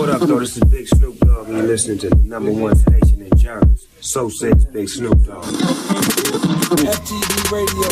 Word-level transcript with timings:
What 0.00 0.08
up, 0.08 0.22
though? 0.22 0.40
This 0.40 0.56
is 0.56 0.64
Big 0.64 0.88
Snoop 0.88 1.18
Dogg, 1.18 1.48
and 1.48 1.58
you're 1.58 1.66
listening 1.66 1.98
to 1.98 2.08
the 2.08 2.16
number 2.16 2.50
one 2.50 2.74
station 2.74 3.20
in 3.20 3.36
Germans. 3.36 3.86
So 4.00 4.30
says 4.30 4.64
Big 4.64 4.88
Snoop 4.88 5.22
Dogg. 5.26 5.44
FTV 6.80 7.52
Radio. 7.52 7.88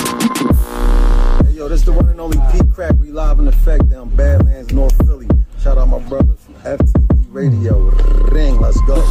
Hey, 1.45 1.53
yo, 1.59 1.69
this 1.69 1.81
is 1.81 1.85
the 1.85 1.93
one 1.93 2.09
and 2.09 2.19
only 2.19 2.39
Pete 2.51 2.73
Crack. 2.73 2.95
We 2.99 3.11
live 3.11 3.41
in 3.41 3.47
effect 3.47 3.91
down 3.91 4.09
Badlands, 4.17 4.73
North 4.73 4.97
Philly. 5.07 5.29
Shout 5.61 5.77
out 5.77 5.89
my 5.89 5.99
brothers 5.99 6.41
from 6.41 6.55
FTV 6.55 7.27
Radio. 7.29 7.77
Ring, 8.33 8.59
let's 8.59 8.81
go. 8.87 8.97
Yo, 8.97 9.03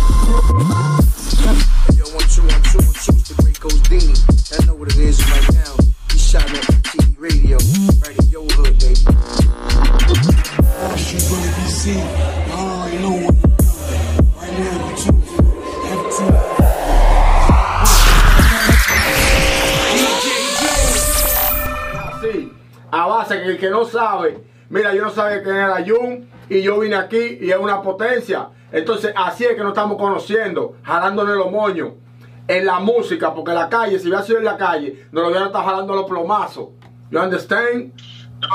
one, 2.18 2.25
two, 2.34 2.41
one, 2.50 2.64
two, 2.66 2.82
one, 2.82 2.98
two, 2.98 3.14
it's 3.14 3.29
the 3.29 3.36
great 3.43 3.59
Godini. 3.59 4.59
I 4.59 4.66
know 4.66 4.73
what 4.73 4.89
it 4.89 4.98
is 4.98 5.21
right 5.29 5.54
now. 5.54 5.75
He 6.11 6.18
shot 6.18 6.50
at 6.50 6.64
FTV 6.64 7.14
Radio, 7.20 7.59
right 8.02 8.18
in 8.18 8.25
your 8.29 8.48
hood, 8.50 8.73
baby. 8.79 9.05
You're 11.14 11.29
gonna 11.29 12.46
be 12.98 13.04
seen. 13.04 13.04
I 13.04 13.04
already 13.04 13.04
know 13.04 13.11
what 13.11 13.38
you're 13.39 13.81
doing. 13.88 14.34
Right 14.38 14.53
now, 14.59 14.90
you 14.90 14.95
tune 14.98 15.21
to 15.21 15.38
FT. 15.94 16.20
Sí, 22.21 22.52
a 22.91 23.07
base 23.07 23.41
que 23.44 23.52
el 23.52 23.57
que 23.57 23.70
no 23.70 23.85
sabe, 23.85 24.44
mira, 24.70 24.94
yo 24.95 25.04
no 25.04 25.12
sabía 25.12 25.44
quién 25.44 25.55
era 25.55 25.84
Jun 25.85 26.27
y 26.49 26.62
yo 26.62 26.80
vine 26.80 26.95
aquí 26.95 27.38
y 27.41 27.52
es 27.52 27.57
una 27.57 27.81
potencia. 27.81 28.49
Entonces, 28.71 29.13
así 29.16 29.45
es 29.45 29.55
que 29.55 29.62
nos 29.62 29.70
estamos 29.70 29.98
conociendo, 29.98 30.76
jalándonos 30.84 31.38
los 31.38 31.52
moños 31.52 31.91
en 32.48 32.66
la 32.66 32.79
música, 32.79 33.34
porque 33.34 33.54
la 33.54 33.70
calle, 33.70 33.99
si 33.99 34.07
hubiera 34.07 34.23
sido 34.23 34.40
en 34.40 34.45
la 34.45 34.57
calle, 34.57 35.07
nos 35.12 35.23
lo 35.23 35.29
hubieran 35.29 35.48
estado 35.48 35.66
jalando 35.66 35.95
los 35.95 36.05
plomazos. 36.05 36.70
You 37.09 37.20
understand? 37.20 37.93
No, 38.41 38.48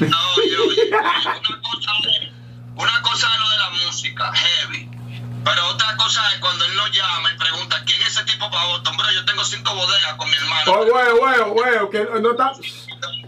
yo, 0.00 0.06
yo, 0.06 0.64
una 0.88 1.00
cosa, 1.00 2.37
una 2.78 3.02
cosa 3.02 3.26
es 3.34 3.40
lo 3.40 3.48
de 3.50 3.58
la 3.58 3.70
música, 3.86 4.32
heavy. 4.32 4.90
Pero 5.44 5.66
otra 5.68 5.96
cosa 5.96 6.20
es 6.34 6.40
cuando 6.40 6.64
él 6.64 6.74
nos 6.76 6.90
llama 6.92 7.32
y 7.34 7.38
pregunta 7.38 7.82
quién 7.86 8.00
es 8.02 8.08
ese 8.08 8.24
tipo 8.24 8.50
para 8.50 8.66
Boston. 8.66 8.96
Bro, 8.96 9.10
yo 9.12 9.24
tengo 9.24 9.44
cinco 9.44 9.74
bodegas 9.74 10.14
con 10.14 10.28
mi 10.28 10.36
hermano. 10.36 10.72
Oh, 10.72 10.84
huevo, 10.84 11.52
huevo, 11.52 11.90
que 11.90 12.04
no, 12.20 12.30
está- 12.32 12.52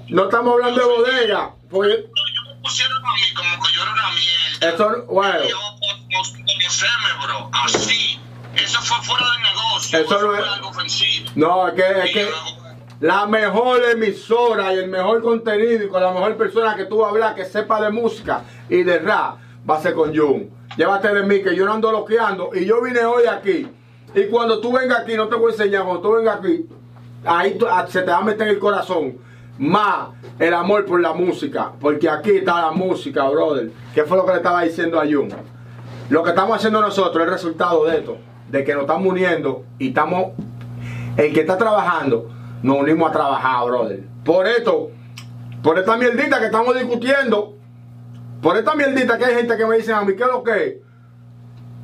no 0.09 0.25
estamos 0.25 0.55
hablando 0.55 0.81
de 0.81 0.87
bodega. 0.87 1.51
Porque 1.71 1.93
Ellos 1.93 2.09
me 2.49 2.55
pusieron 2.63 2.99
a 2.99 3.13
mí 3.15 3.35
como 3.35 3.63
que 3.65 3.73
yo 3.73 3.83
era 3.83 3.93
una 3.93 4.11
mierda. 4.11 4.69
eso, 4.75 5.05
huevo. 5.09 5.49
Yo 5.49 5.59
como, 5.59 7.23
bro. 7.23 7.51
Así. 7.65 8.21
Eso 8.57 8.83
fue 8.83 8.97
fuera 9.05 9.25
del 9.33 9.43
negocio. 9.43 9.99
Eso 10.01 10.21
no 10.21 10.27
fue 10.27 10.41
es- 10.41 10.47
algo 10.53 10.69
ofensivo. 10.69 11.31
No, 11.37 11.69
es 11.69 11.75
que, 11.75 12.01
es 12.05 12.13
que 12.13 12.23
yo- 12.29 12.57
la 13.01 13.27
mejor 13.27 13.83
emisora 13.85 14.75
y 14.75 14.79
el 14.79 14.89
mejor 14.89 15.23
contenido 15.23 15.85
y 15.85 15.89
con 15.89 16.03
la 16.03 16.11
mejor 16.11 16.37
persona 16.37 16.75
que 16.77 16.85
tú 16.85 17.05
hablar 17.07 17.35
que 17.35 17.45
sepa 17.47 17.81
de 17.81 17.91
música 17.91 18.43
y 18.71 18.83
de 18.83 18.99
rap 19.01 19.37
va 19.69 19.77
a 19.77 19.81
ser 19.81 19.95
con 19.95 20.17
Jun. 20.17 20.51
Llévate 20.77 21.13
de 21.13 21.23
mí 21.25 21.43
que 21.43 21.55
yo 21.55 21.67
no 21.67 21.75
ando 21.75 21.93
loqueando 21.93 22.51
y 22.55 22.65
yo 22.65 22.81
vine 22.81 23.05
hoy 23.05 23.25
aquí. 23.27 23.67
Y 24.15 24.25
cuando 24.27 24.61
tú 24.61 24.73
vengas 24.73 25.01
aquí, 25.01 25.15
no 25.15 25.29
te 25.29 25.37
voy 25.37 25.51
a 25.51 25.55
enseñar, 25.55 25.85
cuando 25.85 26.01
tú 26.01 26.13
vengas 26.13 26.39
aquí, 26.39 26.67
ahí 27.25 27.59
ah, 27.69 27.87
se 27.89 28.03
te 28.03 28.11
va 28.11 28.19
a 28.19 28.23
meter 28.23 28.49
el 28.49 28.59
corazón 28.59 29.19
más 29.59 30.09
el 30.39 30.55
amor 30.55 30.87
por 30.87 31.01
la 31.01 31.13
música. 31.13 31.73
Porque 31.79 32.09
aquí 32.09 32.31
está 32.31 32.63
la 32.63 32.71
música, 32.71 33.29
brother. 33.29 33.71
¿Qué 33.95 34.05
fue 34.05 34.17
lo 34.17 34.25
que 34.25 34.33
le 34.33 34.39
estaba 34.39 34.63
diciendo 34.63 34.99
a 34.99 35.05
Jun? 35.05 35.29
Lo 36.09 36.23
que 36.23 36.31
estamos 36.31 36.57
haciendo 36.57 36.81
nosotros 36.81 37.17
es 37.17 37.27
el 37.27 37.33
resultado 37.33 37.85
de 37.85 37.99
esto, 37.99 38.17
de 38.49 38.65
que 38.65 38.73
nos 38.73 38.83
estamos 38.83 39.07
uniendo 39.07 39.65
y 39.79 39.89
estamos 39.89 40.33
el 41.17 41.33
que 41.33 41.41
está 41.41 41.59
trabajando, 41.59 42.31
nos 42.63 42.79
unimos 42.79 43.11
a 43.11 43.13
trabajar, 43.13 43.67
brother. 43.67 44.01
Por 44.25 44.47
esto, 44.47 44.91
por 45.63 45.79
esta 45.79 45.97
mierdita 45.97 46.39
que 46.39 46.47
estamos 46.47 46.75
discutiendo, 46.75 47.57
por 48.43 48.57
esta 48.57 48.75
mierdita 48.75 49.19
que 49.19 49.25
hay 49.25 49.35
gente 49.35 49.57
que 49.57 49.67
me 49.67 49.77
dice 49.77 49.93
a 49.93 50.03
mí, 50.03 50.15
¿qué 50.15 50.23
es 50.23 50.29
lo 50.29 50.43
que? 50.43 50.81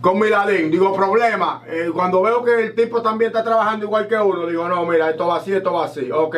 Con 0.00 0.18
Miladín, 0.18 0.70
digo, 0.70 0.94
problema. 0.94 1.62
Eh, 1.66 1.90
cuando 1.92 2.22
veo 2.22 2.44
que 2.44 2.64
el 2.64 2.74
tipo 2.74 3.02
también 3.02 3.30
está 3.30 3.42
trabajando 3.42 3.86
igual 3.86 4.06
que 4.06 4.16
uno, 4.16 4.46
digo, 4.46 4.68
no, 4.68 4.84
mira, 4.86 5.10
esto 5.10 5.26
va 5.26 5.36
así, 5.36 5.52
esto 5.52 5.72
va 5.72 5.86
así. 5.86 6.10
Ok, 6.10 6.36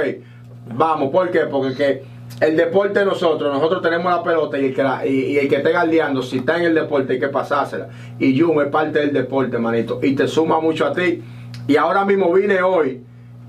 vamos, 0.75 1.11
¿por 1.11 1.31
qué? 1.31 1.41
Porque 1.41 1.75
que 1.75 2.05
el 2.41 2.57
deporte 2.57 3.01
de 3.01 3.05
nosotros, 3.05 3.53
nosotros 3.53 3.83
tenemos 3.83 4.13
la 4.13 4.23
pelota 4.23 4.59
y 4.59 4.67
el 4.67 4.75
que, 4.75 4.83
y, 5.09 5.39
el 5.39 5.49
que 5.49 5.57
esté 5.57 5.73
galdeando, 5.73 6.23
si 6.23 6.39
está 6.39 6.57
en 6.57 6.65
el 6.65 6.75
deporte 6.75 7.15
hay 7.15 7.21
que 7.21 7.29
pasársela. 7.29 7.89
Y 8.19 8.39
Jun 8.39 8.63
es 8.63 8.69
parte 8.69 9.01
del 9.01 9.13
deporte, 9.13 9.59
manito, 9.59 9.99
y 10.03 10.15
te 10.15 10.29
suma 10.29 10.61
mucho 10.61 10.87
a 10.87 10.93
ti. 10.93 11.23
Y 11.67 11.77
ahora 11.77 12.05
mismo 12.05 12.33
vine 12.33 12.63
hoy 12.63 13.03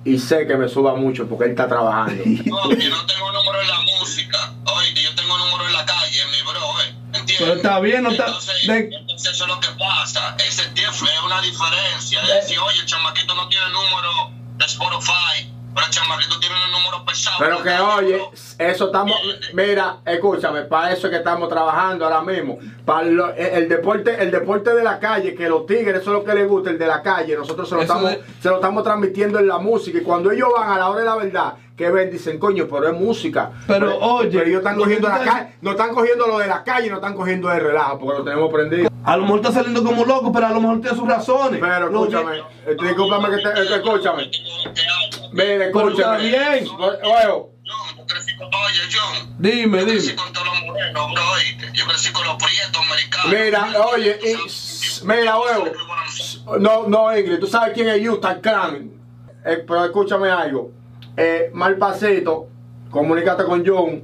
y 0.03 0.17
sé 0.17 0.47
que 0.47 0.55
me 0.55 0.67
suba 0.67 0.95
mucho 0.95 1.27
porque 1.27 1.45
él 1.45 1.51
está 1.51 1.67
trabajando. 1.67 2.23
No, 2.25 2.69
que 2.69 2.89
no 2.89 3.05
tengo 3.05 3.31
número 3.31 3.61
en 3.61 3.67
la 3.67 3.81
música. 3.81 4.53
Oye, 4.75 4.93
que 4.93 5.03
yo 5.03 5.15
tengo 5.15 5.37
número 5.37 5.67
en 5.67 5.73
la 5.73 5.85
calle, 5.85 6.19
mi 6.31 6.41
bro, 6.41 6.81
eh. 6.81 6.95
¿Entiendes? 7.19 7.28
Pero 7.39 7.53
está 7.53 7.79
bien, 7.79 8.03
no 8.03 8.11
está- 8.11 8.25
Entonces, 8.27 8.67
de- 8.67 8.89
entonces 8.95 9.31
eso 9.33 9.43
es 9.45 9.49
lo 9.49 9.59
que 9.59 9.67
pasa. 9.79 10.35
Ese 10.47 10.67
tiempo 10.69 10.95
es 11.05 11.23
una 11.25 11.41
diferencia. 11.41 12.21
Es 12.21 12.33
decir, 12.43 12.59
oye, 12.59 12.79
el 12.79 12.85
chamaquito 12.85 13.33
no 13.35 13.47
tiene 13.49 13.65
número 13.69 14.09
de 14.57 14.65
Spotify, 14.65 15.51
pero 15.73 15.85
el 15.85 15.91
chamaquito 15.91 16.39
tiene 16.39 16.55
un 16.65 16.71
número 16.71 17.05
pesado. 17.05 17.37
Pero 17.39 17.63
que 17.63 17.69
oye, 17.79 18.21
eso 18.57 18.85
estamos, 18.87 19.15
mira, 19.53 19.97
escúchame, 20.05 20.63
para 20.63 20.91
eso 20.91 21.07
es 21.07 21.11
que 21.11 21.17
estamos 21.17 21.47
trabajando 21.49 22.05
ahora 22.05 22.21
mismo. 22.21 22.57
Para 22.85 23.03
lo- 23.03 23.33
el, 23.33 23.45
el 23.63 23.69
deporte, 23.69 24.21
el 24.21 24.31
deporte 24.31 24.73
de 24.73 24.83
la 24.83 24.99
calle, 24.99 25.35
que 25.35 25.47
los 25.47 25.65
tigres, 25.65 26.01
eso 26.01 26.11
es 26.11 26.17
lo 26.19 26.23
que 26.23 26.33
les 26.33 26.47
gusta, 26.47 26.69
el 26.71 26.77
de 26.79 26.87
la 26.87 27.01
calle, 27.01 27.35
nosotros 27.37 27.69
se 27.69 27.75
lo, 27.75 27.81
Eso 27.81 27.93
estamos, 27.93 28.17
se 28.41 28.49
lo 28.49 28.55
estamos 28.55 28.83
transmitiendo 28.83 29.39
en 29.39 29.47
la 29.47 29.57
música. 29.59 29.97
Y 29.99 30.01
cuando 30.01 30.31
ellos 30.31 30.49
van 30.55 30.71
a 30.71 30.77
la 30.77 30.89
hora 30.89 30.99
de 30.99 31.05
la 31.05 31.15
verdad, 31.15 31.53
que 31.79 31.89
ven, 31.89 32.11
dicen, 32.11 32.37
coño, 32.37 32.67
pero 32.69 32.89
es 32.89 32.93
música. 32.93 33.51
Pero, 33.65 33.97
oye, 33.99 34.31
pero 34.31 34.45
ellos 34.47 34.57
están 34.57 34.75
cogiendo 34.75 35.07
la 35.07 35.19
calle, 35.19 35.53
no 35.61 35.71
están 35.71 35.93
cogiendo 35.95 36.27
lo 36.27 36.37
de 36.39 36.47
la 36.47 36.61
calle, 36.61 36.89
no 36.89 36.95
están 36.97 37.13
cogiendo 37.13 37.47
de 37.47 37.57
relajo, 37.57 37.99
porque 37.99 38.17
lo 38.17 38.23
tenemos 38.25 38.51
prendido. 38.51 38.89
A 39.05 39.15
lo 39.15 39.23
mejor 39.23 39.37
está 39.39 39.53
saliendo 39.53 39.81
como 39.81 40.03
loco, 40.03 40.29
pero 40.33 40.47
a 40.47 40.49
lo 40.49 40.59
mejor 40.59 40.81
tiene 40.81 40.97
sus 40.97 41.07
razones. 41.07 41.61
Pero 41.61 41.89
No, 41.89 42.01
escúchame, 42.03 42.37
eh, 42.67 42.75
discúlpame 42.83 43.29
que 43.29 43.41
te, 43.43 43.49
eh, 43.61 43.75
escúchame. 43.77 44.23
Está 44.29 45.65
escúchame. 45.65 46.17
bien. 46.27 46.67
Oye, 46.77 47.47
John, 47.65 47.97
yo 47.97 48.05
crecí 48.05 48.35
con, 48.35 48.47
oye, 48.47 48.81
John. 48.91 49.35
Dime, 49.39 49.79
Yo 49.79 49.85
crecí 49.85 50.07
dime. 50.09 50.15
con 50.21 50.33
todos 50.33 50.47
los 50.47 50.61
morenos, 50.65 51.13
bro, 51.13 51.31
oíste. 51.31 51.69
Yo 51.73 51.85
crecí 51.87 52.11
con 52.11 52.25
los 52.27 52.35
prietos 52.43 52.81
americanos. 52.85 53.31
Mira, 53.31 53.85
oye, 53.93 54.19
y- 54.21 55.05
mira, 55.05 55.39
huevo. 55.39 55.65
No, 56.59 56.87
no, 56.89 57.17
Ingrid, 57.17 57.39
tú 57.39 57.47
sabes 57.47 57.73
quién 57.73 57.87
es 57.87 58.05
Utah 58.05 58.41
Clan. 58.41 58.91
Eh, 59.45 59.63
pero 59.65 59.85
escúchame 59.85 60.29
algo. 60.29 60.71
Eh, 61.21 61.51
mal 61.53 61.75
pasito, 61.75 62.47
comunícate 62.89 63.43
con 63.43 63.65
John, 63.65 64.03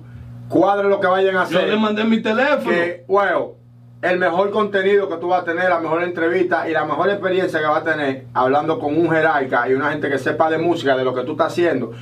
cuadre 0.49 0.89
lo 0.89 0.99
que 0.99 1.07
vayan 1.07 1.37
a 1.37 1.47
Yo 1.47 1.57
hacer. 1.59 1.69
le 1.69 1.77
mandé 1.77 2.03
mi 2.03 2.21
teléfono. 2.21 2.69
Que, 2.69 3.05
huevo, 3.07 3.55
el 4.01 4.19
mejor 4.19 4.51
contenido 4.51 5.07
que 5.07 5.15
tú 5.15 5.29
vas 5.29 5.43
a 5.43 5.45
tener, 5.45 5.69
la 5.69 5.79
mejor 5.79 6.03
entrevista 6.03 6.67
y 6.69 6.73
la 6.73 6.83
mejor 6.83 7.09
experiencia 7.09 7.61
que 7.61 7.67
vas 7.67 7.83
a 7.83 7.83
tener 7.85 8.25
hablando 8.33 8.77
con 8.79 8.97
un 8.97 9.09
jerarca 9.09 9.69
y 9.69 9.73
una 9.73 9.91
gente 9.91 10.09
que 10.09 10.17
sepa 10.17 10.49
de 10.49 10.57
música, 10.57 10.97
de 10.97 11.05
lo 11.05 11.13
que 11.15 11.21
tú 11.23 11.31
estás 11.31 11.53
haciendo 11.53 11.93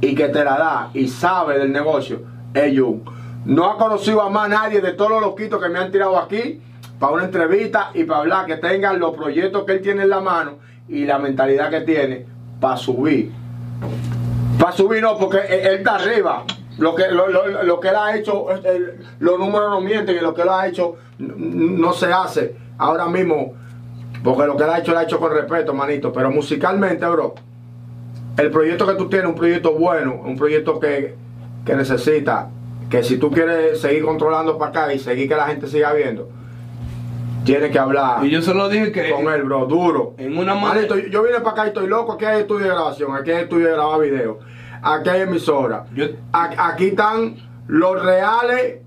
y 0.00 0.14
que 0.14 0.28
te 0.28 0.42
la 0.42 0.56
da 0.56 0.90
y 0.94 1.06
sabe 1.08 1.58
del 1.58 1.70
negocio, 1.70 2.22
es 2.54 2.78
Jun. 2.78 3.04
No 3.44 3.70
ha 3.70 3.76
conocido 3.76 4.22
a 4.22 4.30
más 4.30 4.48
nadie 4.48 4.80
de 4.80 4.92
todos 4.92 5.10
los 5.10 5.20
loquitos 5.20 5.62
que 5.62 5.68
me 5.68 5.80
han 5.80 5.92
tirado 5.92 6.18
aquí 6.18 6.62
para 6.98 7.12
una 7.12 7.24
entrevista 7.24 7.90
y 7.92 8.04
para 8.04 8.20
hablar, 8.20 8.46
que 8.46 8.56
tengan 8.56 8.98
los 8.98 9.14
proyectos 9.14 9.64
que 9.64 9.72
él 9.72 9.82
tiene 9.82 10.04
en 10.04 10.08
la 10.08 10.20
mano 10.20 10.52
y 10.88 11.04
la 11.04 11.18
mentalidad 11.18 11.68
que 11.68 11.82
tiene 11.82 12.24
para 12.58 12.78
subir. 12.78 13.32
Para 14.58 14.72
subir 14.72 15.02
no, 15.02 15.18
porque 15.18 15.38
él, 15.48 15.78
está 15.78 15.96
arriba. 15.96 16.44
Lo 16.78 16.94
que, 16.94 17.08
lo, 17.08 17.28
lo- 17.28 17.62
lo 17.62 17.80
que 17.80 17.88
él 17.88 17.96
ha 17.96 18.16
hecho, 18.16 18.46
eh, 18.64 18.98
los 19.20 19.38
números 19.38 19.70
no 19.70 19.80
mienten 19.80 20.16
y 20.16 20.20
lo 20.20 20.32
que 20.34 20.42
él 20.42 20.48
ha 20.48 20.66
hecho 20.66 20.96
no 21.18 21.92
se 21.92 22.12
hace 22.12 22.56
ahora 22.78 23.06
mismo. 23.06 23.54
Porque 24.24 24.46
lo 24.46 24.56
que 24.56 24.64
él 24.64 24.70
ha 24.70 24.78
hecho, 24.78 24.92
lo 24.92 24.98
ha 24.98 25.02
hecho 25.02 25.18
con 25.18 25.32
respeto, 25.32 25.74
manito. 25.74 26.12
Pero 26.12 26.30
musicalmente, 26.30 27.04
bro, 27.06 27.34
el 28.36 28.50
proyecto 28.50 28.86
que 28.86 28.94
tú 28.94 29.08
tienes, 29.08 29.28
un 29.28 29.34
proyecto 29.34 29.72
bueno, 29.74 30.20
un 30.24 30.36
proyecto 30.36 30.78
que, 30.80 31.14
que 31.66 31.74
necesita, 31.76 32.48
que 32.88 33.02
si 33.02 33.18
tú 33.18 33.30
quieres 33.30 33.80
seguir 33.80 34.04
controlando 34.04 34.56
para 34.58 34.70
acá 34.70 34.94
y 34.94 34.98
seguir 34.98 35.28
que 35.28 35.34
la 35.36 35.46
gente 35.48 35.66
siga 35.66 35.92
viendo, 35.92 36.28
tienes 37.44 37.70
que 37.70 37.78
hablar 37.78 38.24
Y 38.24 38.30
yo 38.30 38.42
se 38.42 38.54
lo 38.54 38.68
dije 38.68 38.92
que. 38.92 39.10
con 39.10 39.32
él, 39.32 39.42
bro, 39.44 39.66
duro. 39.66 40.14
En 40.18 40.36
una 40.38 40.54
manera. 40.54 40.86
yo, 40.88 40.96
yo 40.96 41.22
vine 41.22 41.38
para 41.40 41.50
acá 41.50 41.64
y 41.64 41.68
estoy 41.68 41.86
loco. 41.88 42.12
Aquí 42.12 42.24
hay 42.24 42.40
estudio 42.40 42.66
de 42.66 42.72
grabación, 42.72 43.14
aquí 43.16 43.30
hay 43.30 43.42
estudio 43.44 43.66
de 43.68 43.72
grabar 43.72 44.00
video, 44.00 44.38
aquí 44.82 45.08
hay 45.10 45.20
emisora. 45.22 45.84
Yo- 45.94 46.06
Aquí 46.32 46.86
están 46.88 47.36
los 47.68 48.02
reales 48.02 48.80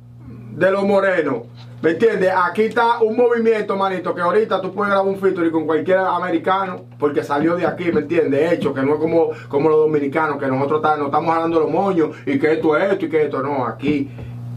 de 0.51 0.71
los 0.71 0.83
morenos. 0.83 1.43
¿Me 1.81 1.91
entiendes? 1.91 2.31
Aquí 2.35 2.63
está 2.63 2.99
un 3.01 3.15
movimiento, 3.15 3.75
manito, 3.75 4.15
que 4.15 4.21
ahorita 4.21 4.59
tú 4.59 4.73
puedes 4.73 4.91
grabar 4.91 5.07
un 5.07 5.19
featuring 5.19 5.51
con 5.51 5.65
cualquier 5.67 5.99
americano 5.99 6.81
porque 6.97 7.23
salió 7.23 7.55
de 7.55 7.67
aquí, 7.67 7.91
¿me 7.91 7.99
entiendes? 8.01 8.53
Hecho, 8.53 8.73
que 8.73 8.81
no 8.81 8.93
es 8.95 8.99
como, 8.99 9.29
como 9.49 9.69
los 9.69 9.79
dominicanos, 9.79 10.39
que 10.39 10.47
nosotros 10.47 10.79
está- 10.81 10.97
nos 10.97 11.07
estamos 11.07 11.35
jalando 11.35 11.59
los 11.59 11.69
moños 11.69 12.09
y 12.25 12.39
que 12.39 12.53
esto 12.53 12.75
es 12.75 12.91
esto 12.93 13.05
y 13.05 13.09
que 13.09 13.23
esto 13.25 13.43
no. 13.43 13.67
Aquí, 13.67 14.09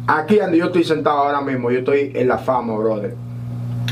aquí 0.06 0.36
donde 0.38 0.56
yo 0.56 0.66
estoy 0.66 0.84
sentado 0.84 1.18
ahora 1.18 1.42
mismo, 1.42 1.70
yo 1.70 1.80
estoy 1.80 2.12
en 2.14 2.28
la 2.28 2.38
fama, 2.38 2.76
brother. 2.78 3.14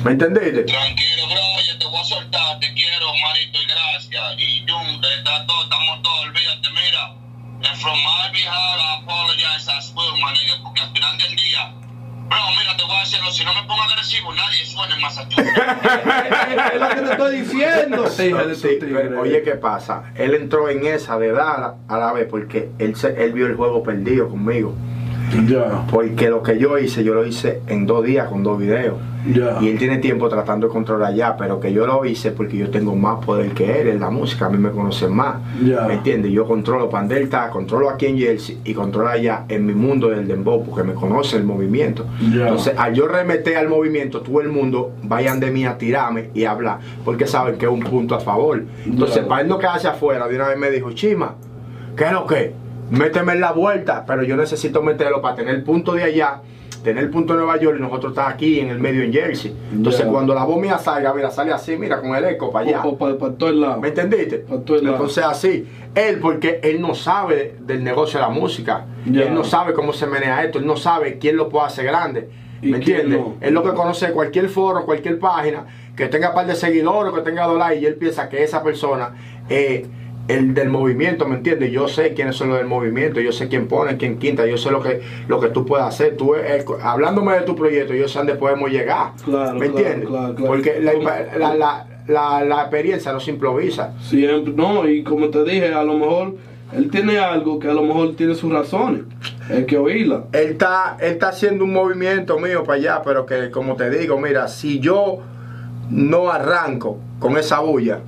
¿Me 0.05 0.13
entendiste? 0.13 0.63
Tranquilo, 0.65 1.27
bro, 1.27 1.41
oye, 1.59 1.75
te 1.79 1.87
voy 1.87 2.01
a 2.01 2.05
soltar, 2.05 2.61
te 2.61 2.73
quiero, 2.75 3.07
manito, 3.23 3.59
y 3.63 3.67
gracias. 3.67 4.23
Y 4.39 4.65
Jun, 4.69 5.03
está 5.05 5.47
todo, 5.47 5.63
estamos 5.65 6.03
todos, 6.03 6.21
olvídate, 6.27 6.69
mira. 6.71 7.15
And 7.69 7.77
from 7.81 7.97
my 7.99 8.31
behalf, 8.33 8.79
I 8.79 9.03
apologize 9.03 9.69
as 9.69 9.93
well, 9.97 10.13
nigga, 10.15 10.63
porque 10.63 10.83
al 10.83 10.93
final 10.93 11.19
del 11.19 11.35
día, 11.37 11.73
Bro, 12.29 12.39
mira, 12.59 12.77
te 12.77 12.83
voy 12.85 12.97
a 12.97 13.01
decirlo, 13.01 13.31
si 13.31 13.45
no 13.45 13.55
me 13.55 13.63
pongo 13.69 13.83
agresivo, 13.85 14.33
nadie 14.35 14.67
suena 14.67 14.95
en 14.97 15.01
Massachusetts. 15.01 15.49
es 16.75 16.81
lo 16.81 16.89
que 16.89 16.95
te 16.97 17.11
estoy 17.13 17.41
diciendo. 17.41 18.07
Sí, 18.11 18.33
pero, 18.81 19.21
oye, 19.21 19.43
¿qué 19.43 19.53
pasa? 19.53 20.13
Él 20.17 20.35
entró 20.35 20.69
en 20.69 20.85
esa 20.87 21.19
de 21.19 21.31
dar 21.33 21.77
a 21.89 21.99
la 21.99 22.13
vez 22.13 22.27
porque 22.29 22.69
él, 22.81 22.97
se- 22.97 23.23
él 23.25 23.33
vio 23.33 23.47
el 23.47 23.55
juego 23.55 23.83
perdido 23.85 24.29
conmigo. 24.29 24.75
Porque 25.91 26.29
lo 26.29 26.43
que 26.43 26.59
yo 26.59 26.79
hice, 26.79 27.05
yo 27.05 27.15
lo 27.15 27.27
hice 27.27 27.61
en 27.67 27.87
dos 27.87 28.05
días 28.05 28.29
con 28.29 28.43
dos 28.43 28.59
videos. 28.59 28.97
Y 29.61 29.69
él 29.69 29.79
tiene 29.79 29.99
tiempo 29.99 30.29
tratando 30.29 30.69
de 30.69 30.73
controlar 30.73 31.13
ya, 31.15 31.37
pero 31.37 31.59
que 31.59 31.73
yo 31.73 31.85
lo 31.87 32.05
hice 32.05 32.31
porque 32.31 32.57
yo 32.57 32.71
tengo 32.71 32.95
más 32.95 33.25
poder 33.25 33.51
que 33.53 33.81
él 33.81 33.89
en 33.89 34.01
la 34.01 34.09
música, 34.09 34.47
a 34.47 34.49
mí 34.49 34.59
me 34.59 34.71
conocen 34.71 35.13
más. 35.13 35.37
Ya. 35.65 35.83
¿Me 35.83 35.95
entiendes? 35.95 36.31
Yo 36.31 36.47
controlo 36.47 36.89
Pandelta, 36.89 37.51
controlo 37.51 37.91
aquí 37.91 38.07
en 38.07 38.19
Jersey 38.19 38.61
y 38.65 38.73
controlo 38.73 39.09
allá 39.09 39.45
en 39.49 39.67
mi 39.67 39.75
mundo 39.75 40.11
del 40.11 40.29
dembow 40.29 40.65
porque 40.65 40.85
me 40.85 40.95
conoce 40.95 41.37
el 41.37 41.45
movimiento. 41.45 42.07
Entonces, 42.21 42.75
al 42.77 42.95
yo 42.95 43.09
remeter 43.09 43.57
al 43.57 43.69
movimiento, 43.69 44.21
todo 44.21 44.41
el 44.41 44.49
mundo 44.49 44.93
vayan 45.03 45.41
de 45.41 45.51
mí 45.51 45.67
a 45.67 45.77
tirarme 45.77 46.31
y 46.33 46.45
hablar 46.45 46.79
porque 47.05 47.27
saben 47.27 47.57
que 47.59 47.67
es 47.67 47.73
un 47.73 47.81
punto 47.81 48.15
a 48.15 48.21
favor. 48.21 48.63
Entonces, 48.85 49.25
para 49.25 49.43
él 49.43 49.49
no 49.49 49.59
quedarse 49.59 49.89
afuera, 49.89 50.29
de 50.29 50.37
una 50.37 50.49
vez 50.49 50.59
me 50.59 50.71
dijo, 50.71 50.93
Chima, 50.93 51.35
¿qué 51.97 52.05
es 52.05 52.13
lo 52.13 52.27
que? 52.27 52.66
Méteme 52.91 53.33
en 53.33 53.41
la 53.41 53.53
vuelta, 53.53 54.05
pero 54.07 54.23
yo 54.23 54.37
necesito 54.37 54.83
meterlo 54.83 55.21
para 55.21 55.35
tener 55.35 55.55
el 55.55 55.63
punto 55.63 55.93
de 55.93 56.05
allá, 56.05 56.41
tener 56.85 57.03
el 57.03 57.11
punto 57.11 57.33
de 57.33 57.41
Nueva 57.41 57.59
York 57.59 57.77
y 57.79 57.83
nosotros 57.83 58.13
estar 58.13 58.31
aquí 58.33 58.61
en 58.61 58.69
el 58.69 58.79
medio 58.79 59.03
en 59.03 59.13
Jersey. 59.13 59.57
Entonces, 59.73 60.07
cuando 60.07 60.35
la 60.35 60.45
voz 60.45 60.59
mía 60.59 60.79
salga, 60.79 61.13
mira, 61.13 61.31
sale 61.31 61.53
así, 61.53 61.77
mira, 61.77 62.01
con 62.01 62.15
el 62.15 62.25
eco 62.25 62.53
para 62.53 62.69
allá. 62.69 62.83
Para 62.99 63.17
todos 63.17 63.55
lados. 63.55 63.81
¿Me 63.81 63.89
entendiste? 63.89 64.39
Pa' 64.39 64.59
todos 64.61 64.83
lados. 64.83 65.01
Entonces 65.01 65.25
así, 65.25 65.69
él 65.95 66.19
porque 66.21 66.61
él 66.63 66.81
no 66.81 66.95
sabe 66.95 67.57
del 67.61 67.83
negocio 67.83 68.21
de 68.21 68.27
la 68.27 68.33
música, 68.33 68.87
él 69.05 69.35
no 69.35 69.43
sabe 69.43 69.73
cómo 69.73 69.93
se 69.93 70.07
menea 70.07 70.45
esto, 70.45 70.59
él 70.59 70.67
no 70.67 70.77
sabe 70.77 71.19
quién 71.19 71.37
lo 71.37 71.49
puede 71.49 71.67
hacer 71.67 71.87
grande, 71.87 72.29
¿Y 72.63 72.71
¿me 72.71 72.79
entiendes? 72.79 73.19
no? 73.19 73.35
Él 73.41 73.53
lo 73.53 73.63
que 73.63 73.71
conoce 73.71 74.13
cualquier 74.13 74.49
foro, 74.49 74.85
cualquier 74.85 75.19
página, 75.19 75.65
que 75.97 76.07
tenga 76.07 76.35
par 76.35 76.47
de 76.47 76.55
seguidores, 76.55 77.13
que 77.13 77.23
tenga 77.23 77.47
dólares, 77.47 77.83
y 77.83 77.87
él 77.87 77.97
piensa 77.97 78.29
que 78.29 78.45
esa 78.45 78.63
persona 78.63 79.15
es 79.49 79.87
el 80.29 80.55
del 80.55 80.69
movimiento, 80.71 81.27
¿me 81.29 81.37
entiendes? 81.37 81.71
Yo 81.71 81.87
sé 81.89 82.13
quiénes 82.15 82.35
son 82.37 82.49
los 82.49 82.59
del 82.59 82.67
movimiento, 82.67 83.21
yo 83.21 83.31
sé 83.33 83.49
quién 83.49 83.69
pone, 83.69 83.97
quién 83.97 84.19
quinta, 84.19 84.45
yo 84.47 84.57
sé 84.59 84.71
lo 84.71 84.83
que, 84.83 85.01
lo 85.29 85.39
que 85.41 85.49
tú 85.49 85.65
puedes 85.65 85.87
hacer. 85.87 86.17
Tú, 86.17 86.35
eh, 86.35 86.65
hablándome 86.83 87.35
de 87.35 87.43
tu 87.43 87.55
proyecto, 87.55 87.95
yo 87.95 88.09
sé 88.09 88.19
dónde 88.19 88.35
podemos 88.35 88.71
llegar, 88.71 89.13
Claro, 89.25 89.59
¿me 89.59 89.67
entiendes? 89.67 90.09
claro, 90.09 90.35
claro. 90.35 90.47
Porque 90.53 90.81
la, 90.81 90.93
la, 91.39 91.55
la, 91.55 91.87
la- 92.09 92.45
la 92.45 92.61
experiencia 92.63 93.13
no 93.13 93.21
se 93.21 93.31
improvisa. 93.31 93.95
Siempre, 94.01 94.53
no, 94.55 94.89
y 94.89 95.03
como 95.05 95.29
te 95.29 95.45
dije, 95.45 95.73
a 95.73 95.83
lo 95.85 95.95
mejor 95.95 96.35
él 96.73 96.91
tiene 96.91 97.19
algo 97.19 97.59
que 97.61 97.69
a 97.69 97.75
lo 97.75 97.83
mejor 97.83 98.17
tiene 98.17 98.35
sus 98.35 98.53
razones. 98.53 99.03
Hay 99.49 99.65
que 99.67 99.77
oírla. 99.79 100.25
Él 100.33 100.49
está, 100.51 100.97
él 101.01 101.13
está 101.13 101.29
haciendo 101.29 101.63
un 101.65 101.73
movimiento 101.73 102.39
mío 102.41 102.65
para 102.65 102.79
allá, 102.79 103.03
pero 103.05 103.27
que 103.27 103.51
como 103.53 103.77
te 103.77 103.89
digo, 103.91 104.19
mira, 104.19 104.49
si 104.49 104.81
yo 104.81 105.19
no 105.91 106.31
arranco 106.31 106.99
con 107.21 107.37
esa 107.37 107.61
bulla, 107.61 108.01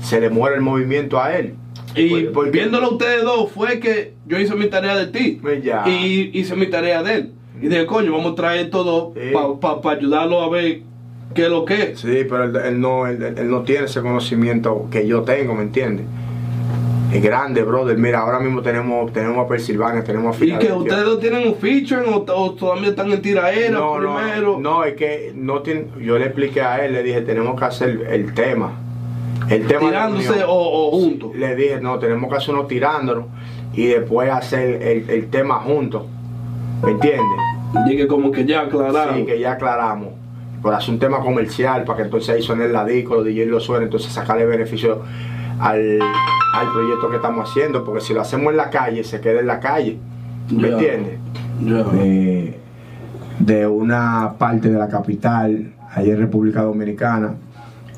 se 0.00 0.20
le 0.20 0.30
muere 0.30 0.56
el 0.56 0.62
movimiento 0.62 1.20
a 1.20 1.36
él. 1.36 1.54
Y 1.96 2.08
Por- 2.08 2.32
porque- 2.32 2.50
viéndolo 2.50 2.90
ustedes 2.90 3.22
dos, 3.24 3.50
fue 3.50 3.80
que 3.80 4.12
yo 4.26 4.38
hice 4.38 4.54
mi 4.54 4.66
tarea 4.68 4.96
de 4.96 5.06
ti. 5.06 5.38
Pues 5.40 5.62
ya. 5.64 5.84
Y 5.88 6.30
hice 6.38 6.54
mi 6.56 6.66
tarea 6.66 7.02
de 7.02 7.14
él. 7.14 7.32
Y 7.60 7.68
dije, 7.68 7.86
coño, 7.86 8.12
vamos 8.12 8.32
a 8.32 8.34
traer 8.34 8.68
todo 8.70 9.12
Sí. 9.14 9.32
para 9.60 9.96
ayudarlo 9.96 10.42
a 10.42 10.50
ver 10.50 10.80
qué 11.34 11.44
es 11.44 11.48
lo 11.48 11.64
que 11.64 11.82
es. 11.92 12.00
Sí, 12.00 12.24
pero 12.28 12.44
él, 12.44 12.56
él 12.56 12.80
no, 12.80 13.06
él, 13.06 13.22
él 13.22 13.50
no 13.50 13.62
tiene 13.62 13.86
ese 13.86 14.00
conocimiento 14.02 14.88
que 14.90 15.06
yo 15.06 15.22
tengo, 15.22 15.54
¿me 15.54 15.62
entiendes? 15.62 16.04
Es 17.12 17.22
grande, 17.22 17.62
brother. 17.62 17.96
Mira, 17.96 18.18
ahora 18.20 18.40
mismo 18.40 18.60
tenemos, 18.62 19.10
tenemos 19.12 19.38
a 19.44 19.48
Pensilvania, 19.48 20.02
tenemos 20.04 20.34
a 20.34 20.44
Y 20.44 20.48
que 20.50 20.56
Filadelfia. 20.58 20.76
ustedes 20.76 21.04
lo 21.06 21.18
tienen 21.18 21.48
un 21.48 21.54
feature 21.54 22.02
o, 22.10 22.24
o 22.28 22.52
todavía 22.54 22.88
están 22.88 23.10
en 23.12 23.22
tiraera 23.22 23.70
no, 23.78 23.94
primero. 23.94 24.52
no, 24.58 24.78
no, 24.78 24.84
es 24.84 24.94
que 24.94 25.32
no 25.34 25.62
tiene, 25.62 25.86
yo 26.02 26.18
le 26.18 26.26
expliqué 26.26 26.60
a 26.60 26.84
él, 26.84 26.92
le 26.92 27.02
dije, 27.02 27.22
tenemos 27.22 27.58
que 27.58 27.64
hacer 27.64 28.06
el 28.10 28.34
tema. 28.34 28.72
El 29.48 29.66
tema 29.66 29.86
de 29.86 29.92
la 29.92 30.06
tirándose 30.08 30.44
o, 30.44 30.50
o 30.54 30.90
juntos. 30.90 31.34
Le 31.36 31.54
dije, 31.54 31.80
no, 31.80 31.98
tenemos 31.98 32.30
que 32.30 32.36
hacer 32.36 32.54
uno 32.54 32.66
tirándonos 32.66 33.26
y 33.74 33.86
después 33.86 34.30
hacer 34.30 34.82
el, 34.82 35.08
el 35.10 35.26
tema 35.28 35.56
juntos. 35.56 36.04
¿Me 36.82 36.92
entiendes? 36.92 37.22
Dije 37.88 38.06
como 38.06 38.30
que 38.30 38.44
ya 38.44 38.62
aclararon. 38.62 39.16
Sí, 39.16 39.24
que 39.26 39.38
ya 39.38 39.52
aclaramos. 39.52 40.08
Por 40.62 40.74
hacer 40.74 40.94
un 40.94 40.98
tema 40.98 41.20
comercial, 41.20 41.84
para 41.84 41.98
que 41.98 42.02
entonces 42.04 42.34
ahí 42.34 42.42
suene 42.42 42.68
la 42.68 42.84
disco, 42.84 43.14
los 43.16 43.24
DJ 43.24 43.46
lo 43.46 43.60
suenen, 43.60 43.84
entonces 43.84 44.12
sacarle 44.12 44.46
beneficio 44.46 45.02
al, 45.60 46.00
al 46.54 46.72
proyecto 46.72 47.08
que 47.10 47.16
estamos 47.16 47.48
haciendo, 47.48 47.84
porque 47.84 48.00
si 48.00 48.14
lo 48.14 48.22
hacemos 48.22 48.50
en 48.50 48.56
la 48.56 48.70
calle, 48.70 49.04
se 49.04 49.20
queda 49.20 49.40
en 49.40 49.46
la 49.46 49.60
calle. 49.60 49.98
¿Me 50.50 50.68
Ya. 50.68 50.74
entiendes? 50.74 51.18
Ya. 51.64 51.82
de, 51.84 52.58
de 53.38 53.66
una 53.66 54.34
parte 54.38 54.70
de 54.70 54.78
la 54.78 54.88
capital, 54.88 55.72
allá 55.94 56.12
en 56.14 56.18
República 56.18 56.62
Dominicana, 56.62 57.34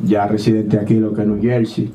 ya 0.02 0.26
residente 0.26 0.78
aquí, 0.78 0.94
lo 0.94 1.12
que 1.12 1.22
es 1.22 1.28
New 1.28 1.40
Jersey. 1.40 1.92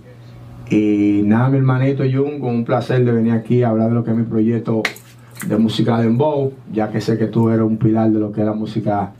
Y 0.69 1.21
nada, 1.25 1.49
mi 1.49 1.57
hermanito 1.57 2.03
Jun, 2.03 2.39
con 2.39 2.55
un 2.55 2.65
placer 2.65 3.03
de 3.03 3.11
venir 3.11 3.33
aquí 3.33 3.63
a 3.63 3.69
hablar 3.69 3.89
de 3.89 3.95
lo 3.95 4.03
que 4.03 4.11
es 4.11 4.17
mi 4.17 4.23
proyecto 4.23 4.81
de 5.47 5.57
música 5.57 5.97
de 5.97 6.05
Dembow, 6.05 6.53
ya 6.71 6.89
que 6.89 7.01
sé 7.01 7.17
que 7.17 7.27
tú 7.27 7.49
eres 7.49 7.65
un 7.65 7.77
pilar 7.77 8.09
de 8.11 8.19
lo 8.19 8.31
que 8.31 8.41
es 8.41 8.47
la 8.47 8.53
música 8.53 9.11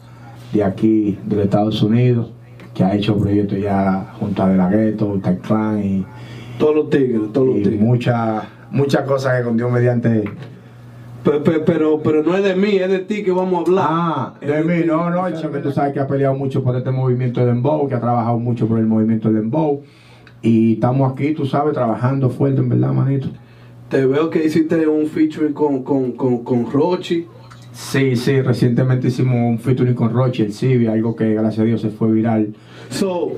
de 0.54 0.64
aquí, 0.64 1.18
de 1.26 1.36
los 1.36 1.46
Estados 1.46 1.82
Unidos, 1.84 2.32
que 2.74 2.84
ha 2.84 2.96
hecho 2.96 3.18
proyectos 3.18 3.60
ya 3.60 4.14
junto 4.20 4.44
a 4.44 4.50
De 4.50 4.58
La 4.58 4.70
Ghetto, 4.70 5.20
Clan 5.42 5.84
y, 5.84 6.06
Todos 6.58 6.76
los 6.76 6.90
tigres, 6.90 7.22
todos 7.34 7.48
los 7.48 7.58
y 7.58 7.64
tigres. 7.64 7.82
muchas 7.82 8.44
muchas 8.74 9.04
cosas 9.04 9.38
que 9.38 9.44
con 9.44 9.56
Dios 9.56 9.72
mediante 9.72 10.24
Pe- 11.24 11.40
pe- 11.40 11.60
Pero, 11.60 12.02
pero, 12.04 12.22
no 12.24 12.36
es 12.36 12.44
de 12.44 12.56
mí, 12.56 12.76
es 12.76 12.90
de 12.90 13.00
ti 13.00 13.24
que 13.24 13.32
vamos 13.32 13.54
a 13.54 13.62
hablar. 13.62 13.86
Ah, 13.90 14.34
Es 14.42 14.50
de 14.50 14.64
mí, 14.64 14.82
ti, 14.82 14.88
no, 14.88 15.10
no, 15.10 15.30
chico, 15.32 15.58
tú 15.62 15.72
sabes 15.72 15.94
que 15.94 16.00
ha 16.00 16.08
peleado 16.08 16.36
mucho 16.36 16.62
por 16.64 16.76
este 16.76 16.92
movimiento 16.92 17.40
de 17.40 17.46
Dembow, 17.48 17.88
que 17.88 17.96
ha 17.96 18.00
trabajado 18.02 18.38
mucho 18.40 18.68
por 18.68 18.78
el 18.80 18.86
movimiento 18.88 19.30
de 19.30 19.36
Dembow. 19.40 19.82
Y 20.42 20.74
estamos 20.74 21.12
aquí, 21.14 21.34
tú 21.34 21.46
sabes, 21.46 21.74
trabajando 21.74 22.30
fuerte, 22.30 22.60
en 22.60 22.68
verdad, 22.70 22.92
manito. 22.92 23.30
Te 23.90 24.06
veo 24.06 24.30
que 24.30 24.44
hiciste 24.46 24.86
un 24.88 25.08
featuring 25.08 25.54
con, 25.54 25.84
con, 25.84 26.12
con, 26.14 26.44
con 26.44 26.70
Rochi. 26.70 27.26
Sí, 27.72 28.16
sí, 28.18 28.42
recientemente 28.42 29.08
hicimos 29.08 29.36
un 29.36 29.58
featuring 29.60 29.94
con 29.96 30.12
Roche, 30.14 30.44
el 30.44 30.54
Civi, 30.54 30.88
algo 30.88 31.16
que 31.16 31.34
gracias 31.34 31.60
a 31.60 31.64
Dios 31.64 31.82
se 31.82 31.90
fue 31.90 32.12
viral. 32.12 32.54
So, 32.90 33.32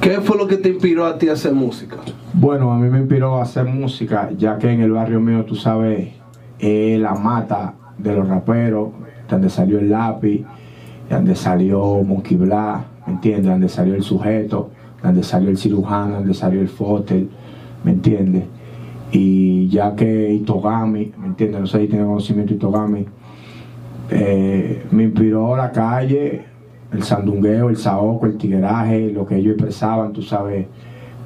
¿qué 0.00 0.20
fue 0.20 0.36
lo 0.36 0.46
que 0.46 0.56
te 0.56 0.70
inspiró 0.70 1.04
a 1.04 1.18
ti 1.18 1.28
a 1.28 1.32
hacer 1.34 1.52
música? 1.52 1.96
Bueno, 2.32 2.72
a 2.72 2.78
mí 2.78 2.88
me 2.88 2.98
inspiró 3.00 3.36
a 3.36 3.42
hacer 3.42 3.66
música, 3.66 4.30
ya 4.36 4.58
que 4.58 4.70
en 4.70 4.80
el 4.80 4.92
barrio 4.92 5.20
mío, 5.20 5.44
tú 5.44 5.54
sabes, 5.54 6.08
es 6.58 7.00
la 7.00 7.14
mata 7.14 7.74
de 7.96 8.14
los 8.14 8.28
raperos, 8.28 8.90
donde 9.28 9.50
salió 9.50 9.78
el 9.78 9.90
lápiz, 9.90 10.44
donde 11.08 11.34
salió 11.34 12.02
Monkey 12.02 12.36
Black, 12.36 12.82
¿me 13.06 13.14
entiendes? 13.14 13.46
Donde 13.46 13.68
salió 13.68 13.94
el 13.94 14.02
sujeto, 14.02 14.70
donde 15.02 15.22
salió 15.22 15.50
el 15.50 15.58
cirujano, 15.58 16.16
donde 16.16 16.34
salió 16.34 16.60
el 16.60 16.68
fotel, 16.68 17.28
¿me 17.84 17.92
entiendes? 17.92 18.44
Y 19.10 19.68
ya 19.68 19.94
que 19.94 20.32
Itogami, 20.32 21.12
¿me 21.18 21.28
entiendes? 21.28 21.60
No 21.60 21.66
sé 21.66 21.80
si 21.80 21.88
tiene 21.88 22.04
conocimiento 22.04 22.54
Itogami, 22.54 23.06
eh, 24.10 24.86
me 24.90 25.04
inspiró 25.04 25.56
la 25.56 25.70
calle, 25.70 26.44
el 26.92 27.02
sandungueo, 27.02 27.68
el 27.68 27.76
saoco, 27.76 28.26
el 28.26 28.36
tigueraje, 28.36 29.10
lo 29.10 29.26
que 29.26 29.36
ellos 29.36 29.54
expresaban, 29.54 30.12
tú 30.12 30.22
sabes, 30.22 30.66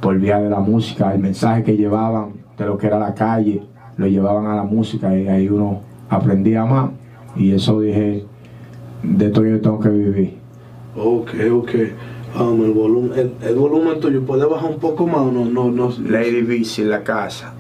por 0.00 0.18
vía 0.18 0.40
de 0.40 0.50
la 0.50 0.61
música, 0.61 1.12
el 1.14 1.21
mensaje 1.21 1.62
que 1.62 1.76
llevaban 1.76 2.33
de 2.59 2.66
lo 2.66 2.76
que 2.76 2.88
era 2.88 2.99
la 2.99 3.14
calle, 3.14 3.62
lo 4.02 4.09
llevaban 4.09 4.47
a 4.47 4.56
la 4.56 4.64
música 4.64 5.16
y 5.16 5.28
ahí 5.28 5.49
uno 5.49 5.80
aprendía 6.11 6.64
más. 6.64 6.90
Y 7.37 7.52
eso 7.52 7.80
dije, 7.80 8.25
de 9.02 9.26
esto 9.26 9.44
yo 9.44 9.61
tengo 9.61 9.80
que 9.80 9.88
vivir. 9.88 10.35
Ok, 10.97 11.30
ok. 11.52 11.71
Um, 12.38 12.64
el, 12.64 12.73
volumen, 12.73 13.12
el, 13.18 13.32
el 13.42 13.54
volumen 13.54 14.00
tuyo, 14.00 14.23
¿puede 14.25 14.44
bajar 14.47 14.71
un 14.71 14.78
poco 14.78 15.06
más 15.06 15.21
o 15.21 15.32
no? 15.32 15.44
no, 15.44 15.71
no 15.71 15.92
Lady 16.09 16.42
Bici 16.42 16.82
en 16.82 16.90
la 16.90 17.02
casa. 17.02 17.52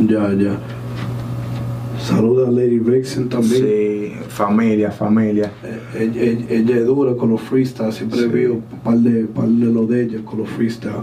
Ya, 0.00 0.32
ya. 0.32 0.58
Saluda 2.00 2.48
a 2.48 2.50
Lady 2.50 2.78
Vixen 2.78 3.28
también. 3.28 3.62
Sí, 3.62 4.12
familia, 4.28 4.90
familia. 4.90 5.50
Eh, 5.64 5.78
Ella, 6.04 6.22
ella- 6.22 6.46
ella 6.48 6.76
es 6.76 6.86
dura 6.86 7.14
con 7.16 7.30
los 7.30 7.40
freestyles, 7.40 7.96
siempre 7.96 8.20
Sí. 8.20 8.28
vi 8.28 8.44
un 8.46 8.62
par 8.82 8.96
de, 8.98 9.24
par 9.24 9.46
de 9.48 9.66
lo 9.66 9.86
de 9.86 10.04
ella 10.04 10.18
con 10.24 10.38
los 10.38 10.48
freestyles. 10.48 10.96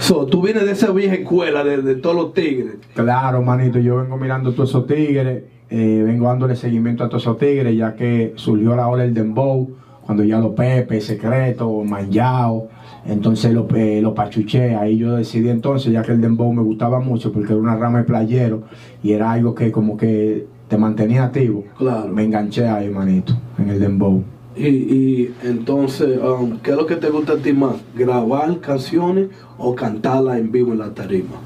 So, 0.00 0.26
tú 0.26 0.42
vienes 0.42 0.64
de 0.64 0.72
esa 0.72 0.90
vieja 0.92 1.14
escuela 1.14 1.62
de, 1.64 1.82
de 1.82 1.94
todos 1.96 2.16
los 2.16 2.34
tigres. 2.34 2.74
Claro, 2.94 3.42
manito, 3.42 3.78
yo 3.78 3.96
vengo 3.98 4.16
mirando 4.16 4.52
todos 4.52 4.70
esos 4.70 4.86
tigres, 4.86 5.44
eh, 5.70 6.02
vengo 6.04 6.26
dándole 6.28 6.56
seguimiento 6.56 7.04
a 7.04 7.08
todos 7.08 7.22
esos 7.24 7.38
tigres, 7.38 7.76
ya 7.76 7.94
que 7.94 8.32
surgió 8.36 8.74
la 8.74 8.88
hora 8.88 9.02
del 9.02 9.14
dembow, 9.14 9.70
cuando 10.04 10.24
ya 10.24 10.38
los 10.40 10.54
Pepe, 10.54 11.00
Secreto, 11.02 11.70
Manjao, 11.84 12.68
entonces 13.06 13.52
los 13.52 13.66
eh, 13.74 14.02
pachuché, 14.14 14.74
ahí 14.74 14.96
yo 14.98 15.16
decidí 15.16 15.48
entonces, 15.48 15.92
ya 15.92 16.02
que 16.02 16.12
el 16.12 16.20
dembow 16.20 16.52
me 16.52 16.62
gustaba 16.62 17.00
mucho, 17.00 17.32
porque 17.32 17.52
era 17.52 17.60
una 17.62 17.76
rama 17.76 17.98
de 17.98 18.04
playero, 18.04 18.62
y 19.02 19.12
era 19.12 19.32
algo 19.32 19.54
que 19.54 19.70
como 19.72 19.96
que 19.96 20.46
te 20.68 20.76
mantenía 20.76 21.24
activo, 21.24 21.64
Claro. 21.78 22.08
me 22.08 22.24
enganché 22.24 22.66
ahí, 22.66 22.90
manito, 22.90 23.34
en 23.58 23.70
el 23.70 23.80
dembow. 23.80 24.22
Y, 24.56 24.66
y 24.66 25.34
entonces, 25.44 26.18
um, 26.18 26.58
¿qué 26.58 26.72
es 26.72 26.76
lo 26.76 26.84
que 26.84 26.96
te 26.96 27.10
gusta 27.10 27.34
a 27.34 27.36
ti 27.36 27.52
más? 27.52 27.76
¿Grabar 27.96 28.58
canciones 28.58 29.28
o 29.56 29.74
cantarlas 29.74 30.38
en 30.38 30.50
vivo 30.50 30.72
en 30.72 30.78
la 30.80 30.92
tarima? 30.92 31.36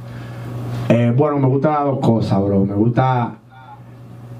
Eh, 0.88 1.12
bueno, 1.14 1.38
me 1.38 1.47
gustan 1.47 1.73
las 1.73 1.85
dos 1.85 1.99
cosas, 2.00 2.42
bro. 2.42 2.64
Me 2.64 2.75
gusta 2.75 3.38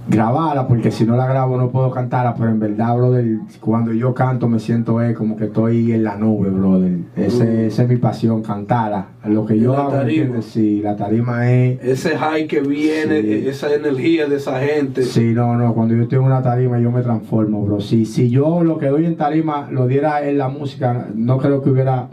grabarla, 0.09 0.67
porque 0.67 0.91
si 0.91 1.05
no 1.05 1.17
la 1.17 1.27
grabo 1.27 1.57
no 1.57 1.71
puedo 1.71 1.91
cantarla, 1.91 2.35
pero 2.35 2.51
en 2.51 2.59
verdad, 2.59 2.97
brother, 2.97 3.25
cuando 3.61 3.93
yo 3.93 4.13
canto 4.15 4.49
me 4.49 4.59
siento 4.59 5.01
eh, 5.03 5.15
como 5.15 5.37
que 5.37 5.45
estoy 5.45 5.93
en 5.93 6.05
la 6.05 6.17
nube, 6.17 6.51
brother. 6.51 6.99
Ese, 7.17 7.67
esa 7.67 7.83
es 7.85 7.89
mi 7.89 7.97
pasión, 7.97 8.43
cantarla. 8.43 9.07
Lo 9.27 9.47
que 9.47 9.59
yo 9.59 9.73
la 9.73 9.81
hago, 9.83 9.91
¿me 9.93 9.97
tarima. 9.99 10.43
Sí, 10.43 10.81
la 10.83 10.97
tarima 10.97 11.51
es... 11.51 11.83
Ese 11.83 12.17
high 12.19 12.47
que 12.47 12.61
viene, 12.61 13.21
Sí. 13.23 13.29
e- 13.33 13.49
esa 13.49 13.73
energía 13.73 14.27
de 14.27 14.37
esa 14.37 14.59
gente. 14.61 15.03
Sí, 15.03 15.33
no, 15.35 15.57
no, 15.57 15.73
cuando 15.75 15.95
yo 15.95 16.03
estoy 16.03 16.19
en 16.19 16.25
una 16.25 16.43
tarima 16.43 16.81
yo 16.81 16.91
me 16.91 17.03
transformo, 17.03 17.65
bro. 17.65 17.81
Si, 17.81 18.05
si 18.05 18.29
yo 18.29 18.65
lo 18.65 18.79
que 18.79 18.87
doy 18.87 19.07
en 19.07 19.17
tarima 19.17 19.69
lo 19.71 19.87
diera 19.87 20.27
en 20.29 20.39
la 20.39 20.49
música, 20.49 21.09
no 21.15 21.39
creo 21.39 21.63
que 21.63 21.71
hubiera 21.71 22.09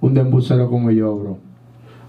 un 0.00 0.14
dembucero 0.14 0.68
como 0.70 0.90
yo, 0.90 1.16
bro. 1.16 1.38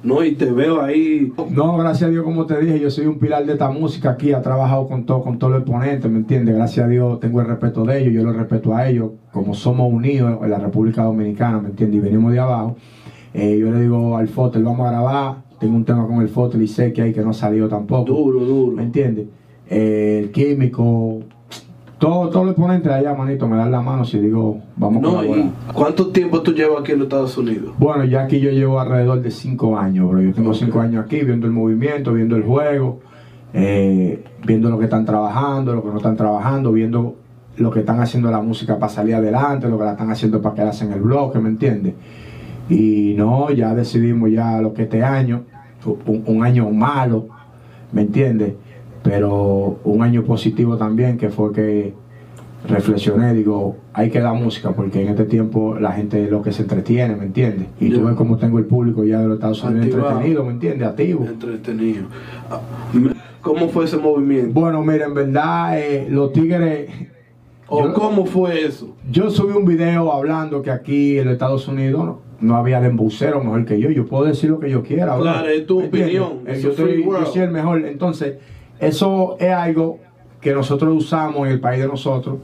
No, 0.03 0.21
y 0.21 0.33
te 0.35 0.51
veo 0.51 0.81
ahí. 0.81 1.31
No, 1.49 1.77
gracias 1.77 2.09
a 2.09 2.11
Dios, 2.11 2.25
como 2.25 2.45
te 2.45 2.59
dije, 2.59 2.77
yo 2.77 2.91
soy 2.91 3.05
un 3.05 3.19
pilar 3.19 3.45
de 3.45 3.53
esta 3.53 3.71
música 3.71 4.11
aquí, 4.11 4.33
he 4.33 4.35
trabajado 4.35 4.85
con 4.85 5.05
todo, 5.05 5.21
con 5.21 5.39
todos 5.39 5.53
los 5.53 5.61
exponentes, 5.61 6.11
¿me 6.11 6.17
entiendes? 6.17 6.55
Gracias 6.55 6.85
a 6.85 6.89
Dios 6.89 7.21
tengo 7.21 7.39
el 7.39 7.47
respeto 7.47 7.85
de 7.85 8.01
ellos, 8.01 8.13
yo 8.13 8.23
los 8.23 8.35
respeto 8.35 8.75
a 8.75 8.89
ellos, 8.89 9.11
como 9.31 9.53
somos 9.53 9.91
unidos 9.91 10.39
en 10.43 10.49
la 10.51 10.59
República 10.59 11.03
Dominicana, 11.03 11.61
¿me 11.61 11.69
entiendes? 11.69 11.99
Y 11.99 12.01
venimos 12.01 12.33
de 12.33 12.39
abajo. 12.39 12.75
Eh, 13.33 13.57
yo 13.57 13.71
le 13.71 13.79
digo 13.79 14.17
al 14.17 14.27
Fotel, 14.27 14.63
vamos 14.63 14.85
a 14.85 14.91
grabar, 14.91 15.43
tengo 15.57 15.77
un 15.77 15.85
tema 15.85 16.05
con 16.05 16.21
el 16.21 16.27
Fotel 16.27 16.61
y 16.61 16.67
sé 16.67 16.91
que 16.91 17.01
hay 17.01 17.13
que 17.13 17.21
no 17.21 17.29
ha 17.29 17.33
salido 17.33 17.69
tampoco. 17.69 18.03
Duro, 18.03 18.41
duro. 18.41 18.75
¿Me 18.75 18.83
entiendes? 18.83 19.27
Eh, 19.69 20.19
el 20.21 20.31
químico, 20.31 21.21
todo, 22.03 22.27
todo 22.27 22.43
los 22.43 22.51
exponentes 22.51 22.91
de 22.91 22.97
allá, 22.97 23.13
manito, 23.13 23.47
me 23.47 23.55
dan 23.55 23.71
la 23.71 23.79
mano 23.79 24.03
si 24.03 24.19
digo, 24.19 24.59
vamos 24.75 25.01
No, 25.01 25.23
y 25.23 25.49
¿cuánto 25.73 26.07
tiempo 26.07 26.41
tú 26.41 26.51
llevas 26.51 26.81
aquí 26.81 26.91
en 26.91 26.99
los 26.99 27.05
Estados 27.05 27.37
Unidos? 27.37 27.73
Bueno, 27.77 28.03
ya 28.03 28.23
aquí 28.23 28.41
yo 28.41 28.51
llevo 28.51 28.81
alrededor 28.81 29.21
de 29.21 29.31
cinco 29.31 29.77
años, 29.77 30.09
bro. 30.09 30.21
Yo 30.21 30.33
tengo 30.33 30.53
cinco 30.53 30.81
años 30.81 31.05
aquí 31.05 31.21
viendo 31.23 31.47
el 31.47 31.53
movimiento, 31.53 32.11
viendo 32.11 32.35
el 32.35 32.43
juego, 32.43 32.99
eh, 33.53 34.21
viendo 34.45 34.69
lo 34.69 34.77
que 34.79 34.83
están 34.83 35.05
trabajando, 35.05 35.73
lo 35.75 35.81
que 35.81 35.91
no 35.91 35.95
están 35.95 36.17
trabajando, 36.17 36.73
viendo 36.73 37.15
lo 37.55 37.71
que 37.71 37.79
están 37.79 38.01
haciendo 38.01 38.29
la 38.29 38.41
música 38.41 38.77
para 38.77 38.91
salir 38.91 39.15
adelante, 39.15 39.69
lo 39.69 39.77
que 39.77 39.85
la 39.85 39.91
están 39.91 40.11
haciendo 40.11 40.41
para 40.41 40.55
quedarse 40.55 40.83
en 40.83 40.91
el 40.91 40.99
bloque, 40.99 41.39
¿me 41.39 41.47
entiendes? 41.47 41.93
Y 42.69 43.13
no, 43.15 43.49
ya 43.49 43.73
decidimos 43.73 44.29
ya 44.29 44.59
lo 44.59 44.73
que 44.73 44.83
este 44.83 45.05
año, 45.05 45.43
un, 45.85 46.23
un 46.25 46.43
año 46.43 46.69
malo, 46.69 47.27
¿me 47.93 48.01
entiendes? 48.01 48.55
Pero 49.03 49.79
un 49.83 50.01
año 50.01 50.23
positivo 50.23 50.77
también, 50.77 51.17
que 51.17 51.29
fue 51.29 51.51
que 51.51 51.93
reflexioné, 52.67 53.33
digo, 53.33 53.75
hay 53.91 54.09
que 54.09 54.21
dar 54.21 54.33
música 54.35 54.71
porque 54.71 55.01
en 55.01 55.09
este 55.09 55.25
tiempo 55.25 55.77
la 55.77 55.91
gente 55.91 56.23
es 56.23 56.31
lo 56.31 56.41
que 56.41 56.53
se 56.53 56.61
entretiene, 56.61 57.15
¿me 57.17 57.25
entiendes? 57.25 57.67
Y 57.81 57.89
tú 57.89 58.05
ves 58.05 58.15
cómo 58.15 58.37
tengo 58.37 58.57
el 58.59 58.65
público 58.65 59.03
ya 59.03 59.19
de 59.19 59.27
los 59.27 59.35
Estados 59.35 59.61
Unidos 59.63 59.87
Activado. 59.87 60.09
entretenido, 60.11 60.45
¿me 60.45 60.51
entiendes? 60.53 60.87
Activo. 60.87 61.25
Entretenido. 61.25 62.03
Ah, 62.49 62.61
¿Cómo 63.41 63.67
fue 63.67 63.83
ese 63.83 63.97
movimiento? 63.97 64.57
Bueno, 64.57 64.81
mira, 64.81 65.05
en 65.07 65.13
verdad, 65.13 65.77
eh, 65.77 66.07
los 66.09 66.31
tigres, 66.31 66.89
¿O 67.67 67.83
yo- 67.83 67.93
cómo 67.93 68.25
fue 68.25 68.63
eso? 68.65 68.95
yo 69.11 69.29
subí 69.29 69.51
un 69.51 69.65
video 69.65 70.13
hablando 70.13 70.61
que 70.61 70.71
aquí 70.71 71.17
en 71.19 71.25
los 71.25 71.33
Estados 71.33 71.67
Unidos 71.67 72.05
no, 72.05 72.19
no 72.39 72.55
había 72.55 72.79
dembucero 72.79 73.43
mejor 73.43 73.65
que 73.65 73.77
yo. 73.81 73.89
Yo 73.89 74.05
puedo 74.05 74.23
decir 74.23 74.49
lo 74.49 74.59
que 74.61 74.69
yo 74.69 74.81
quiera. 74.83 75.15
bro. 75.15 75.23
Claro, 75.23 75.49
es 75.49 75.65
tu 75.65 75.83
opinión, 75.83 76.39
Eh, 76.45 76.53
es 76.53 76.61
yo, 76.63 76.71
soy 76.71 77.03
el 77.41 77.51
mejor. 77.51 77.85
Entonces, 77.85 78.35
eso 78.79 79.37
es 79.39 79.51
algo 79.51 79.99
que 80.41 80.53
nosotros 80.53 80.93
usamos 80.95 81.45
en 81.47 81.53
el 81.53 81.59
país 81.59 81.81
de 81.81 81.87
nosotros. 81.87 82.37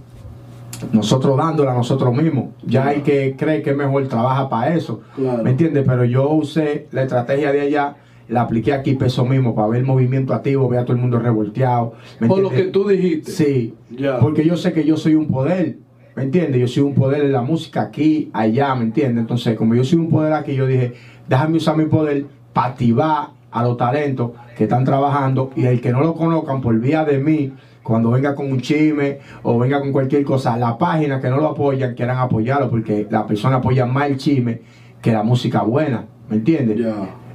Nosotros 0.93 1.35
dándola 1.35 1.71
a 1.71 1.75
nosotros 1.75 2.13
mismos. 2.15 2.49
Ya 2.65 2.87
hay 2.87 3.01
que 3.01 3.35
cree 3.37 3.61
que 3.61 3.71
es 3.71 3.75
mejor 3.75 4.07
trabaja 4.07 4.47
para 4.47 4.73
eso. 4.73 5.01
Claro. 5.15 5.43
¿Me 5.43 5.49
entiendes? 5.51 5.83
Pero 5.85 6.05
yo 6.05 6.29
usé 6.29 6.87
la 6.91 7.01
estrategia 7.03 7.51
de 7.51 7.59
allá, 7.61 7.97
la 8.29 8.41
apliqué 8.43 8.71
aquí 8.71 8.93
peso 8.93 9.25
mismo 9.25 9.53
para 9.53 9.67
ver 9.67 9.79
el 9.81 9.85
movimiento 9.85 10.33
activo, 10.33 10.69
ver 10.69 10.79
a 10.79 10.83
todo 10.85 10.93
el 10.93 11.01
mundo 11.01 11.19
revolteado. 11.19 11.93
¿me 12.19 12.27
Por 12.27 12.39
lo 12.39 12.49
que 12.49 12.63
tú 12.65 12.87
dijiste. 12.87 13.31
Sí, 13.31 13.73
Ya. 13.89 14.19
porque 14.19 14.45
yo 14.45 14.55
sé 14.55 14.71
que 14.71 14.85
yo 14.85 14.95
soy 14.95 15.15
un 15.15 15.27
poder, 15.27 15.79
¿me 16.15 16.23
entiendes? 16.23 16.61
Yo 16.61 16.67
soy 16.69 16.83
un 16.83 16.93
poder 16.93 17.25
en 17.25 17.33
la 17.33 17.41
música 17.41 17.81
aquí, 17.81 18.29
allá, 18.31 18.73
¿me 18.75 18.83
entiendes? 18.83 19.19
Entonces, 19.19 19.57
como 19.57 19.75
yo 19.75 19.83
soy 19.83 19.99
un 19.99 20.09
poder 20.09 20.31
aquí, 20.31 20.55
yo 20.55 20.65
dije, 20.65 20.93
déjame 21.27 21.57
usar 21.57 21.75
mi 21.75 21.85
poder 21.85 22.25
para 22.53 22.67
activar 22.67 23.29
a 23.51 23.63
los 23.63 23.77
talentos 23.77 24.31
que 24.55 24.65
están 24.65 24.83
trabajando 24.83 25.51
y 25.55 25.65
el 25.65 25.81
que 25.81 25.91
no 25.91 26.01
lo 26.01 26.13
conozcan 26.13 26.61
por 26.61 26.77
vía 26.79 27.03
de 27.05 27.19
mí, 27.19 27.53
cuando 27.83 28.11
venga 28.11 28.35
con 28.35 28.51
un 28.51 28.59
chisme 28.61 29.19
o 29.41 29.57
venga 29.57 29.79
con 29.79 29.91
cualquier 29.91 30.23
cosa, 30.23 30.57
la 30.57 30.77
página 30.77 31.19
que 31.19 31.29
no 31.29 31.37
lo 31.37 31.47
apoyan, 31.47 31.95
quieran 31.95 32.17
apoyarlo, 32.17 32.69
porque 32.69 33.07
la 33.09 33.25
persona 33.25 33.57
apoya 33.57 33.85
más 33.85 34.09
el 34.09 34.17
chisme 34.17 34.61
que 35.01 35.11
la 35.11 35.23
música 35.23 35.63
buena, 35.63 36.05
¿me 36.29 36.35
entiendes? 36.35 36.85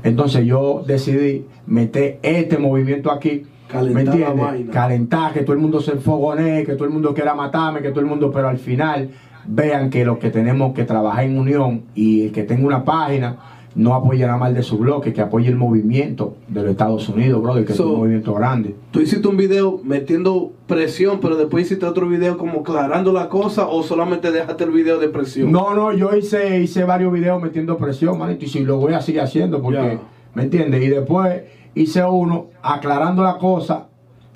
Entonces 0.03 0.45
yo 0.45 0.85
decidí 0.87 1.47
meter 1.67 2.19
este 2.23 2.59
movimiento 2.59 3.11
aquí. 3.11 3.47
Calentar 3.67 3.95
¿Me 3.95 4.05
la 4.05 4.13
entiendes? 4.13 4.45
vaina. 4.45 4.73
Calentar, 4.73 5.33
que 5.33 5.41
todo 5.41 5.55
el 5.55 5.59
mundo 5.59 5.81
se 5.81 5.93
enfogonee, 5.93 6.65
que 6.65 6.75
todo 6.75 6.85
el 6.85 6.91
mundo 6.91 7.15
quiera 7.15 7.35
matarme, 7.35 7.81
que 7.81 7.89
todo 7.89 8.01
el 8.01 8.07
mundo, 8.07 8.31
pero 8.31 8.49
al 8.49 8.59
final 8.59 9.11
vean 9.47 9.91
que 9.91 10.05
los 10.05 10.19
que 10.19 10.31
tenemos 10.31 10.75
que 10.75 10.85
trabajar 10.85 11.25
en 11.25 11.39
unión 11.39 11.85
y 11.95 12.27
el 12.27 12.33
que 12.33 12.45
tenga 12.45 12.67
una 12.67 12.85
página 12.85 13.37
no 13.75 13.95
apoye 13.95 14.25
nada 14.25 14.37
mal 14.39 14.55
de 14.55 14.63
su 14.63 14.79
bloque, 14.79 15.13
que 15.13 15.21
apoye 15.21 15.49
el 15.49 15.57
movimiento 15.57 16.37
de 16.49 16.63
los 16.63 16.71
Estados 16.71 17.09
Unidos, 17.09 17.43
brother, 17.43 17.65
que 17.65 17.73
So- 17.73 17.83
es 17.85 17.89
un 17.91 17.97
movimiento 17.99 18.35
grande. 18.35 18.75
Tú 18.93 19.01
hiciste 19.01 19.27
un 19.27 19.37
video 19.37 19.81
metiendo 19.83 20.53
presión, 20.67 21.19
pero 21.21 21.37
después 21.37 21.67
hiciste 21.67 21.85
otro 21.85 22.09
video 22.09 22.39
como 22.39 22.61
aclarando 22.61 23.13
la 23.13 23.29
cosa 23.29 23.67
o 23.67 23.83
solamente 23.83 24.31
dejaste 24.31 24.65
el 24.65 24.71
video 24.71 24.99
de 24.99 25.09
presión. 25.09 25.51
No, 25.51 25.75
no, 25.75 25.93
yo 25.93 26.15
hice, 26.17 26.61
hice 26.61 26.85
varios 26.85 27.13
videos 27.13 27.43
metiendo 27.43 27.77
presión, 27.77 28.19
manito, 28.19 28.45
y 28.45 28.49
si 28.49 28.61
lo 28.61 28.79
voy 28.79 28.95
a 28.95 29.01
seguir 29.01 29.21
haciendo, 29.23 29.61
porque. 29.61 29.99
¿me 30.35 30.43
entiendes? 30.43 30.83
Y 30.83 30.89
después 30.89 31.43
hice 31.77 32.03
uno 32.05 32.47
aclarando 32.61 33.23
la 33.23 33.39
cosa 33.39 33.87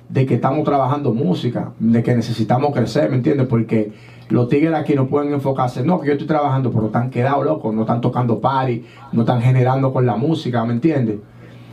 de 0.07 0.25
que 0.25 0.35
estamos 0.35 0.63
trabajando 0.63 1.13
música, 1.13 1.73
de 1.77 2.01
que 2.03 2.15
necesitamos 2.15 2.73
crecer, 2.73 3.09
¿me 3.09 3.17
entiendes? 3.17 3.47
Porque 3.47 3.91
los 4.29 4.47
tigres 4.47 4.73
aquí 4.73 4.93
no 4.95 5.07
pueden 5.07 5.33
enfocarse, 5.33 5.83
no, 5.83 5.99
que 5.99 6.07
yo 6.07 6.13
estoy 6.13 6.27
trabajando, 6.27 6.71
pero 6.71 6.87
están 6.87 7.09
quedados 7.09 7.43
locos, 7.43 7.73
no 7.73 7.81
están 7.81 7.99
tocando 7.99 8.39
party, 8.39 8.83
no 9.11 9.21
están 9.21 9.41
generando 9.41 9.91
con 9.91 10.05
la 10.05 10.15
música, 10.15 10.63
¿me 10.65 10.73
entiendes? 10.73 11.17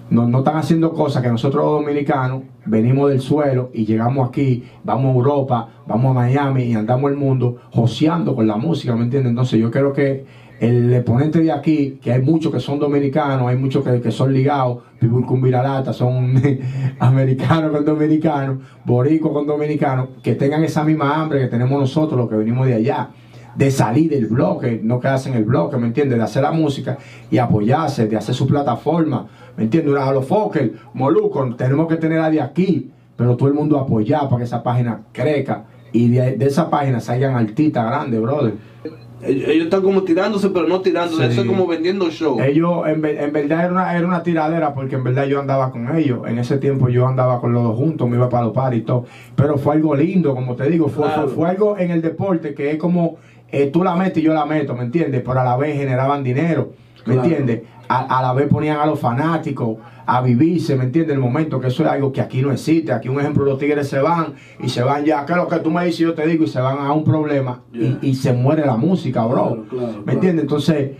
No, 0.08 0.26
no 0.28 0.38
están 0.38 0.56
haciendo 0.56 0.92
cosas 0.92 1.22
que 1.22 1.28
nosotros 1.28 1.64
los 1.64 1.80
dominicanos 1.80 2.42
venimos 2.64 3.10
del 3.10 3.20
suelo 3.20 3.70
y 3.74 3.84
llegamos 3.84 4.28
aquí, 4.28 4.64
vamos 4.84 5.12
a 5.12 5.16
Europa, 5.16 5.68
vamos 5.86 6.12
a 6.12 6.14
Miami 6.20 6.64
y 6.64 6.74
andamos 6.74 7.10
el 7.10 7.16
mundo 7.16 7.56
joseando 7.72 8.34
con 8.34 8.46
la 8.46 8.56
música, 8.56 8.94
¿me 8.94 9.02
entiendes? 9.02 9.30
Entonces 9.30 9.60
yo 9.60 9.70
creo 9.70 9.92
que 9.92 10.24
el 10.60 10.92
exponente 10.94 11.40
de 11.40 11.52
aquí, 11.52 11.98
que 12.02 12.12
hay 12.12 12.22
muchos 12.22 12.52
que 12.52 12.60
son 12.60 12.78
dominicanos, 12.78 13.48
hay 13.48 13.56
muchos 13.56 13.84
que, 13.84 14.00
que 14.00 14.10
son 14.10 14.32
ligados, 14.32 14.78
Pibul 14.98 15.26
con 15.26 15.42
Viralata, 15.42 15.92
son 15.92 16.34
americanos 16.98 17.72
con 17.72 17.84
dominicanos, 17.84 18.58
boricos 18.84 19.32
con 19.32 19.46
dominicanos, 19.46 20.08
que 20.22 20.34
tengan 20.34 20.64
esa 20.64 20.84
misma 20.84 21.20
hambre 21.20 21.40
que 21.40 21.48
tenemos 21.48 21.78
nosotros, 21.78 22.18
los 22.18 22.28
que 22.28 22.36
venimos 22.36 22.66
de 22.66 22.74
allá 22.74 23.10
de 23.56 23.70
salir 23.70 24.10
del 24.10 24.26
bloque, 24.26 24.80
no 24.82 25.00
quedarse 25.00 25.30
en 25.30 25.36
el 25.36 25.44
bloque, 25.44 25.78
¿me 25.78 25.86
entiendes? 25.86 26.18
De 26.18 26.24
hacer 26.24 26.42
la 26.42 26.52
música 26.52 26.98
y 27.30 27.38
apoyarse, 27.38 28.06
de 28.06 28.16
hacer 28.16 28.34
su 28.34 28.46
plataforma, 28.46 29.26
¿me 29.56 29.64
entiendes? 29.64 29.92
Una 29.92 30.06
Halo 30.06 30.22
Fokker, 30.22 30.74
Moluco, 30.92 31.54
tenemos 31.56 31.88
que 31.88 31.96
tenerla 31.96 32.30
de 32.30 32.40
aquí, 32.42 32.90
pero 33.16 33.36
todo 33.36 33.48
el 33.48 33.54
mundo 33.54 33.78
apoyar 33.78 34.28
para 34.28 34.38
que 34.38 34.44
esa 34.44 34.62
página 34.62 35.04
crezca 35.12 35.64
y 35.92 36.08
de, 36.08 36.36
de 36.36 36.46
esa 36.46 36.68
página 36.68 37.00
salgan 37.00 37.34
artistas 37.34 37.86
grandes, 37.86 38.20
brother. 38.20 38.54
Ellos, 39.22 39.48
ellos 39.48 39.64
están 39.64 39.82
como 39.82 40.02
tirándose, 40.02 40.50
pero 40.50 40.68
no 40.68 40.80
tirándose. 40.82 41.24
Sí. 41.26 41.32
Eso 41.32 41.40
es 41.42 41.46
como 41.46 41.66
vendiendo 41.66 42.10
show. 42.10 42.38
Ellos, 42.40 42.86
en, 42.86 43.04
en 43.04 43.32
verdad, 43.32 43.60
era 43.64 43.72
una, 43.72 43.96
era 43.96 44.06
una 44.06 44.22
tiradera 44.22 44.74
porque 44.74 44.96
en 44.96 45.04
verdad 45.04 45.24
yo 45.24 45.40
andaba 45.40 45.70
con 45.70 45.96
ellos. 45.96 46.20
En 46.28 46.38
ese 46.38 46.58
tiempo 46.58 46.88
yo 46.88 47.06
andaba 47.06 47.40
con 47.40 47.52
los 47.52 47.62
dos 47.62 47.76
juntos, 47.76 48.08
me 48.08 48.16
iba 48.16 48.28
para 48.28 48.44
los 48.44 48.52
paris 48.52 48.80
y 48.80 48.84
todo. 48.84 49.04
Pero 49.34 49.56
fue 49.56 49.74
algo 49.74 49.94
lindo, 49.96 50.34
como 50.34 50.54
te 50.54 50.68
digo. 50.68 50.88
Fue, 50.88 51.04
Claro. 51.06 51.28
fue, 51.28 51.34
fue 51.34 51.48
algo 51.48 51.78
en 51.78 51.90
el 51.90 52.02
deporte 52.02 52.52
que 52.54 52.72
es 52.72 52.76
como 52.76 53.16
eh, 53.50 53.70
tú 53.72 53.82
la 53.82 53.94
metes 53.94 54.18
y 54.18 54.26
yo 54.26 54.34
la 54.34 54.44
meto, 54.44 54.74
¿me 54.74 54.82
entiendes? 54.84 55.22
Pero 55.24 55.40
a 55.40 55.44
la 55.44 55.56
vez 55.56 55.76
generaban 55.78 56.22
dinero, 56.22 56.72
¿me 57.06 57.14
Claro. 57.14 57.22
entiendes? 57.28 57.62
A, 57.88 58.18
a 58.18 58.22
la 58.22 58.32
vez 58.32 58.48
ponían 58.48 58.78
a 58.78 58.86
los 58.86 58.98
fanáticos 58.98 59.78
a 60.06 60.20
vivirse, 60.20 60.76
¿me 60.76 60.84
entiendes? 60.84 61.14
El 61.14 61.20
momento, 61.20 61.58
que 61.60 61.66
eso 61.68 61.82
es 61.84 61.88
algo 61.90 62.12
que 62.12 62.20
aquí 62.20 62.40
no 62.42 62.52
existe. 62.52 62.92
Aquí, 62.92 63.08
un 63.08 63.18
ejemplo, 63.20 63.44
los 63.44 63.58
tigres 63.58 63.88
se 63.88 63.98
van 64.00 64.34
y 64.60 64.68
se 64.68 64.82
van 64.82 65.04
ya, 65.04 65.24
que 65.26 65.32
es 65.32 65.38
lo 65.38 65.48
que 65.48 65.58
tú 65.58 65.70
me 65.70 65.84
dices, 65.84 65.98
yo 66.00 66.14
te 66.14 66.26
digo, 66.26 66.44
y 66.44 66.48
se 66.48 66.60
van 66.60 66.78
a 66.78 66.92
un 66.92 67.04
problema 67.04 67.62
Yeah. 67.72 67.98
y, 68.02 68.08
y 68.10 68.14
se 68.14 68.32
muere 68.32 68.64
la 68.64 68.76
música, 68.76 69.24
bro. 69.26 69.34
Claro, 69.48 69.64
claro, 69.68 69.86
¿Me 69.86 69.92
claro. 70.04 70.12
entiendes? 70.12 70.42
Entonces, 70.44 70.90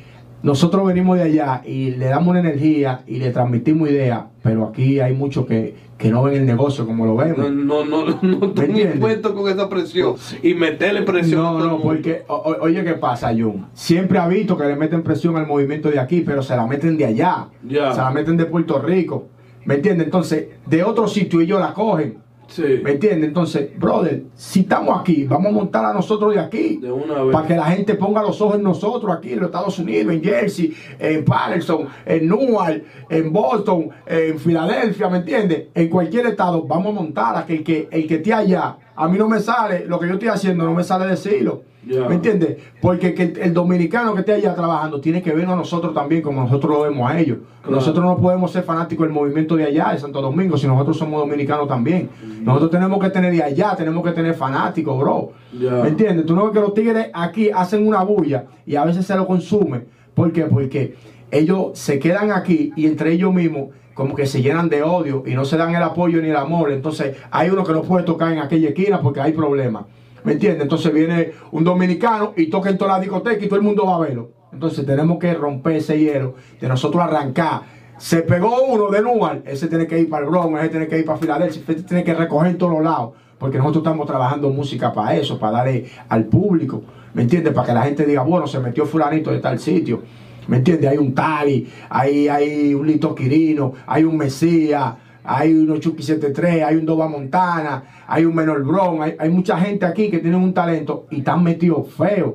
nosotros 0.42 0.86
venimos 0.86 1.16
de 1.18 1.24
allá 1.24 1.62
y 1.66 1.92
le 1.92 2.06
damos 2.06 2.28
una 2.28 2.40
energía 2.40 3.00
y 3.06 3.18
le 3.18 3.30
transmitimos 3.30 3.90
ideas, 3.90 4.24
pero 4.42 4.64
aquí 4.66 5.00
hay 5.00 5.12
muchos 5.14 5.46
que, 5.46 5.74
que 5.98 6.10
no 6.10 6.22
ven 6.22 6.34
el 6.36 6.46
negocio 6.46 6.86
como 6.86 7.04
lo 7.06 7.16
vemos. 7.16 7.50
no, 7.50 7.84
no, 7.84 8.04
no, 8.06 8.18
no 8.22 8.46
estoy 8.46 8.68
dispuesto 8.68 9.34
con 9.34 9.50
esa 9.50 9.68
presión 9.68 10.14
y 10.42 10.54
meterle 10.54 11.02
presión. 11.02 11.40
a 11.44 11.50
No, 11.52 11.58
el 11.58 11.64
no, 11.64 11.70
mundo. 11.78 11.84
porque, 11.84 12.22
o- 12.28 12.56
oye, 12.60 12.84
¿qué 12.84 12.92
pasa, 12.94 13.28
Jun? 13.32 13.66
Siempre 13.72 14.18
ha 14.18 14.28
visto 14.28 14.56
que 14.56 14.64
le 14.64 14.76
meten 14.76 15.02
presión 15.02 15.36
al 15.36 15.46
movimiento 15.46 15.90
de 15.90 15.98
aquí, 15.98 16.20
pero 16.20 16.42
se 16.42 16.54
la 16.56 16.66
meten 16.66 16.96
de 16.96 17.06
allá. 17.06 17.48
Se 17.68 17.74
la 17.74 18.10
meten 18.10 18.36
de 18.36 18.44
Puerto 18.44 18.78
Rico. 18.80 19.28
¿Me 19.64 19.74
entiendes? 19.76 20.04
Entonces, 20.06 20.46
de 20.66 20.84
otro 20.84 21.08
sitio 21.08 21.40
ellos 21.40 21.58
la 21.58 21.72
cogen. 21.74 22.18
Sí. 22.48 22.80
¿Me 22.82 22.92
entiendes? 22.92 23.28
Entonces, 23.28 23.78
brother, 23.78 24.24
si 24.34 24.60
estamos 24.60 24.98
aquí, 25.00 25.24
vamos 25.24 25.48
a 25.48 25.50
montar 25.50 25.84
a 25.84 25.92
nosotros 25.92 26.34
de 26.34 26.40
aquí. 26.40 26.76
De 26.76 26.90
una 26.92 27.22
vez. 27.22 27.32
Para 27.32 27.46
que 27.46 27.56
la 27.56 27.66
gente 27.66 27.94
ponga 27.94 28.22
los 28.22 28.40
ojos 28.40 28.56
en 28.56 28.62
nosotros 28.62 29.14
aquí 29.16 29.32
en 29.32 29.40
los 29.40 29.46
Estados 29.46 29.78
Unidos, 29.78 30.14
en 30.14 30.22
Jersey, 30.22 30.74
en 30.98 31.24
Patterson, 31.24 31.88
en 32.04 32.28
Newark, 32.28 32.84
en 33.10 33.32
Boston, 33.32 33.90
en 34.06 34.38
Filadelfia, 34.38 35.08
¿me 35.08 35.18
entiendes? 35.18 35.64
En 35.74 35.88
cualquier 35.88 36.26
estado, 36.26 36.62
vamos 36.62 36.96
a 36.96 37.00
montar 37.00 37.36
a 37.36 37.44
que 37.44 37.54
el 37.54 37.64
que, 37.64 37.88
el 37.90 38.06
que 38.06 38.16
esté 38.16 38.32
allá, 38.32 38.76
a 38.94 39.08
mí 39.08 39.18
no 39.18 39.28
me 39.28 39.40
sale, 39.40 39.84
lo 39.86 39.98
que 39.98 40.06
yo 40.06 40.14
estoy 40.14 40.28
haciendo 40.28 40.64
no 40.64 40.74
me 40.74 40.84
sale 40.84 41.06
decirlo. 41.06 41.62
¿Me 41.86 42.16
entiendes? 42.16 42.56
Porque 42.80 43.14
que 43.14 43.34
el 43.40 43.54
dominicano 43.54 44.12
que 44.14 44.20
esté 44.20 44.32
allá 44.32 44.54
trabajando 44.54 45.00
tiene 45.00 45.22
que 45.22 45.32
vernos 45.32 45.54
a 45.54 45.56
nosotros 45.56 45.94
también 45.94 46.20
como 46.20 46.42
nosotros 46.42 46.72
lo 46.72 46.82
vemos 46.82 47.08
a 47.08 47.18
ellos. 47.18 47.38
Claro. 47.62 47.76
Nosotros 47.76 48.04
no 48.04 48.16
podemos 48.16 48.50
ser 48.50 48.64
fanáticos 48.64 49.06
del 49.06 49.14
movimiento 49.14 49.54
de 49.56 49.64
allá, 49.64 49.92
de 49.92 49.98
Santo 49.98 50.20
Domingo, 50.20 50.56
si 50.56 50.66
nosotros 50.66 50.98
somos 50.98 51.20
dominicanos 51.20 51.68
también. 51.68 52.10
Nosotros 52.42 52.72
tenemos 52.72 52.98
que 53.00 53.10
tener 53.10 53.32
de 53.32 53.42
allá, 53.42 53.76
tenemos 53.76 54.04
que 54.04 54.10
tener 54.10 54.34
fanáticos, 54.34 54.98
bro. 54.98 55.30
¿Me 55.52 55.88
entiendes? 55.88 56.26
Tú 56.26 56.34
no 56.34 56.44
ves 56.44 56.52
que 56.52 56.60
los 56.60 56.74
tigres 56.74 57.08
aquí 57.14 57.50
hacen 57.50 57.86
una 57.86 58.02
bulla 58.02 58.46
y 58.66 58.74
a 58.74 58.84
veces 58.84 59.06
se 59.06 59.14
lo 59.14 59.26
consumen. 59.26 59.86
¿Por 60.14 60.32
qué? 60.32 60.42
Porque 60.42 60.96
ellos 61.30 61.78
se 61.78 61.98
quedan 62.00 62.32
aquí 62.32 62.72
y 62.74 62.86
entre 62.86 63.12
ellos 63.12 63.32
mismos 63.32 63.68
como 63.94 64.14
que 64.14 64.26
se 64.26 64.42
llenan 64.42 64.68
de 64.68 64.82
odio 64.82 65.22
y 65.24 65.34
no 65.34 65.44
se 65.44 65.56
dan 65.56 65.74
el 65.74 65.82
apoyo 65.82 66.20
ni 66.20 66.28
el 66.28 66.36
amor. 66.36 66.72
Entonces 66.72 67.16
hay 67.30 67.48
uno 67.48 67.64
que 67.64 67.72
no 67.72 67.82
puede 67.82 68.04
tocar 68.04 68.32
en 68.32 68.40
aquella 68.40 68.68
esquina 68.68 69.00
porque 69.00 69.20
hay 69.20 69.32
problemas. 69.32 69.84
¿Me 70.26 70.32
entiendes? 70.32 70.62
Entonces 70.62 70.92
viene 70.92 71.30
un 71.52 71.62
dominicano 71.62 72.32
y 72.36 72.48
toca 72.48 72.68
en 72.68 72.76
toda 72.76 72.94
la 72.94 73.00
discoteca 73.00 73.44
y 73.44 73.46
todo 73.46 73.60
el 73.60 73.64
mundo 73.64 73.86
va 73.86 73.94
a 73.94 74.00
verlo. 74.00 74.32
Entonces 74.52 74.84
tenemos 74.84 75.20
que 75.20 75.32
romper 75.32 75.76
ese 75.76 76.00
hielo, 76.00 76.34
de 76.60 76.66
nosotros 76.66 77.00
arrancar. 77.00 77.60
Se 77.96 78.22
pegó 78.22 78.64
uno 78.64 78.90
de 78.90 79.02
Nual, 79.02 79.44
ese 79.46 79.68
tiene 79.68 79.86
que 79.86 80.00
ir 80.00 80.10
para 80.10 80.24
el 80.24 80.30
Bronx, 80.30 80.58
ese 80.58 80.68
tiene 80.70 80.88
que 80.88 80.98
ir 80.98 81.04
para 81.04 81.18
Filadelfia, 81.18 81.62
ese 81.68 81.84
tiene 81.84 82.02
que 82.02 82.12
recoger 82.12 82.50
en 82.50 82.58
todos 82.58 82.72
los 82.72 82.82
lados. 82.82 83.12
Porque 83.38 83.58
nosotros 83.58 83.84
estamos 83.84 84.04
trabajando 84.04 84.50
música 84.50 84.92
para 84.92 85.14
eso, 85.14 85.38
para 85.38 85.58
darle 85.58 85.86
al 86.08 86.24
público. 86.24 86.82
¿Me 87.14 87.22
entiendes? 87.22 87.54
Para 87.54 87.68
que 87.68 87.74
la 87.74 87.82
gente 87.82 88.04
diga, 88.04 88.22
bueno, 88.22 88.48
se 88.48 88.58
metió 88.58 88.84
fulanito 88.84 89.30
de 89.30 89.38
tal 89.38 89.60
sitio. 89.60 90.02
¿Me 90.48 90.56
entiendes? 90.56 90.90
Hay 90.90 90.98
un 90.98 91.14
Tali, 91.14 91.70
hay, 91.88 92.26
hay 92.26 92.74
un 92.74 92.84
Lito 92.84 93.14
Quirino, 93.14 93.74
hay 93.86 94.02
un 94.02 94.16
Mesías, 94.16 94.92
hay 95.26 95.54
unos 95.54 95.80
Chucky 95.80 96.02
73, 96.02 96.64
hay 96.64 96.76
un 96.76 96.86
Doba 96.86 97.08
Montana, 97.08 97.82
hay 98.06 98.24
un 98.24 98.34
Menor 98.34 98.64
Bron, 98.64 99.00
hay, 99.02 99.28
mucha 99.30 99.58
gente 99.58 99.86
aquí 99.86 100.10
que 100.10 100.18
tienen 100.18 100.40
un 100.40 100.54
talento 100.54 101.06
y 101.10 101.18
están 101.18 101.42
metidos 101.42 101.92
feos, 101.92 102.34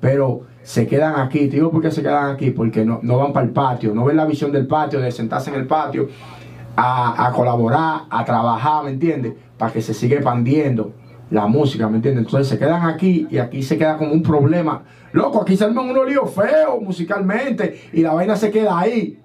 pero 0.00 0.42
se 0.62 0.86
quedan 0.86 1.20
aquí. 1.20 1.48
Te 1.48 1.56
digo 1.56 1.70
por 1.70 1.82
qué 1.82 1.90
se 1.90 2.02
quedan 2.02 2.34
aquí, 2.34 2.50
porque 2.50 2.84
no, 2.84 3.00
no 3.02 3.18
van 3.18 3.32
para 3.32 3.46
el 3.46 3.52
patio, 3.52 3.94
no 3.94 4.04
ven 4.04 4.16
la 4.16 4.26
visión 4.26 4.52
del 4.52 4.66
patio, 4.66 5.00
de 5.00 5.10
sentarse 5.12 5.50
en 5.50 5.56
el 5.56 5.66
patio 5.66 6.08
a, 6.76 7.26
a 7.26 7.32
colaborar, 7.32 8.02
a 8.10 8.24
trabajar, 8.24 8.84
¿me 8.84 8.90
entiendes? 8.90 9.34
Para 9.56 9.72
que 9.72 9.82
se 9.82 9.94
siga 9.94 10.16
expandiendo 10.16 10.92
la 11.30 11.46
música, 11.46 11.88
¿me 11.88 11.96
entiendes? 11.96 12.26
Entonces 12.26 12.48
se 12.48 12.58
quedan 12.58 12.86
aquí 12.86 13.26
y 13.30 13.38
aquí 13.38 13.62
se 13.62 13.78
queda 13.78 13.96
como 13.96 14.12
un 14.12 14.22
problema. 14.22 14.82
Loco, 15.12 15.42
aquí 15.42 15.56
se 15.56 15.64
arman 15.64 15.88
unos 15.88 16.08
líos 16.08 16.30
feos 16.34 16.80
musicalmente 16.80 17.80
y 17.92 18.02
la 18.02 18.12
vaina 18.12 18.36
se 18.36 18.50
queda 18.50 18.78
ahí. 18.78 19.21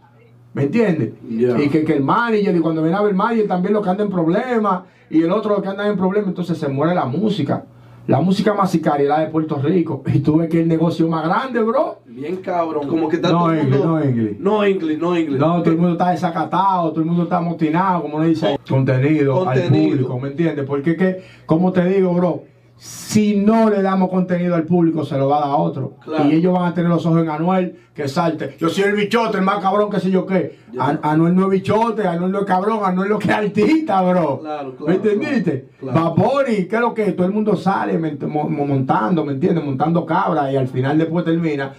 ¿Me 0.58 0.64
entiendes? 0.64 1.12
Y 1.30 1.70
que, 1.70 1.84
que 1.86 1.94
el 1.94 2.04
manager, 2.04 2.56
y 2.56 2.60
cuando 2.60 2.82
viene 2.82 2.98
a 2.98 3.02
ver 3.02 3.12
el 3.12 3.16
manager 3.16 3.48
también 3.48 3.74
lo 3.76 3.82
que 3.84 3.90
anda 3.92 4.04
en 4.04 4.10
problemas, 4.10 4.82
y 5.10 5.22
el 5.22 5.32
otro 5.32 5.56
lo 5.56 5.62
que 5.62 5.68
anda 5.68 5.88
en 5.88 5.96
problemas, 5.96 6.30
entonces 6.30 6.58
se 6.58 6.68
muere 6.68 6.96
la 6.96 7.06
música. 7.06 7.66
La 8.08 8.22
música 8.22 8.54
más 8.56 8.72
sicaria 8.72 9.04
es 9.04 9.10
la 9.10 9.20
de 9.20 9.28
Puerto 9.28 9.58
Rico. 9.62 10.02
Y 10.14 10.20
tú 10.22 10.38
ves 10.38 10.50
que 10.50 10.62
el 10.62 10.68
negocio 10.68 11.08
más 11.08 11.26
grande, 11.28 11.62
bro. 11.62 11.98
Bien 12.08 12.38
cabrón. 12.38 12.88
Como 12.88 13.08
que 13.08 13.18
está 13.18 13.30
No 13.32 13.40
todo 13.40 13.52
el 13.54 13.60
inglés, 13.60 13.80
mundo. 13.80 14.00
no 14.00 14.04
inglés. 14.06 14.36
No 14.40 14.68
inglés, 14.68 14.98
no 15.00 15.18
inglés. 15.20 15.40
No, 15.40 15.62
todo 15.62 15.72
el 15.72 15.78
mundo 15.78 15.92
está 15.92 16.10
desacatado, 16.12 16.90
todo 16.90 17.02
el 17.02 17.06
mundo 17.06 17.24
está 17.24 17.38
amotinado, 17.38 18.02
como 18.02 18.20
le 18.20 18.30
dice. 18.30 18.58
Contenido, 18.68 19.48
al 19.48 19.60
Contenido. 19.62 19.90
público, 19.92 20.20
¿me 20.20 20.28
entiendes? 20.30 20.66
Porque 20.66 20.92
es 20.92 20.98
que, 20.98 21.22
como 21.46 21.72
te 21.72 21.84
digo, 21.86 22.14
bro, 22.14 22.44
si 22.78 23.36
no 23.36 23.70
le 23.70 23.82
damos 23.82 24.10
contenido 24.10 24.54
al 24.54 24.64
público, 24.64 25.04
se 25.04 25.18
lo 25.18 25.28
va 25.28 25.38
a 25.38 25.42
dar 25.42 25.50
a 25.50 25.56
otro. 25.56 25.96
Claro. 26.04 26.30
Y 26.30 26.36
ellos 26.36 26.54
van 26.54 26.72
a 26.72 26.74
tener 26.74 26.90
los 26.90 27.06
ojos 27.06 27.24
en 27.24 27.30
Anuel, 27.30 27.80
que 27.94 28.08
salte. 28.08 28.56
Yo 28.60 28.70
soy 28.70 28.84
el 28.84 28.96
bichote, 28.96 29.38
el 29.38 29.44
más 29.44 29.58
cabrón 29.60 29.90
que 29.90 30.00
sé 30.00 30.12
yo 30.12 30.26
qué. 30.28 30.60
Anuel 30.78 31.36
no 31.36 31.46
es 31.46 31.50
bichote, 31.50 32.08
Anuel 32.08 32.32
no 32.32 32.40
es 32.42 32.46
cabrón, 32.46 32.82
Anuel 32.84 33.10
lo 33.10 33.18
que 33.18 33.30
es 33.30 33.34
artista, 33.34 34.02
bro. 34.04 34.40
Claro, 34.40 34.76
claro, 34.76 34.86
¿Me 34.88 34.96
entendiste? 34.96 35.70
Bunny, 35.82 36.68
¿qué 36.68 36.76
es 36.76 36.82
lo 36.82 36.94
que? 36.94 37.12
Todo 37.14 37.26
el 37.26 37.34
mundo 37.34 37.56
sale 37.56 37.98
montando, 37.98 39.26
¿me 39.26 39.34
entiendes? 39.34 39.64
Montando 39.64 40.06
cabra 40.06 40.52
y 40.52 40.56
al 40.56 40.68
final 40.68 41.00
después 41.00 41.26
termina 41.26 41.74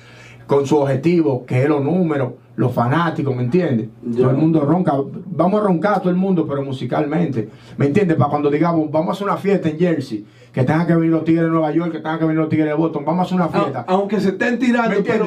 con 0.48 0.66
su 0.66 0.78
objetivo, 0.78 1.44
que 1.46 1.62
es 1.62 1.68
los 1.68 1.84
números, 1.84 2.32
los 2.56 2.72
fanáticos, 2.72 3.36
¿me 3.36 3.42
entiendes? 3.44 3.88
Todo 4.16 4.30
el 4.30 4.36
mundo 4.36 4.62
ronca. 4.62 4.94
Vamos 5.26 5.60
a 5.60 5.64
roncar 5.64 5.94
a 5.94 5.98
todo 6.00 6.10
el 6.10 6.16
mundo, 6.16 6.44
pero 6.48 6.62
musicalmente. 6.64 7.48
¿Me 7.76 7.86
entiendes? 7.86 8.16
Para 8.16 8.30
cuando 8.30 8.50
digamos, 8.50 8.90
vamos 8.90 9.10
a 9.10 9.12
hacer 9.12 9.26
una 9.28 9.36
fiesta 9.36 9.68
en 9.68 9.78
Jersey, 9.78 10.26
que 10.52 10.64
tengan 10.64 10.86
que 10.86 10.94
venir 10.96 11.10
los 11.12 11.22
tigres 11.22 11.44
de 11.44 11.50
Nueva 11.50 11.70
York, 11.70 11.92
que 11.92 11.98
tengan 11.98 12.18
que 12.18 12.24
venir 12.24 12.40
los 12.40 12.48
tigres 12.48 12.66
de 12.68 12.74
Boston, 12.74 13.04
vamos 13.04 13.20
a 13.20 13.24
hacer 13.26 13.36
una 13.36 13.48
fiesta. 13.62 13.80
A- 13.80 13.92
aunque 13.92 14.18
se 14.20 14.30
estén 14.30 14.58
tirando, 14.58 14.96
pero 15.04 15.26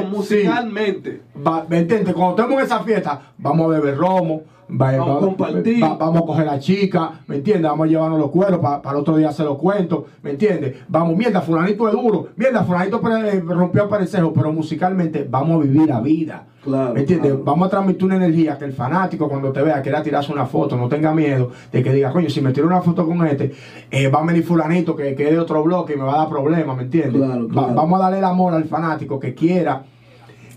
musicalmente. 0.52 1.22
Va- 1.48 1.66
¿Me 1.70 1.78
entiendes? 1.80 2.14
Cuando 2.14 2.36
estemos 2.42 2.60
en 2.60 2.66
esa 2.66 2.80
fiesta, 2.84 3.22
vamos 3.38 3.68
a 3.68 3.80
beber 3.80 3.96
romo, 3.98 4.42
va- 4.72 4.92
Vamos 4.98 5.18
a 5.18 5.26
compartir. 5.26 5.84
va- 5.84 5.96
vamos 5.96 6.22
a 6.22 6.26
coger 6.26 6.48
a 6.48 6.52
la 6.54 6.60
chica, 6.60 7.12
¿me 7.28 7.36
entiendes? 7.38 7.64
Vamos 7.70 7.86
a 7.86 7.90
llevarnos 7.90 8.20
los 8.20 8.30
cueros 8.32 8.60
para 8.60 8.82
el 8.92 8.96
otro 8.98 9.18
día 9.18 9.30
hacer 9.30 9.46
los 9.46 9.58
cuentos, 9.58 10.04
¿me 10.24 10.32
entiendes? 10.32 10.78
Vamos, 10.88 11.16
mierda, 11.18 11.42
fulanito 11.42 11.88
es 11.88 11.94
duro, 11.94 12.28
mierda, 12.36 12.64
fulanito 12.64 13.02
pre- 13.02 13.38
eh, 13.38 13.42
rompió 13.46 13.84
aparecejo, 13.84 14.34
pero 14.34 14.52
musicalmente 14.54 15.28
vamos 15.30 15.62
a 15.62 15.64
vivir 15.68 15.88
la 15.90 16.00
vida. 16.00 16.46
Claro, 16.64 16.94
¿Me 16.94 17.00
entiendes? 17.00 17.32
claro. 17.32 17.44
Vamos 17.44 17.68
a 17.68 17.72
transmitir 17.72 18.04
una 18.06 18.18
energía 18.18 18.56
que 18.56 18.66
el 18.66 18.74
fanático 18.74 19.28
cuando 19.28 19.52
te 19.52 19.64
vea 19.64 19.82
quiera 19.82 20.04
tirarse 20.04 20.32
una 20.32 20.46
foto, 20.46 20.78
no 20.78 20.88
tenga 20.88 21.12
miedo 21.12 21.50
de 21.72 21.82
que 21.82 21.92
diga, 21.92 22.12
coño, 22.12 22.30
si 22.30 22.40
me 22.40 22.52
tiro 22.52 22.68
una 22.68 22.82
foto 22.82 23.04
con 23.08 23.26
este, 23.26 23.52
eh, 23.90 24.08
va 24.10 24.20
a 24.22 24.26
venir 24.26 24.44
fulanito 24.44 24.96
que, 24.96 25.16
que 25.16 25.26
es 25.26 25.32
de 25.32 25.40
otro 25.40 25.64
bloque 25.64 25.94
y 25.94 25.98
me 25.98 26.04
va 26.04 26.14
a 26.14 26.18
dar 26.20 26.30
problemas, 26.30 26.78
¿me 26.78 26.84
entiendes? 26.84 27.20
Claro, 27.20 27.48
Va- 27.50 27.74
vamos 27.74 28.00
a 28.00 28.04
darle 28.04 28.20
el 28.20 28.26
amor 28.26 28.54
al 28.54 28.66
fanático 28.66 29.20
que 29.20 29.34
quiera 29.34 29.82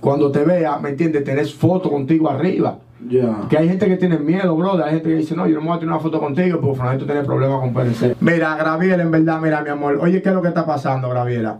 cuando 0.01 0.31
te 0.31 0.45
vea, 0.45 0.79
¿me 0.79 0.91
entiendes? 0.91 1.25
Tenés 1.25 1.55
foto 1.55 1.91
contigo 1.91 2.29
arriba. 2.29 2.77
Ya. 3.09 3.47
Que 3.49 3.59
hay 3.59 3.69
gente 3.69 3.87
que 3.87 3.97
tiene 3.97 4.19
miedo, 4.19 4.57
brother. 4.57 4.85
Hay 4.85 4.95
gente 4.95 5.11
que 5.11 5.17
dice, 5.17 5.37
no, 5.37 5.47
yo 5.47 5.55
no 5.57 5.61
me 5.61 5.69
voy 5.69 5.77
a 5.77 5.81
tener 5.81 5.93
una 5.93 6.03
foto 6.03 6.19
contigo 6.21 6.61
porque 6.61 6.79
Francisco 6.79 7.07
tiene 7.07 7.23
problemas 7.23 7.61
con 7.61 7.75
PNC. 7.75 8.17
Mira, 8.21 8.57
Graviela, 8.57 9.03
en 9.03 9.11
verdad, 9.11 9.41
mira, 9.41 9.63
mi 9.63 9.71
amor. 9.71 9.99
Oye, 10.01 10.23
¿qué 10.23 10.31
es 10.31 10.35
lo 10.35 10.43
que 10.43 10.49
está 10.49 10.65
pasando, 10.65 11.09
Graviela? 11.11 11.59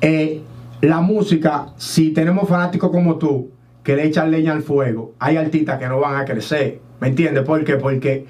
Eh, 0.00 0.42
la 0.80 1.00
música, 1.00 1.66
si 1.76 2.12
tenemos 2.12 2.48
fanáticos 2.48 2.90
como 2.90 3.16
tú, 3.16 3.50
que 3.82 3.96
le 3.96 4.04
echan 4.04 4.30
leña 4.30 4.52
al 4.52 4.62
fuego, 4.62 5.14
hay 5.18 5.36
artistas 5.36 5.78
que 5.78 5.86
no 5.86 6.00
van 6.00 6.16
a 6.16 6.24
crecer. 6.24 6.80
¿Me 7.00 7.08
entiendes? 7.08 7.44
¿Por 7.44 7.64
qué? 7.64 7.76
Porque 7.76 8.26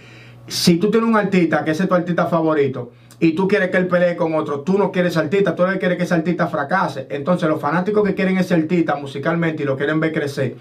si 0.47 0.77
tú 0.77 0.91
tienes 0.91 1.09
un 1.09 1.17
artista 1.17 1.65
que 1.65 1.73
ese 1.73 1.85
es 1.85 1.89
tu 1.89 1.95
artista 1.95 2.27
favorito 2.27 2.93
y 3.19 3.33
tú 3.33 3.49
quieres 3.49 3.71
que 3.71 3.77
él 3.77 3.89
pelee 3.89 4.17
con 4.17 4.35
otro, 4.35 4.61
tú 4.61 4.79
no 4.79 4.93
quieres 4.93 5.17
artista, 5.17 5.55
tú 5.55 5.67
no 5.67 5.79
quieres 5.79 5.99
que 5.99 6.05
ese 6.05 6.15
artista 6.15 6.47
fracase. 6.47 7.07
Entonces, 7.11 7.49
los 7.49 7.61
fanáticos 7.61 8.07
que 8.07 8.15
quieren 8.15 8.39
ese 8.39 8.55
artista 8.55 8.97
musicalmente 8.97 9.63
y 9.63 9.67
lo 9.67 9.77
quieren 9.77 9.99
ver 10.01 10.13
crecer, 10.13 10.57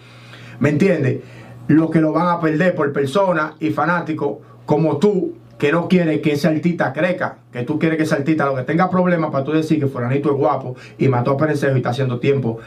¿me 0.60 0.70
entiendes? 0.70 1.20
Lo 1.68 1.90
que 1.90 2.00
lo 2.02 2.12
van 2.14 2.28
a 2.28 2.40
perder 2.40 2.76
por 2.76 2.92
personas 2.94 3.54
y 3.60 3.72
fanáticos 3.72 4.38
como 4.66 4.98
tú, 4.98 5.34
que 5.58 5.72
no 5.72 5.88
quieres 5.88 6.22
que 6.22 6.34
ese 6.34 6.48
artista 6.48 6.94
crezca, 6.94 7.38
que 7.52 7.64
tú 7.64 7.80
quieres 7.80 7.98
que 7.98 8.04
ese 8.04 8.16
artista 8.16 8.46
lo 8.46 8.56
que 8.56 8.64
tenga 8.64 8.90
problemas 8.90 9.32
para 9.32 9.44
tú 9.44 9.52
decir 9.54 9.80
que 9.80 9.88
Fulanito 9.88 10.30
es 10.30 10.36
guapo 10.38 10.76
y 10.98 11.08
mató 11.08 11.32
a 11.32 11.38
Perencejo 11.38 11.74
y 11.74 11.78
está 11.78 11.90
haciendo 11.90 12.20
tiempo. 12.20 12.60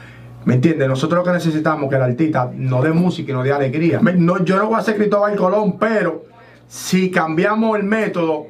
¿Me 0.45 0.55
entiendes? 0.55 0.89
Nosotros 0.89 1.19
lo 1.19 1.25
que 1.25 1.37
necesitamos 1.37 1.85
es 1.85 1.91
que 1.91 1.97
el 1.97 2.03
artista 2.03 2.51
nos 2.53 2.83
dé 2.83 2.91
música 2.93 3.31
y 3.31 3.35
nos 3.35 3.45
dé 3.45 3.53
alegría. 3.53 4.01
No- 4.01 4.43
yo 4.45 4.57
no 4.57 4.67
voy 4.67 4.79
a 4.81 4.83
ser 4.83 4.97
Cristóbal 4.97 5.37
Colón, 5.37 5.79
pero 5.79 6.25
si 6.67 7.11
cambiamos 7.11 7.79
el 7.79 7.85
método 7.85 8.47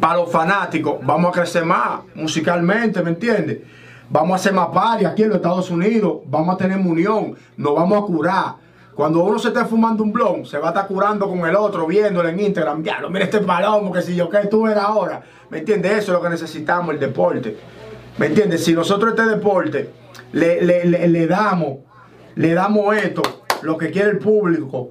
para 0.00 0.16
los 0.16 0.30
fanáticos, 0.32 0.96
vamos 1.04 1.30
a 1.30 1.40
crecer 1.40 1.64
más 1.64 2.00
musicalmente, 2.14 3.02
¿me 3.02 3.10
entiendes? 3.10 3.58
Vamos 4.10 4.32
a 4.32 4.34
hacer 4.36 4.52
más 4.52 4.68
party 4.68 5.04
aquí 5.04 5.22
en 5.22 5.28
los 5.28 5.36
Estados 5.36 5.70
Unidos, 5.70 6.18
vamos 6.26 6.54
a 6.54 6.58
tener 6.58 6.76
unión, 6.78 7.34
nos 7.56 7.74
vamos 7.74 8.02
a 8.02 8.06
curar. 8.06 8.54
Cuando 8.94 9.24
uno 9.24 9.38
se 9.38 9.48
esté 9.48 9.64
fumando 9.64 10.02
un 10.02 10.12
blon, 10.12 10.44
se 10.44 10.58
va 10.58 10.66
a 10.68 10.70
estar 10.70 10.86
curando 10.86 11.26
con 11.28 11.40
el 11.46 11.56
otro, 11.56 11.86
viéndolo 11.86 12.28
en 12.28 12.38
Instagram. 12.40 12.82
Ya, 12.82 12.98
mira 13.08 13.24
este 13.24 13.38
palomo, 13.40 13.90
que 13.90 14.02
si 14.02 14.14
yo 14.14 14.28
que 14.28 14.46
tú 14.48 14.66
eres 14.66 14.82
ahora. 14.82 15.22
¿Me 15.50 15.58
entiendes? 15.58 15.92
Eso 15.92 16.12
es 16.12 16.18
lo 16.18 16.22
que 16.22 16.28
necesitamos, 16.28 16.92
el 16.94 17.00
deporte. 17.00 17.56
¿Me 18.18 18.26
entiendes? 18.26 18.62
Si 18.64 18.74
nosotros 18.74 19.14
este 19.16 19.24
deporte 19.28 19.90
le, 20.32 20.60
le- 20.62 21.08
le- 21.08 21.26
damos, 21.26 21.78
le 22.34 22.52
damos 22.52 22.94
esto, 22.96 23.22
lo 23.62 23.78
que 23.78 23.90
quiere 23.90 24.10
el 24.10 24.18
público, 24.18 24.90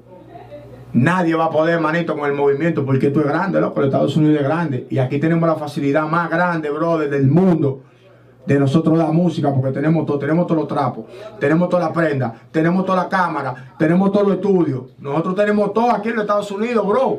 Nadie 0.94 1.36
va 1.36 1.46
a 1.46 1.50
poder, 1.50 1.80
manito, 1.80 2.18
con 2.18 2.30
el 2.30 2.36
movimiento, 2.36 2.86
porque 2.86 3.08
esto 3.08 3.22
es 3.22 3.26
grande, 3.26 3.62
loco. 3.62 3.80
Los 3.80 3.88
Estados 3.88 4.18
Unidos 4.18 4.42
es 4.42 4.44
grande. 4.44 4.88
Y 4.90 4.98
aquí 4.98 5.20
tenemos 5.20 5.48
la 5.48 5.56
facilidad 5.56 6.04
más 6.06 6.30
grande, 6.30 6.70
brother, 6.70 7.10
del 7.10 7.28
mundo. 7.30 7.84
De 8.46 8.60
nosotros 8.60 8.98
la 8.98 9.12
música, 9.12 9.54
porque 9.54 9.72
tenemos 9.72 10.06
todo, 10.06 10.18
tenemos 10.18 10.48
todos 10.48 10.62
los 10.62 10.68
trapos, 10.68 11.06
tenemos 11.40 11.70
toda 11.70 11.84
la 11.84 11.94
prenda, 11.94 12.34
tenemos 12.52 12.86
toda 12.86 13.04
la 13.04 13.10
cámara, 13.10 13.76
tenemos 13.78 14.12
todos 14.12 14.28
los 14.28 14.36
estudios. 14.38 14.84
Nosotros 15.00 15.36
tenemos 15.36 15.74
todo 15.74 15.92
aquí 15.92 16.10
en 16.10 16.16
los 16.16 16.24
Estados 16.24 16.52
Unidos, 16.52 16.86
bro. 16.88 17.18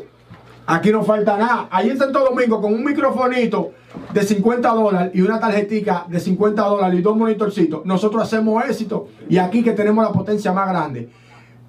Aquí 0.66 0.90
no 0.90 1.02
falta 1.02 1.36
nada. 1.36 1.68
Allí 1.70 1.90
en 1.90 1.98
Santo 1.98 2.20
Domingo, 2.20 2.60
con 2.60 2.72
un 2.72 2.84
microfonito 2.84 3.72
de 4.12 4.22
50 4.22 4.68
dólares 4.68 5.10
y 5.14 5.20
una 5.20 5.38
tarjetica 5.40 6.06
de 6.08 6.20
50 6.20 6.62
dólares 6.62 6.98
y 6.98 7.02
dos 7.02 7.16
monitorcitos, 7.16 7.84
nosotros 7.84 8.22
hacemos 8.22 8.64
éxito. 8.64 9.08
Y 9.28 9.38
aquí 9.38 9.62
que 9.62 9.72
tenemos 9.72 10.04
la 10.04 10.12
potencia 10.12 10.52
más 10.52 10.68
grande, 10.68 11.08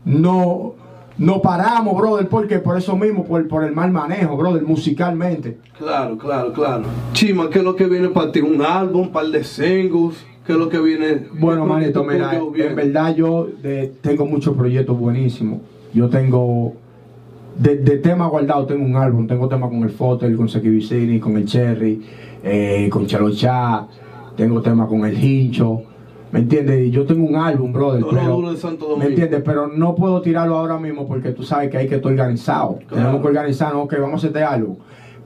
no, 0.06 0.76
nos 1.18 1.40
paramos, 1.42 1.96
brother, 1.96 2.28
porque 2.28 2.60
por 2.60 2.78
eso 2.78 2.96
mismo, 2.98 3.24
por, 3.26 3.48
por 3.48 3.64
el 3.64 3.72
mal 3.74 3.92
manejo, 3.92 4.36
brother, 4.38 4.64
musicalmente. 4.64 5.58
Claro, 5.78 6.18
claro, 6.18 6.52
claro. 6.54 6.84
Chima, 7.14 7.50
¿qué 7.50 7.60
es 7.60 7.64
lo 7.66 7.76
que 7.76 7.86
viene 7.86 8.10
para 8.10 8.32
ti? 8.32 8.40
¿Un 8.42 8.62
álbum, 8.62 9.02
un 9.04 9.12
par 9.12 9.28
de 9.28 9.44
singles? 9.44 10.26
¿Qué 10.46 10.54
es 10.54 10.58
lo 10.58 10.68
que 10.70 10.80
viene? 10.80 11.28
Bueno, 11.40 11.64
¿Qué 11.64 11.70
manito, 11.70 12.04
mira, 12.04 12.32
en 12.36 12.76
verdad 12.76 13.16
yo 13.16 13.48
de- 13.62 13.94
tengo 14.02 14.26
muchos 14.26 14.56
proyectos 14.58 14.98
buenísimos. 15.00 15.60
Yo 15.94 16.10
tengo, 16.10 16.74
de, 17.58 17.78
de 17.78 17.98
temas 18.00 18.30
guardados, 18.30 18.68
tengo 18.68 18.84
un 18.84 18.96
álbum. 18.98 19.26
Tengo 19.28 19.48
temas 19.48 19.70
con 19.70 19.84
el 19.84 19.92
Fotel, 19.92 20.36
con 20.36 20.50
Seki 20.50 20.68
Vicini, 20.70 21.20
con 21.20 21.38
el 21.38 21.46
Cherry, 21.46 22.02
eh, 22.44 22.90
con 22.92 23.06
Chelo 23.06 23.32
Chá. 23.32 23.88
Tengo 24.36 24.62
temas 24.62 24.90
con 24.90 25.06
el 25.06 25.24
Hincho. 25.24 25.84
¿Me 26.34 26.40
entiendes? 26.40 26.88
Y 26.88 26.90
Yo 26.92 27.06
tengo 27.06 27.28
un 27.28 27.36
álbum, 27.36 27.72
brother. 27.72 28.02
Todo 28.02 28.10
pero- 28.12 28.36
duro 28.36 28.52
de 28.52 28.58
Santo 28.58 28.86
¿Me 28.86 28.92
Domingo. 28.92 29.10
entiendes? 29.10 29.42
Pero 29.46 29.68
no 29.68 29.94
puedo 29.96 30.20
tirarlo 30.22 30.58
ahora 30.58 30.78
mismo 30.80 31.08
porque 31.08 31.32
tú 31.32 31.44
sabes 31.44 31.70
que 31.70 31.78
hay 31.78 31.88
que 31.88 31.96
estar 31.96 32.12
organizado. 32.12 32.80
Tenemos 32.90 33.22
que 33.22 33.28
organizarnos, 33.28 33.84
ok, 33.86 33.94
vamos 34.00 34.24
a 34.24 34.28
hacer 34.28 34.44
algo. 34.44 34.78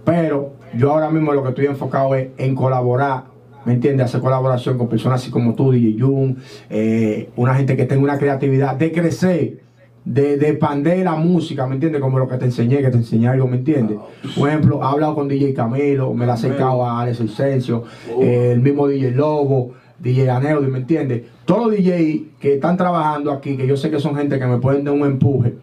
Pero 0.04 0.52
yo 0.78 0.91
ahora 0.91 1.10
mismo 1.10 1.34
lo 1.34 1.43
que 1.43 1.50
estoy 1.50 1.65
enfocado 1.67 2.13
es 2.13 2.30
en 2.38 2.56
colaborar, 2.56 3.24
¿me 3.65 3.74
entiendes? 3.74 4.06
Hacer 4.06 4.22
colaboración 4.22 4.78
con 4.78 4.88
personas 4.89 5.22
así 5.22 5.32
como 5.32 5.56
tú, 5.56 5.72
DJ 5.72 5.98
Jun, 6.02 6.38
eh, 6.70 7.30
una 7.38 7.56
gente 7.56 7.76
que 7.78 7.86
tenga 7.86 8.04
una 8.04 8.17
creatividad 8.17 8.76
de 8.76 8.91
crecer, 8.91 9.60
de, 10.06 10.38
de 10.38 10.50
expandir 10.50 11.04
la 11.04 11.15
música, 11.15 11.67
¿me 11.67 11.76
entiendes? 11.76 12.00
Como 12.02 12.20
lo 12.20 12.28
que 12.30 12.38
te 12.38 12.46
enseñé, 12.46 12.82
que 12.82 12.89
te 12.89 12.98
enseñé 12.98 13.28
algo, 13.28 13.48
¿me 13.48 13.58
entiendes? 13.58 13.98
Por 14.38 14.48
ejemplo, 14.48 14.80
he 14.82 14.86
hablado 14.86 15.15
con 15.15 15.28
DJ 15.28 15.54
Camilo, 15.54 16.13
me 16.13 16.26
la 16.26 16.34
he 16.34 16.36
acercado 16.36 16.86
a 16.86 17.02
Alex 17.02 17.22
eh, 17.39 18.52
el 18.54 18.62
mismo 18.62 18.88
DJ 18.88 19.12
Lobo, 19.12 19.72
DJ 19.99 20.29
Aneudi, 20.29 20.67
¿me 20.67 20.79
entiendes? 20.79 21.23
Todos 21.45 21.67
los 21.67 21.71
DJ 21.77 22.25
que 22.39 22.55
están 22.55 22.77
trabajando 22.77 23.31
aquí, 23.31 23.57
que 23.57 23.65
yo 23.67 23.75
sé 23.77 23.89
que 23.89 23.99
son 23.99 24.15
gente 24.15 24.38
que 24.39 24.45
me 24.45 24.57
pueden 24.57 24.83
dar 24.83 24.93
un 24.93 25.05
empuje, 25.05 25.55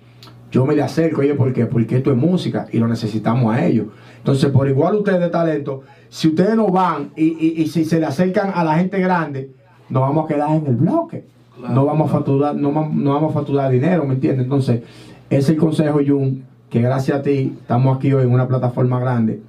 yo 0.51 0.65
me 0.67 0.75
le 0.75 0.83
acerco, 0.83 1.21
oye, 1.21 1.35
¿por 1.35 1.53
qué? 1.53 1.67
Porque 1.67 1.97
esto 1.97 2.11
es 2.13 2.17
música 2.17 2.67
y 2.73 2.79
lo 2.79 2.87
necesitamos 2.89 3.55
a 3.55 3.65
ellos. 3.67 3.87
Entonces, 4.19 4.51
por 4.51 4.69
igual 4.69 4.95
ustedes 4.97 5.21
de 5.21 5.29
talento, 5.29 5.83
si 6.09 6.29
ustedes 6.29 6.55
no 6.57 6.69
van 6.69 7.11
y, 7.17 7.25
y- 7.25 7.63
y 7.63 7.67
si 7.69 7.85
se 7.85 7.99
le 8.01 8.07
acercan 8.07 8.53
a 8.55 8.63
la 8.65 8.77
gente 8.77 9.01
grande, 9.01 9.51
nos 9.89 10.03
vamos 10.03 10.25
a 10.25 10.35
quedar 10.35 10.51
en 10.57 10.67
el 10.67 10.77
bloque. 10.77 11.25
Claro, 11.59 11.75
no 11.75 11.85
vamos 11.85 12.11
a 12.11 12.15
facturar, 12.15 12.55
no, 12.57 12.71
no 12.93 13.13
vamos 13.15 13.31
a 13.31 13.35
facturar 13.35 13.71
dinero, 13.71 14.05
¿me 14.07 14.15
entiendes? 14.15 14.45
Entonces, 14.45 14.83
ese 15.29 15.39
es 15.39 15.49
el 15.51 15.57
consejo, 15.57 16.01
Jun, 16.07 16.45
que 16.71 16.81
gracias 16.81 17.19
a 17.19 17.23
ti 17.23 17.55
estamos 17.61 17.97
aquí 17.97 18.13
hoy 18.13 18.25
en 18.25 18.33
una 18.33 18.49
plataforma 18.49 18.99
grande 19.01 19.41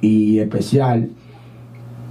y 0.00 0.38
especial 0.38 1.10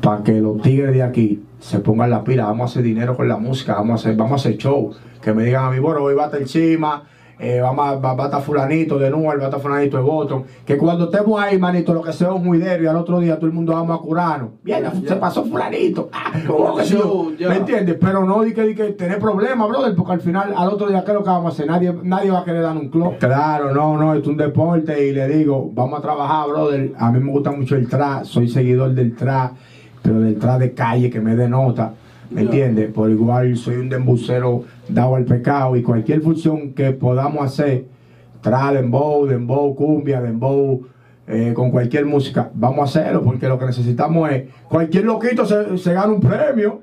para 0.05 0.21
que 0.21 0.33
los 0.33 0.61
tigres 0.61 0.93
de 0.93 1.01
aquí 1.01 1.41
se 1.57 1.79
pongan 1.79 2.11
la 2.11 2.23
pila, 2.23 2.45
vamos 2.45 2.69
a 2.69 2.71
hacer 2.71 2.83
dinero 2.83 3.17
con 3.17 3.27
la 3.27 3.37
música, 3.37 3.73
vamos 3.73 3.93
a 3.93 3.95
hacer, 3.95 4.15
vamos 4.15 4.33
a 4.33 4.35
hacer 4.35 4.55
show, 4.55 4.91
que 5.19 5.33
me 5.33 5.45
digan 5.45 5.65
a 5.65 5.71
mí, 5.71 5.79
bueno, 5.79 6.03
hoy 6.03 6.13
va 6.13 6.25
a 6.25 6.25
estar 6.27 6.43
Chima, 6.43 7.05
eh, 7.39 7.59
vamos 7.59 7.87
a, 7.87 7.95
va, 7.95 8.13
va 8.13 8.25
a 8.25 8.27
estar 8.27 8.43
fulanito 8.43 8.99
de 8.99 9.09
Nueva, 9.09 9.33
va 9.35 9.41
a 9.41 9.45
estar 9.45 9.59
fulanito 9.59 9.97
de 9.97 10.03
Boston, 10.03 10.43
que 10.63 10.77
cuando 10.77 11.05
estemos 11.05 11.41
ahí, 11.41 11.57
manito, 11.57 11.91
lo 11.91 12.03
que 12.03 12.13
sea 12.13 12.31
un 12.31 12.45
juidero 12.45 12.83
y 12.83 12.85
al 12.85 12.97
otro 12.97 13.19
día 13.19 13.37
todo 13.37 13.47
el 13.47 13.53
mundo 13.53 13.73
vamos 13.73 13.99
a 13.99 13.99
curarnos, 13.99 14.51
bien, 14.61 14.85
se 15.07 15.15
pasó 15.15 15.43
fulanito, 15.43 16.09
ah, 16.13 16.33
yo. 16.87 17.31
¿me 17.39 17.55
entiendes? 17.55 17.97
Pero 17.99 18.23
no 18.23 18.43
di 18.43 18.53
que, 18.53 18.61
di 18.61 18.75
que 18.75 18.91
tener 18.91 19.17
problemas, 19.17 19.67
brother, 19.67 19.95
porque 19.95 20.13
al 20.13 20.21
final, 20.21 20.53
al 20.55 20.69
otro 20.69 20.87
día, 20.87 21.03
¿qué 21.03 21.09
es 21.09 21.17
lo 21.17 21.23
que 21.23 21.29
vamos 21.31 21.51
a 21.51 21.55
hacer? 21.55 21.65
Nadie, 21.65 21.91
nadie 22.03 22.29
va 22.29 22.41
a 22.41 22.45
querer 22.45 22.61
dar 22.61 22.77
un 22.77 22.89
club. 22.89 23.17
Claro, 23.17 23.73
no, 23.73 23.97
no, 23.97 24.13
es 24.13 24.27
un 24.27 24.37
deporte 24.37 25.07
y 25.07 25.13
le 25.13 25.27
digo, 25.27 25.71
vamos 25.73 25.97
a 25.97 26.01
trabajar, 26.03 26.47
brother. 26.47 26.93
A 26.95 27.11
mí 27.11 27.19
me 27.19 27.31
gusta 27.31 27.49
mucho 27.49 27.75
el 27.75 27.89
trap, 27.89 28.25
soy 28.25 28.47
seguidor 28.47 28.91
del 28.93 29.15
trap, 29.15 29.53
pero 30.05 30.19
del 30.19 30.37
trap 30.37 30.59
de 30.59 30.73
calle 30.73 31.09
que 31.09 31.19
me 31.19 31.35
denota, 31.35 31.93
¿me 32.29 32.41
entiendes? 32.41 32.91
Por 32.91 33.09
igual 33.09 33.57
soy 33.57 33.77
un 33.77 33.89
dembucero 33.89 34.63
dado 34.87 35.15
al 35.15 35.25
pecado 35.25 35.75
y 35.75 35.81
cualquier 35.81 36.21
función 36.21 36.73
que 36.73 36.91
podamos 36.91 37.43
hacer, 37.43 37.85
trap, 38.41 38.75
dembow, 38.75 39.25
dembow, 39.25 39.75
cumbia, 39.75 40.21
dembow, 40.21 40.85
eh, 41.27 41.53
con 41.55 41.71
cualquier 41.71 42.05
música, 42.05 42.51
vamos 42.53 42.81
a 42.81 42.83
hacerlo 42.83 43.23
porque 43.23 43.47
lo 43.47 43.57
que 43.57 43.65
necesitamos 43.65 44.29
es, 44.29 44.43
cualquier 44.69 45.05
loquito 45.05 45.43
se, 45.43 45.75
se 45.79 45.93
gana 45.93 46.13
un 46.13 46.21
premio. 46.21 46.81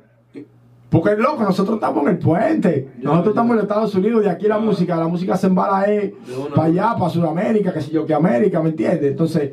Porque 0.91 1.17
loco, 1.17 1.43
nosotros 1.43 1.77
estamos 1.77 2.03
en 2.03 2.11
el 2.11 2.19
puente. 2.19 2.89
Nosotros 3.01 3.29
estamos 3.29 3.57
en 3.57 3.63
Estados 3.63 3.95
Unidos, 3.95 4.25
de 4.25 4.29
aquí 4.29 4.47
la 4.47 4.59
música, 4.59 4.97
la 4.97 5.09
música 5.09 5.39
se 5.39 5.47
embala 5.47 5.91
eh, 5.91 6.13
De 6.27 6.37
una 6.37 6.55
para 6.55 6.67
allá, 6.67 6.95
para 6.99 7.09
Sudamérica, 7.09 7.73
que 7.73 7.81
sé 7.81 7.93
yo, 7.93 8.05
que 8.05 8.13
América, 8.13 8.61
¿me 8.61 8.71
entiendes? 8.71 9.13
Entonces, 9.13 9.53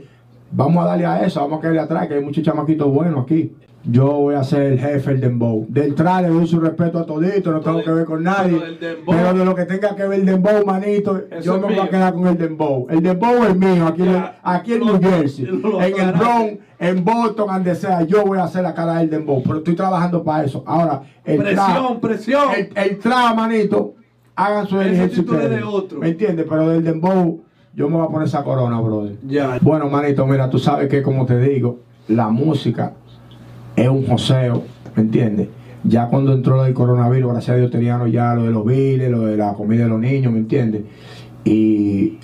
vamos 0.51 0.83
a 0.83 0.88
darle 0.88 1.05
a 1.05 1.25
eso, 1.25 1.39
vamos 1.41 1.59
a 1.59 1.62
caerle 1.62 1.79
atrás, 1.81 2.07
que 2.07 2.15
hay 2.15 2.23
muchos 2.23 2.43
chamaquitos 2.43 2.91
buenos 2.91 3.23
aquí. 3.23 3.53
Yo 3.85 4.07
voy 4.07 4.35
a 4.35 4.43
ser 4.43 4.63
el 4.73 4.79
jefe 4.79 5.12
del 5.12 5.21
dembow. 5.21 5.65
Del 5.69 5.95
trap 5.95 6.23
le 6.23 6.27
doy 6.27 6.45
su 6.45 6.59
respeto 6.59 6.99
a 6.99 7.05
todito, 7.05 7.49
no 7.51 7.62
tengo 7.62 7.81
que 7.81 7.91
ver 7.91 8.03
con 8.05 8.21
nadie. 8.21 8.59
Pero 9.07 9.33
de 9.33 9.45
lo 9.45 9.55
que 9.55 9.63
tenga 9.65 9.95
que 9.95 10.05
ver 10.05 10.19
el 10.19 10.25
dembow, 10.25 10.65
manito, 10.65 11.17
Eso 11.31 11.41
yo 11.41 11.53
me 11.62 11.67
voy 11.75 11.79
a 11.79 11.89
quedar 11.89 12.13
con 12.13 12.27
el 12.27 12.38
dembow. 12.38 12.88
El 12.89 13.01
dembow 13.01 13.41
es 13.45 13.55
mío, 13.55 13.88
aquí, 13.88 14.01
en- 14.03 14.25
aquí 14.43 14.73
en 14.73 14.79
New 14.81 14.99
Jersey, 15.01 15.45
lo 15.45 15.81
en 15.81 15.97
el. 15.97 16.12
Bronx, 16.12 16.57
en 16.77 17.05
Boston, 17.05 17.47
donde 17.47 17.73
sea, 17.75 18.01
yo 18.03 18.25
voy 18.25 18.38
a 18.38 18.43
hacer 18.43 18.63
la 18.63 18.73
cara 18.73 18.95
del 18.95 19.09
dembow. 19.09 19.41
Pero 19.43 19.59
estoy 19.59 19.75
trabajando 19.75 20.23
para 20.25 20.43
eso. 20.43 20.62
Ahora, 20.67 21.01
el 21.23 21.38
Presión, 21.38 21.99
presión. 22.01 22.43
el, 22.57 22.69
el 22.75 22.99
trap, 22.99 23.33
manito, 23.38 23.95
hagan 24.35 24.67
su 24.67 24.75
otro. 24.77 25.99
¿Me 25.99 26.09
entiendes? 26.09 26.45
Pero 26.49 26.67
del 26.69 26.83
dembow, 26.83 27.43
yo 27.73 27.89
me 27.89 27.97
voy 27.97 28.05
a 28.05 28.10
poner 28.10 28.27
esa 28.27 28.43
corona, 28.43 28.79
brother. 28.82 29.15
Ya. 29.27 29.58
Bueno, 29.62 29.89
manito, 29.89 30.25
mira, 30.25 30.49
tú 30.49 30.60
sabes 30.60 30.89
que, 30.89 31.01
como 31.01 31.25
te 31.25 31.39
digo, 31.39 31.79
la 32.08 32.29
música 32.29 32.93
es 33.75 33.88
un 33.88 34.05
joseo, 34.05 34.63
¿me 34.95 35.03
entiendes? 35.03 35.49
Ya 35.84 36.08
cuando 36.08 36.34
entró 36.34 36.58
lo 36.58 36.63
del 36.63 36.73
coronavirus, 36.73 37.32
gracias 37.32 37.55
a 37.55 37.58
Dios 37.58 37.71
teníamos 37.71 38.12
ya 38.12 38.34
lo 38.34 38.43
de 38.43 38.51
los 38.51 38.65
biles, 38.65 39.10
lo 39.10 39.21
de 39.25 39.38
la 39.38 39.53
comida 39.53 39.84
de 39.84 39.89
los 39.89 39.99
niños, 39.99 40.34
¿me 40.34 40.39
entiendes? 40.39 40.84
Y 41.45 42.17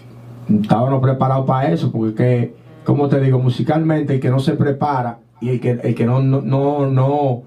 estábamos 0.49 1.01
preparados 1.01 1.45
para 1.45 1.71
eso, 1.71 1.91
porque 1.91 2.15
que, 2.15 2.55
como 2.83 3.07
te 3.07 3.19
digo, 3.21 3.39
musicalmente 3.39 4.15
el 4.15 4.19
que 4.19 4.29
no 4.29 4.39
se 4.39 4.53
prepara 4.53 5.19
y 5.39 5.49
el 5.49 5.59
que, 5.61 5.71
el 5.71 5.95
que 5.95 6.05
no, 6.05 6.21
no, 6.21 6.41
no, 6.41 6.87
no, 6.87 7.43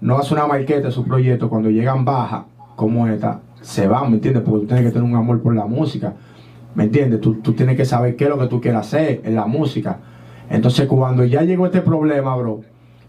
no 0.00 0.18
hace 0.18 0.34
una 0.34 0.46
marqueta 0.46 0.88
de 0.88 0.92
su 0.92 1.04
proyecto, 1.04 1.48
cuando 1.48 1.70
llegan 1.70 2.04
bajas 2.04 2.44
como 2.74 3.06
esta, 3.06 3.40
se 3.60 3.86
van, 3.86 4.10
¿me 4.10 4.16
entiendes? 4.16 4.42
Porque 4.42 4.62
tú 4.62 4.66
tienes 4.66 4.86
que 4.86 4.90
tener 4.90 5.08
un 5.08 5.16
amor 5.16 5.40
por 5.40 5.54
la 5.54 5.66
música, 5.66 6.14
¿me 6.74 6.84
entiendes? 6.84 7.20
Tú, 7.20 7.34
tú 7.36 7.52
tienes 7.52 7.76
que 7.76 7.84
saber 7.84 8.16
qué 8.16 8.24
es 8.24 8.30
lo 8.30 8.38
que 8.38 8.46
tú 8.46 8.60
quieres 8.60 8.80
hacer 8.80 9.20
en 9.24 9.34
la 9.34 9.46
música. 9.46 9.98
Entonces, 10.50 10.86
cuando 10.86 11.24
ya 11.24 11.42
llegó 11.42 11.66
este 11.66 11.80
problema, 11.80 12.36
bro, 12.36 12.60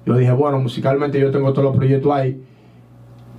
yo 0.06 0.18
dije, 0.18 0.32
bueno, 0.32 0.60
musicalmente 0.60 1.20
yo 1.20 1.32
tengo 1.32 1.52
todos 1.54 1.66
los 1.66 1.76
proyectos 1.76 2.12
ahí. 2.12 2.42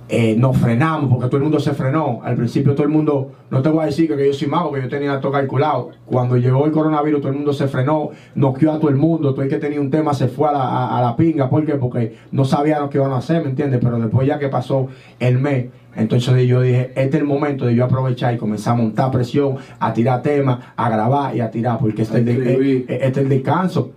Eh, 0.07 0.35
nos 0.37 0.55
frenamos 0.57 1.09
porque 1.09 1.25
todo 1.25 1.37
el 1.37 1.43
mundo 1.43 1.59
se 1.59 1.73
frenó. 1.73 2.19
Al 2.23 2.35
principio 2.35 2.75
todo 2.75 2.83
el 2.85 2.91
mundo, 2.91 3.31
no 3.49 3.61
te 3.63 3.69
voy 3.69 3.81
a 3.83 3.85
decir 3.87 4.07
que, 4.15 4.27
yo 4.27 4.33
soy 4.33 4.47
mago, 4.47 4.71
que 4.71 4.81
yo 4.83 4.87
tenía 4.87 5.19
todo 5.19 5.31
calculado. 5.31 5.89
Cuando 6.05 6.37
llegó 6.37 6.65
el 6.67 6.71
coronavirus 6.71 7.21
todo 7.21 7.31
el 7.31 7.37
mundo 7.37 7.53
se 7.53 7.67
frenó, 7.67 8.11
noqueó 8.35 8.73
a 8.73 8.79
todo 8.79 8.89
el 8.89 8.97
mundo, 8.97 9.33
todo 9.33 9.41
el 9.41 9.49
que 9.49 9.57
tenía 9.57 9.81
un 9.81 9.89
tema 9.89 10.13
se 10.13 10.27
fue 10.27 10.47
a 10.49 10.51
la, 10.51 10.59
a- 10.63 10.99
a 10.99 11.01
la 11.01 11.15
pinga. 11.15 11.49
¿Por 11.49 11.65
qué? 11.65 11.73
Porque 11.73 12.15
no 12.31 12.45
sabían 12.45 12.81
lo 12.81 12.89
que 12.91 12.99
iban 12.99 13.11
a 13.13 13.17
hacer, 13.17 13.41
¿me 13.43 13.49
entiendes? 13.49 13.79
Pero 13.83 13.97
después 13.99 14.27
ya 14.27 14.37
que 14.37 14.47
pasó 14.47 14.87
el 15.19 15.39
mes, 15.39 15.67
entonces 15.95 16.47
yo 16.47 16.61
dije, 16.61 16.89
este 16.89 17.01
es 17.01 17.15
el 17.15 17.23
momento 17.23 17.65
de 17.65 17.73
yo 17.73 17.85
aprovechar 17.85 18.33
y 18.35 18.37
comenzar 18.37 18.73
a 18.73 18.77
montar 18.77 19.09
presión, 19.09 19.55
a 19.79 19.91
tirar 19.91 20.21
temas, 20.21 20.59
a 20.75 20.89
grabar 20.89 21.35
y 21.35 21.39
a 21.39 21.49
tirar, 21.49 21.79
porque 21.79 22.03
este, 22.03 22.19
es 22.19 22.27
el 22.27 22.47
eh, 22.47 22.85
este 22.89 23.07
es 23.07 23.17
el 23.17 23.29
descanso. 23.29 23.91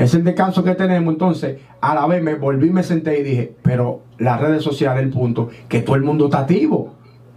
Es 0.00 0.14
el 0.14 0.24
descanso 0.24 0.64
que 0.64 0.74
tenemos. 0.74 1.12
Entonces, 1.12 1.58
a 1.80 1.94
la 1.94 2.06
vez 2.06 2.22
me 2.22 2.34
volví, 2.34 2.70
me 2.70 2.82
senté 2.82 3.20
y 3.20 3.22
dije, 3.22 3.54
pero 3.62 4.00
las 4.18 4.40
redes 4.40 4.62
sociales, 4.62 5.02
el 5.02 5.10
punto, 5.10 5.50
que 5.68 5.82
todo 5.82 5.94
el 5.96 6.02
mundo 6.02 6.24
está 6.24 6.40
activo. 6.40 6.94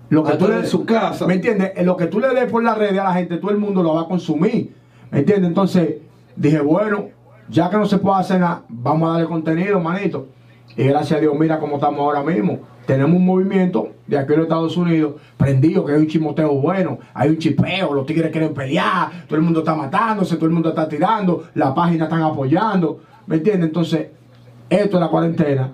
Lo 0.10 0.23
que 0.23 0.38
tú 0.38 0.47
le 0.47 0.56
de 0.56 0.65
su 0.65 0.86
casa. 0.86 1.28
¿Me 1.28 1.34
entiendes? 1.34 1.73
Eh, 1.76 1.84
Lo 1.84 1.97
que 1.97 2.06
tú 2.06 2.19
le 2.21 2.30
des 2.30 2.49
por 2.49 2.63
las 2.63 2.78
redes 2.78 2.97
a 2.99 3.04
la 3.04 3.13
gente, 3.13 3.38
todo 3.38 3.52
el 3.52 3.58
mundo 3.58 3.84
lo 3.84 3.95
va 3.95 4.02
a 4.02 4.08
consumir. 4.08 4.73
¿Me 5.12 5.19
entiendes? 5.19 5.49
Entonces, 5.49 5.95
dije, 6.38 6.62
bueno, 6.62 7.10
ya 7.49 7.69
que 7.69 7.78
no 7.78 7.86
se 7.86 7.97
puede 7.97 8.19
hacer 8.19 8.39
nada, 8.39 8.63
vamos 8.69 9.10
a 9.10 9.13
darle 9.13 9.28
contenido, 9.28 9.80
manito. 9.82 10.28
Y 10.78 10.86
gracias 10.86 11.17
a 11.17 11.21
Dios, 11.21 11.36
mira 11.38 11.60
cómo 11.60 11.76
estamos 11.76 11.99
ahora 11.99 12.23
mismo. 12.23 12.60
Tenemos 12.86 13.15
un 13.15 13.26
movimiento 13.26 13.89
de 14.08 14.17
aquí 14.17 14.34
en 14.34 14.39
los 14.39 14.46
Estados 14.48 14.76
Unidos 14.78 15.13
prendido, 15.38 15.86
que 15.86 15.93
hay 15.93 16.00
un 16.00 16.08
chimoteo 16.08 16.54
bueno, 16.56 17.00
hay 17.13 17.30
un 17.30 17.38
chipeo, 17.38 17.93
los 17.93 18.06
tigres 18.06 18.32
quieren 18.32 18.54
pelear, 18.54 19.10
todo 19.28 19.38
el 19.38 19.41
mundo 19.43 19.60
está 19.60 19.74
matándose, 19.76 20.36
todo 20.36 20.48
el 20.48 20.52
mundo 20.52 20.69
está 20.69 20.88
tirando, 20.89 21.46
la 21.56 21.74
página 21.74 22.06
están 22.06 22.22
apoyando, 22.22 23.00
¿me 23.28 23.38
entiendes? 23.38 23.67
Entonces, 23.67 24.08
esto 24.69 24.98
de 24.98 25.02
la 25.04 25.10
cuarentena 25.10 25.69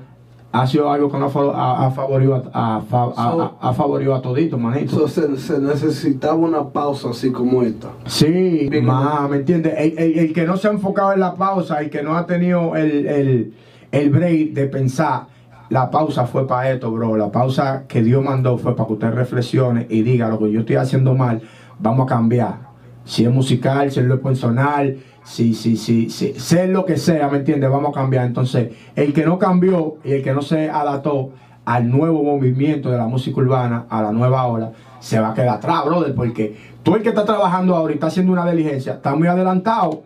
ha 0.51 0.65
sido 0.65 0.91
algo 0.91 1.11
que 1.11 1.17
nos 1.19 1.29
ha, 1.29 1.39
fa- 1.39 1.51
ha- 1.53 1.85
ha 1.87 1.91
favorido 1.91 2.35
a, 2.35 2.41
a, 2.53 2.81
a- 3.15 3.51
a- 3.61 4.21
todito, 4.21 4.57
manito. 4.57 5.07
Se, 5.07 5.27
necesitaba 5.59 6.35
una 6.35 6.69
pausa 6.69 7.09
así 7.11 7.31
como 7.31 7.61
esta. 7.63 7.89
Sí, 8.05 8.67
ma, 8.81 9.27
¿me 9.27 9.37
entiendes? 9.37 9.73
El, 9.77 10.33
que 10.33 10.45
no 10.45 10.57
se 10.57 10.67
ha 10.67 10.71
enfocado 10.71 11.13
en 11.13 11.19
la 11.19 11.35
pausa, 11.35 11.79
el 11.81 11.89
que 11.91 12.01
no 12.01 12.15
ha 12.17 12.25
tenido 12.25 12.75
el, 12.75 13.05
el, 13.05 13.53
el 13.91 14.09
break 14.09 14.53
de 14.53 14.65
pensar, 14.67 15.27
la 15.69 15.91
pausa 15.91 16.25
fue 16.25 16.47
para 16.47 16.71
esto, 16.71 16.91
bro. 16.91 17.15
La 17.15 17.31
pausa 17.31 17.85
que 17.87 18.01
Dios 18.01 18.23
mandó 18.23 18.57
fue 18.57 18.75
para 18.75 18.87
que 18.87 18.93
usted 18.93 19.11
reflexione 19.11 19.85
y 19.89 20.01
diga 20.01 20.27
lo 20.27 20.39
que 20.39 20.51
yo 20.51 20.61
estoy 20.61 20.77
haciendo 20.77 21.13
mal, 21.13 21.41
vamos 21.79 22.05
a 22.05 22.15
cambiar. 22.15 22.69
Si 23.05 23.23
es 23.23 23.31
musical, 23.31 23.91
si 23.91 23.99
es 23.99 24.05
lo 24.05 24.19
personal, 24.21 24.97
si, 25.23 25.53
si, 25.53 25.77
si, 25.77 26.09
si, 26.09 26.33
sea 26.33 26.65
lo 26.65 26.85
que 26.85 26.97
sea, 26.97 27.27
¿me 27.29 27.37
entiendes? 27.37 27.69
Vamos 27.69 27.91
a 27.91 27.99
cambiar. 27.99 28.25
Entonces, 28.25 28.71
el 28.95 29.13
que 29.13 29.25
no 29.25 29.37
cambió 29.37 29.97
y 30.03 30.13
el 30.13 30.23
que 30.23 30.33
no 30.33 30.41
se 30.41 30.69
adaptó 30.69 31.31
al 31.65 31.89
nuevo 31.89 32.23
movimiento 32.23 32.89
de 32.89 32.97
la 32.97 33.05
música 33.05 33.39
urbana, 33.39 33.85
a 33.89 34.01
la 34.01 34.11
nueva 34.11 34.47
ola, 34.47 34.71
se 34.99 35.19
va 35.19 35.29
a 35.29 35.33
quedar 35.33 35.57
atrás, 35.57 35.85
brother, 35.85 36.15
porque 36.15 36.57
tú 36.81 36.95
el 36.95 37.03
que 37.03 37.09
está 37.09 37.25
trabajando 37.25 37.75
ahora 37.75 37.93
y 37.93 37.95
está 37.95 38.07
haciendo 38.07 38.31
una 38.31 38.49
diligencia, 38.49 38.93
está 38.93 39.13
muy 39.13 39.27
adelantado. 39.27 40.03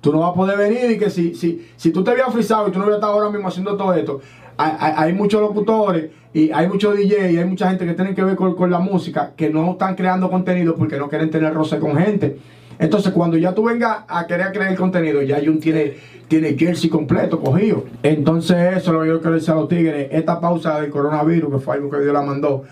Tú 0.00 0.12
no 0.12 0.20
vas 0.20 0.30
a 0.30 0.34
poder 0.34 0.58
venir 0.58 0.90
y 0.90 0.98
que 0.98 1.10
si, 1.10 1.34
si, 1.34 1.68
si 1.76 1.90
tú 1.90 2.04
te 2.04 2.10
habías 2.10 2.32
frisado 2.32 2.68
y 2.68 2.70
tú 2.72 2.78
no 2.78 2.84
hubieras 2.84 2.98
estado 2.98 3.14
ahora 3.14 3.30
mismo 3.30 3.48
haciendo 3.48 3.76
todo 3.76 3.94
esto, 3.94 4.20
hay, 4.56 5.12
muchos 5.12 5.40
locutores 5.40 6.10
y 6.32 6.50
hay 6.50 6.68
muchos 6.68 6.96
DJ 6.96 7.32
y 7.32 7.36
hay 7.38 7.44
mucha 7.44 7.68
gente 7.68 7.86
que 7.86 7.94
tienen 7.94 8.14
que 8.14 8.24
ver 8.24 8.36
con, 8.36 8.54
con 8.54 8.70
la 8.70 8.78
música 8.78 9.32
que 9.36 9.50
no 9.50 9.72
están 9.72 9.94
creando 9.94 10.30
contenido 10.30 10.74
porque 10.74 10.96
no 10.98 11.08
quieren 11.08 11.30
tener 11.30 11.52
roce 11.54 11.78
con 11.78 11.96
gente. 11.96 12.38
Entonces, 12.78 13.12
cuando 13.12 13.36
ya 13.36 13.54
tú 13.54 13.64
vengas 13.64 14.00
a 14.06 14.26
querer 14.26 14.52
crear 14.52 14.74
contenido, 14.76 15.22
ya 15.22 15.40
Jun 15.42 15.60
tiene, 15.60 15.94
tiene 16.28 16.56
jersey 16.58 16.90
completo 16.90 17.40
cogido. 17.40 17.84
Entonces, 18.02 18.76
eso 18.76 18.78
es 18.78 18.88
lo 18.88 19.02
que 19.02 19.08
yo 19.08 19.20
quiero 19.20 19.34
decir 19.36 19.50
a 19.50 19.54
los 19.54 19.68
tigres. 19.68 20.08
Esta 20.10 20.40
pausa 20.40 20.80
del 20.80 20.90
coronavirus, 20.90 21.52
que 21.52 21.58
fue 21.58 21.76
algo 21.76 21.90
que 21.90 22.00
Dios 22.00 22.12
la 22.12 22.22
mandó, 22.22 22.64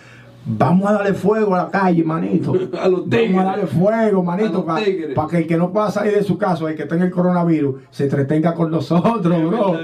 vamos 0.47 0.89
a 0.89 0.93
darle 0.95 1.15
fuego 1.15 1.55
a 1.55 1.65
la 1.65 1.71
calle, 1.71 2.05
manito. 2.05 2.53
A 2.81 2.89
los 2.89 3.05
tigres. 3.09 3.33
Vamos 3.35 3.41
a 3.43 3.51
darle 3.51 3.67
fuego, 3.67 4.23
manito, 4.23 4.65
para 4.65 5.29
que 5.29 5.39
el 5.39 5.47
que 5.47 5.57
no 5.57 5.73
pueda 5.73 5.91
salir 5.91 6.15
de 6.15 6.23
su 6.23 6.37
casa, 6.39 6.69
el 6.69 6.77
que 6.77 6.85
tenga 6.85 7.05
el 7.05 7.11
coronavirus, 7.11 7.77
se 7.91 8.05
entretenga 8.05 8.55
con 8.55 8.71
nosotros, 8.71 9.25
bro. 9.25 9.75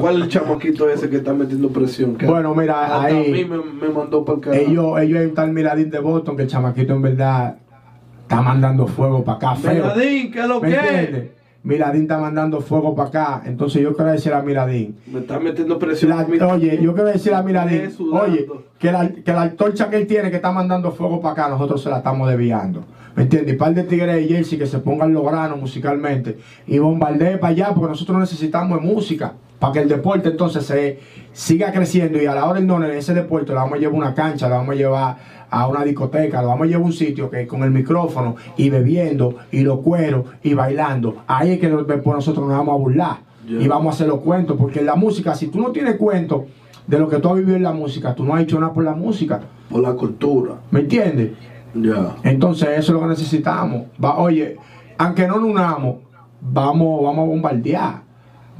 ¿Cuál 0.00 0.16
es 0.16 0.22
el 0.22 0.28
chamaquito 0.28 0.88
ese 0.88 1.08
que 1.08 1.16
está 1.16 1.32
metiendo 1.32 1.68
presión? 1.68 2.16
Que 2.16 2.26
Bueno, 2.26 2.54
mira, 2.54 2.84
hasta 2.84 3.02
ahí- 3.04 3.28
A 3.28 3.32
mí 3.32 3.44
me, 3.44 3.58
me 3.58 3.88
mandó 3.92 4.24
para 4.24 4.56
el. 4.56 4.70
Ellos, 4.70 5.00
ellos 5.00 5.24
un 5.24 5.34
tal 5.34 5.52
Miradín 5.52 5.90
de 5.90 5.98
Boston 6.00 6.36
que 6.36 6.42
el 6.42 6.48
chamaquito 6.48 6.94
en 6.94 7.02
verdad 7.02 7.56
está 8.22 8.42
mandando 8.42 8.86
fuego 8.86 9.22
para 9.24 9.36
acá, 9.36 9.54
feo. 9.56 9.72
Miradín, 9.74 10.30
¿qué 10.32 10.40
es 10.40 10.46
lo 10.48 10.60
¿Me 10.60 10.68
que 10.70 11.37
Miradín 11.68 12.02
está 12.02 12.16
mandando 12.16 12.62
fuego 12.62 12.94
para 12.94 13.08
acá. 13.10 13.42
Entonces 13.44 13.82
yo 13.82 13.94
quiero 13.94 14.10
decir 14.10 14.32
a 14.32 14.40
Miradín. 14.40 14.96
Me 15.06 15.20
está 15.20 15.38
metiendo 15.38 15.78
presión. 15.78 16.10
la- 16.10 16.46
oye, 16.54 16.78
yo 16.82 16.94
quiero 16.94 17.10
decir 17.10 17.34
a 17.34 17.42
sudando. 17.42 18.24
oye, 18.24 18.46
que 18.78 18.90
la, 18.90 19.06
que 19.10 19.32
la 19.34 19.42
antorcha 19.42 19.90
que 19.90 19.96
él 19.96 20.06
tiene 20.06 20.30
que 20.30 20.36
está 20.36 20.50
mandando 20.50 20.90
fuego 20.92 21.20
para 21.20 21.32
acá, 21.32 21.48
nosotros 21.50 21.82
se 21.82 21.90
la 21.90 21.98
estamos 21.98 22.26
desviando. 22.26 22.84
¿Me 23.14 23.24
entiendes? 23.24 23.52
Y 23.54 23.56
par 23.58 23.74
de 23.74 23.82
tigres 23.82 24.14
de 24.16 24.24
Jersey 24.34 24.58
que 24.58 24.66
se 24.66 24.78
pongan 24.78 25.12
los 25.12 25.24
granos 25.24 25.60
musicalmente 25.60 26.38
y 26.66 26.78
bombardee 26.78 27.36
para 27.36 27.52
allá 27.52 27.74
porque 27.74 27.90
nosotros 27.90 28.18
necesitamos 28.18 28.80
música 28.80 29.34
para 29.58 29.72
que 29.74 29.80
el 29.80 29.88
deporte 29.88 30.28
entonces 30.30 30.64
se 30.64 31.00
siga 31.32 31.70
creciendo 31.72 32.22
y 32.22 32.26
a 32.26 32.34
la 32.34 32.46
hora 32.46 32.60
en 32.60 32.66
donde 32.66 32.96
ese 32.96 33.12
deporte 33.12 33.52
lo 33.52 33.56
vamos 33.56 33.74
a 33.74 33.78
llevar 33.78 33.94
una 33.94 34.14
cancha, 34.14 34.48
lo 34.48 34.54
vamos 34.54 34.74
a 34.74 34.78
llevar 34.78 35.16
a 35.50 35.66
una 35.68 35.84
discoteca, 35.84 36.42
lo 36.42 36.48
vamos 36.48 36.64
a 36.64 36.66
llevar 36.66 36.82
a 36.82 36.86
un 36.86 36.92
sitio 36.92 37.30
que 37.30 37.46
con 37.46 37.62
el 37.62 37.70
micrófono 37.70 38.36
y 38.56 38.70
bebiendo 38.70 39.36
y 39.50 39.60
los 39.60 39.80
cueros 39.80 40.26
y 40.42 40.54
bailando, 40.54 41.16
ahí 41.26 41.52
es 41.52 41.58
que 41.58 41.68
después 41.68 42.16
nosotros 42.16 42.46
nos 42.46 42.56
vamos 42.56 42.74
a 42.74 42.78
burlar 42.78 43.16
y 43.48 43.66
vamos 43.66 43.92
a 43.92 43.94
hacer 43.94 44.08
los 44.08 44.20
cuentos 44.20 44.56
porque 44.58 44.80
en 44.80 44.86
la 44.86 44.94
música, 44.94 45.34
si 45.34 45.48
tú 45.48 45.60
no 45.60 45.70
tienes 45.70 45.96
cuento 45.96 46.46
de 46.86 46.98
lo 46.98 47.08
que 47.08 47.18
tú 47.18 47.28
has 47.28 47.36
vivido 47.36 47.56
en 47.56 47.62
la 47.62 47.72
música, 47.72 48.14
tú 48.14 48.24
no 48.24 48.34
has 48.34 48.42
hecho 48.42 48.60
nada 48.60 48.72
por 48.72 48.84
la 48.84 48.94
música, 48.94 49.40
Por 49.70 49.82
la 49.82 49.92
cultura. 49.92 50.54
¿me 50.70 50.80
entiendes? 50.80 51.32
Ya. 51.74 52.16
Entonces 52.22 52.68
eso 52.70 52.78
es 52.78 52.88
lo 52.90 53.00
que 53.00 53.06
necesitamos. 53.06 53.84
Va, 54.02 54.18
oye, 54.18 54.56
aunque 54.96 55.26
no 55.26 55.36
nos 55.36 55.50
unamos, 55.50 55.96
vamos, 56.40 57.02
vamos 57.04 57.24
a 57.24 57.28
bombardear. 57.28 58.07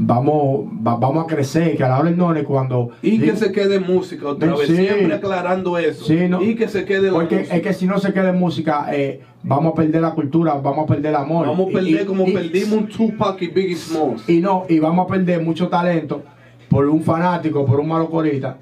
Vamos, 0.01 0.67
va- 0.87 0.95
vamos 0.95 1.25
a 1.25 1.27
crecer, 1.27 1.77
que 1.77 1.83
a 1.83 1.89
la 1.89 1.99
hora 1.99 2.11
del 2.33 2.45
cuando... 2.45 2.91
Y 3.03 3.19
que 3.19 3.35
se 3.35 3.51
quede 3.51 3.81
música 3.81 4.29
otra 4.29 4.55
vez, 4.55 4.69
Sí. 4.69 4.77
siempre 4.77 5.13
aclarando 5.13 5.77
eso. 5.77 6.05
Sí, 6.05 6.29
no. 6.29 6.41
Y 6.41 6.55
que 6.55 6.69
se 6.69 6.85
quede 6.85 7.09
la 7.09 7.15
Porque 7.15 7.39
música. 7.39 7.57
es 7.57 7.63
que 7.63 7.73
si 7.73 7.87
no 7.87 7.99
se 7.99 8.13
queda 8.13 8.29
en 8.31 8.39
música, 8.39 8.87
eh, 8.93 9.23
vamos 9.43 9.73
a 9.73 9.75
perder 9.75 10.03
la 10.03 10.13
cultura, 10.13 10.55
vamos 10.55 10.85
a 10.85 10.87
perder 10.87 11.07
el 11.11 11.17
amor. 11.17 11.49
Vamos 11.49 11.71
a 11.71 11.73
perder 11.73 12.03
y- 12.03 12.05
como 12.07 12.29
y- 12.29 12.33
perdimos 12.33 12.73
un 12.75 12.87
Tupac 12.87 13.43
y 13.43 13.49
Biggie 13.49 13.75
Smalls. 13.75 14.29
Y 14.29 14.41
no, 14.41 14.67
y 14.69 14.79
vamos 14.79 15.07
a 15.07 15.09
perder 15.13 15.43
mucho 15.43 15.67
talento 15.69 16.23
por 16.69 16.87
un 16.87 17.03
fanático, 17.03 17.67
por 17.67 17.81
un 17.81 17.89
malocorita. 17.89 18.57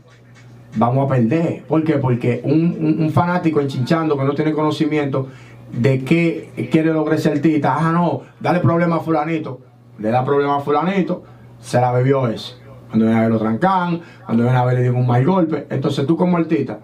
Vamos 0.77 1.05
a 1.05 1.15
perder. 1.15 1.65
¿Por 1.69 1.85
qué? 1.85 1.95
Porque 1.99 2.41
un, 2.45 2.77
un- 2.81 2.97
un 3.03 3.11
fanático 3.11 3.61
enchinchando 3.61 4.17
que 4.17 4.25
no 4.25 4.35
tiene 4.35 4.53
conocimiento 4.53 5.29
de 5.71 6.03
qué 6.03 6.69
quiere 6.71 6.95
lograr 6.95 7.19
ese 7.19 7.29
artista. 7.31 7.77
Ah, 7.79 7.93
no, 7.93 8.23
dale 8.41 8.61
problema 8.61 8.97
a 8.97 9.01
fulanito. 9.01 9.61
Le 9.99 10.11
da 10.11 10.25
problema 10.25 10.57
a 10.57 10.61
fulanito, 10.61 11.23
se 11.61 11.81
la 11.81 11.93
bebió 11.93 12.29
ese. 12.29 12.55
Cuando 12.89 13.07
viene 13.07 13.19
a 13.19 13.23
ver 13.23 13.31
lo 13.31 13.39
trancan, 13.39 14.01
cuando 14.25 14.45
viene 14.45 14.59
a 14.59 14.65
ver 14.65 14.77
le 14.77 14.83
digo 14.83 14.99
un 14.99 15.07
mal 15.07 15.25
golpe. 15.25 15.67
Entonces 15.71 16.07
tú 16.07 16.17
como 16.17 16.37
artista, 16.37 16.79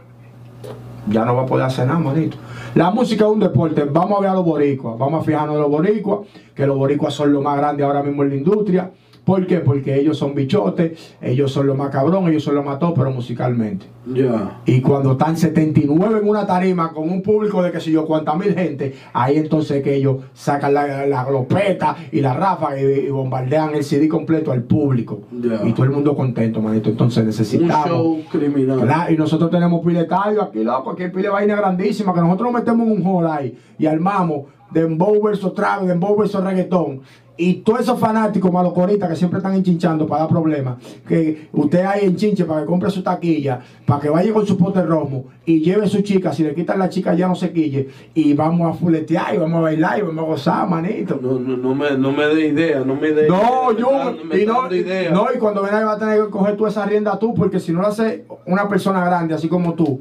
ya 1.09 1.25
no 1.25 1.37
va 1.37 1.43
a 1.43 1.47
poder 1.47 1.67
hacer 1.67 1.87
nada, 1.87 1.99
manito. 1.99 2.37
La 2.75 2.91
música 2.91 3.25
es 3.25 3.31
un 3.31 3.41
deporte. 3.41 3.85
Vamos 3.85 4.19
a 4.19 4.21
ver 4.21 4.31
a 4.31 4.35
los 4.35 4.45
boricuas. 4.45 4.99
Vamos 4.99 5.23
a 5.23 5.25
fijarnos 5.25 5.57
en 5.57 5.63
los 5.63 5.71
boricuas, 5.71 6.21
que 6.55 6.67
los 6.67 6.77
boricuas 6.77 7.13
son 7.13 7.33
lo 7.33 7.43
más 7.43 7.57
grande 7.57 7.83
ahora 7.83 8.03
mismo 8.03 8.23
en 8.23 8.29
la 8.31 8.35
industria. 8.37 8.91
¿Por 9.25 9.47
qué? 9.47 9.59
Porque 9.61 9.99
ellos 10.01 10.19
son 10.19 10.35
bichotes, 10.35 11.15
ellos 11.21 11.53
son 11.53 11.69
lo 11.69 11.77
más 11.77 11.91
cabrón, 11.91 12.29
ellos 12.29 12.43
son 12.43 12.57
lo 12.57 12.65
más 12.65 12.81
top, 12.81 12.95
pero 12.97 13.11
musicalmente. 13.13 13.87
Ya. 14.05 14.61
Y 14.67 14.81
cuando 14.81 15.13
están 15.13 15.37
79 15.37 16.19
en 16.21 16.29
una 16.29 16.45
tarima 16.45 16.93
con 16.93 17.09
un 17.09 17.23
público 17.23 17.63
de 17.63 17.71
que 17.71 17.81
si 17.81 17.93
yo 17.93 18.05
cuánta 18.05 18.35
mil 18.35 18.53
gente, 18.53 18.97
ahí 19.13 19.37
entonces 19.37 19.77
es 19.77 19.83
que 19.85 19.95
ellos 19.95 20.17
sacan 20.35 20.75
la, 20.75 21.07
la 21.07 21.25
glopeta 21.25 21.95
y 22.11 22.21
la 22.21 22.35
ráfaga 22.35 22.81
y, 22.81 22.85
y 22.85 23.11
bombardean 23.11 23.77
el 23.77 23.85
CD 23.85 24.09
completo 24.09 24.51
al 24.51 24.65
público. 24.65 25.21
Ya. 25.31 25.61
Y 25.65 25.73
todo 25.73 25.85
el 25.85 25.93
mundo 25.93 26.17
contento, 26.17 26.61
manito. 26.61 26.91
Entonces 26.91 27.19
Un 27.23 27.27
necesitamos. 27.27 27.89
show 27.89 28.21
criminal. 28.29 29.07
Y 29.09 29.17
nosotros 29.17 29.51
tenemos 29.51 29.87
pile 29.87 30.01
aquí, 30.01 30.65
loco, 30.65 30.91
aquí 30.91 31.05
hay 31.05 31.11
pile 31.11 31.29
vaina 31.29 31.55
grandísima, 31.55 32.13
que 32.13 32.21
nosotros 32.21 32.51
nos 32.53 32.61
metemos 32.61 32.89
en 32.89 32.93
un 32.93 33.07
hall 33.07 33.27
ahí 33.29 33.57
y 33.79 33.87
armamos 33.87 34.47
dembow 34.73 35.23
versus 35.23 35.55
trap, 35.55 35.83
dembow 35.83 36.17
versus 36.17 36.43
reggaetón. 36.43 37.03
Y 37.37 37.55
todos 37.55 37.81
esos 37.81 37.99
fanáticos 37.99 38.53
malocoritas 38.53 39.09
que 39.09 39.17
siempre 39.17 39.39
están 39.39 39.55
enchinchando 39.55 40.07
para 40.07 40.23
dar 40.23 40.31
problemas, 40.31 40.77
que 41.09 41.49
usted 41.53 41.81
ahí 41.85 42.05
enchinche 42.05 42.45
para 42.45 42.61
que 42.61 42.67
compre 42.67 42.91
su 42.91 43.03
taquilla, 43.03 43.61
para 43.87 44.01
que 44.01 44.11
vaya 44.11 44.33
con 44.35 44.47
su 44.47 44.59
pote 44.59 44.83
romo 44.83 45.25
y 45.47 45.61
lleve 45.61 45.89
su 45.89 46.03
chica, 46.03 46.33
si 46.33 46.43
le 46.45 46.55
quitan 46.55 46.79
la 46.79 46.89
chica 46.91 47.15
ya 47.15 47.27
no 47.29 47.35
se 47.35 47.51
quille, 47.51 47.89
y 48.15 48.35
vamos 48.35 48.71
a 48.71 48.79
fuletear 48.79 49.35
y 49.35 49.39
vamos 49.39 49.59
a 49.59 49.63
bailar 49.63 49.99
y 49.99 50.03
vamos 50.03 50.25
a 50.25 50.27
gozar, 50.29 50.69
manito. 50.69 51.19
No, 51.23 51.39
no, 51.39 51.57
no 51.57 51.75
me, 51.75 51.93
no 51.97 52.13
me 52.13 52.27
dé 52.27 52.49
idea, 52.49 52.81
no 52.85 52.95
me 52.97 53.13
dé 53.13 53.27
No, 53.29 53.73
idea, 53.73 53.79
yo, 53.81 54.25
me 54.25 54.39
y 54.39 54.47
no, 54.47 54.73
idea. 54.75 55.11
no, 55.11 55.27
y 55.35 55.39
cuando 55.39 55.63
venga 55.63 55.85
va 55.87 55.93
a 55.93 55.99
tener 55.99 56.23
que 56.25 56.31
coger 56.31 56.57
tú 56.57 56.67
esa 56.67 56.85
rienda 56.85 57.19
tú, 57.19 57.33
porque 57.33 57.59
si 57.61 57.73
no 57.73 57.81
lo 57.81 57.89
hace 57.89 58.27
una 58.47 58.69
persona 58.69 59.03
grande, 59.05 59.33
así 59.35 59.49
como 59.49 59.73
tú, 59.75 60.01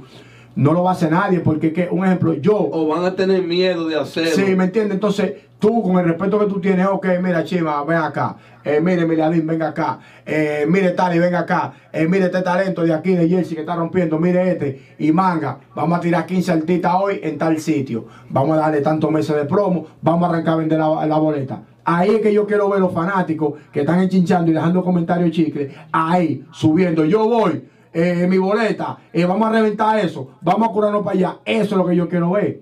no 0.53 0.73
lo 0.73 0.83
va 0.83 0.89
a 0.89 0.93
hacer 0.93 1.09
nadie, 1.11 1.39
porque 1.39 1.71
que, 1.71 1.87
un 1.89 2.03
ejemplo, 2.05 2.33
yo, 2.33 2.57
O 2.71 2.87
van 2.87 3.05
a 3.05 3.15
tener 3.15 3.41
miedo 3.41 3.87
de 3.87 3.95
hacerlo. 3.97 4.31
sí, 4.35 4.53
¿me 4.55 4.65
entiendes? 4.65 4.95
Entonces, 4.95 5.33
tú, 5.61 5.83
con 5.83 5.97
el 5.99 6.05
respeto 6.05 6.39
que 6.39 6.47
tú 6.47 6.59
tienes, 6.59 6.87
ok, 6.87 7.07
mira, 7.21 7.43
Chima, 7.43 7.83
ven 7.83 7.99
acá, 7.99 8.35
eh, 8.63 8.81
mire, 8.81 9.05
Miladín, 9.05 9.45
venga 9.45 9.69
acá, 9.69 9.99
eh, 10.25 10.65
mire, 10.67 10.91
Tali, 10.91 11.19
venga 11.19 11.39
acá, 11.39 11.71
eh, 11.93 12.07
mire 12.07 12.25
este 12.25 12.41
talento 12.41 12.81
de 12.81 12.91
aquí, 12.91 13.13
de 13.13 13.29
Jersey, 13.29 13.53
que 13.55 13.61
está 13.61 13.75
rompiendo, 13.75 14.17
mire 14.17 14.51
este, 14.51 14.95
y 14.97 15.11
manga, 15.11 15.59
vamos 15.75 15.99
a 15.99 16.01
tirar 16.01 16.25
15 16.25 16.51
artistas 16.51 16.93
hoy 16.99 17.19
en 17.21 17.37
tal 17.37 17.59
sitio, 17.59 18.07
vamos 18.29 18.57
a 18.57 18.61
darle 18.61 18.81
tantos 18.81 19.11
meses 19.11 19.35
de 19.35 19.45
promo, 19.45 19.85
vamos 20.01 20.27
a 20.27 20.33
arrancar 20.33 20.55
a 20.55 20.57
vender 20.57 20.79
la, 20.79 21.05
la 21.05 21.17
boleta. 21.17 21.61
Ahí 21.85 22.09
es 22.09 22.21
que 22.21 22.33
yo 22.33 22.45
quiero 22.47 22.67
ver 22.69 22.79
los 22.79 22.91
fanáticos 22.91 23.53
que 23.71 23.81
están 23.81 24.01
enchinchando 24.01 24.49
y 24.49 24.55
dejando 24.55 24.83
comentarios 24.83 25.29
chicles, 25.29 25.71
ahí, 25.91 26.43
subiendo, 26.51 27.05
yo 27.05 27.29
voy, 27.29 27.63
eh, 27.93 28.25
mi 28.27 28.39
boleta, 28.39 28.97
vamos 29.27 29.47
a 29.47 29.51
reventar 29.51 29.99
eso, 29.99 30.31
vamos 30.41 30.69
a 30.69 30.71
curarnos 30.71 31.03
para 31.03 31.15
allá, 31.15 31.37
eso 31.45 31.75
es 31.75 31.77
lo 31.77 31.85
que 31.85 31.95
yo 31.95 32.09
quiero 32.09 32.31
ver. 32.31 32.61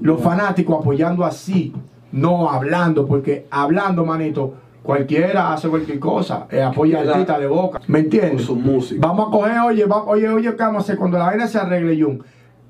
Los 0.00 0.20
fanáticos 0.20 0.78
apoyando 0.78 1.24
así, 1.24 1.72
no 2.12 2.48
hablando, 2.50 3.06
porque 3.06 3.46
hablando, 3.50 4.04
manito, 4.04 4.54
cualquiera 4.82 5.52
hace 5.52 5.68
cualquier 5.68 5.98
cosa, 5.98 6.46
eh, 6.50 6.62
apoya 6.62 7.00
artista 7.00 7.38
de 7.38 7.46
boca, 7.46 7.80
¿me 7.88 7.98
entiendes? 8.00 8.32
Con 8.32 8.40
su 8.46 8.56
música. 8.56 9.06
Vamos 9.06 9.28
a 9.28 9.30
coger, 9.30 9.58
oye, 9.60 9.84
va- 9.84 10.04
oye, 10.04 10.28
oye, 10.28 10.50
¿qué 10.50 10.62
vamos 10.62 10.76
a 10.76 10.84
hacer? 10.84 10.96
Cuando 10.96 11.18
la 11.18 11.26
vaina 11.26 11.46
se 11.46 11.58
arregle, 11.58 12.00
Jun, 12.02 12.22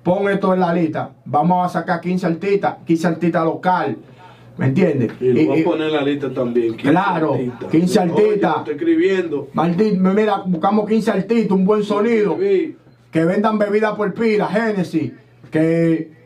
pon 0.03 0.29
esto 0.29 0.53
en 0.55 0.61
la 0.61 0.73
lista, 0.73 1.11
vamos 1.25 1.65
a 1.65 1.69
sacar 1.69 2.01
15 2.01 2.27
artistas, 2.27 2.77
15 2.85 3.07
artistas 3.07 3.45
local, 3.45 3.97
¿me 4.57 4.67
entiendes? 4.67 5.13
Y 5.21 5.33
lo 5.45 5.51
voy 5.53 5.61
a 5.61 5.65
poner 5.65 5.89
en 5.89 5.95
la 5.95 6.03
lista 6.03 6.31
también. 6.31 6.73
15 6.77 6.91
Claro, 6.91 7.39
15 7.71 8.01
Oye, 8.01 8.11
artistas. 8.11 8.57
estoy 8.59 8.75
escribiendo. 8.75 9.49
Maldito, 9.53 10.01
mira, 10.01 10.43
buscamos 10.45 10.89
15 10.89 11.11
artistas, 11.13 11.53
un 11.53 11.65
buen 11.65 11.85
sonido 11.85 12.37
que 12.39 13.25
vendan 13.25 13.59
bebidas 13.59 13.95
por 13.95 14.13
pila, 14.13 14.49
Génesis, 14.49 15.13
que 15.53 16.18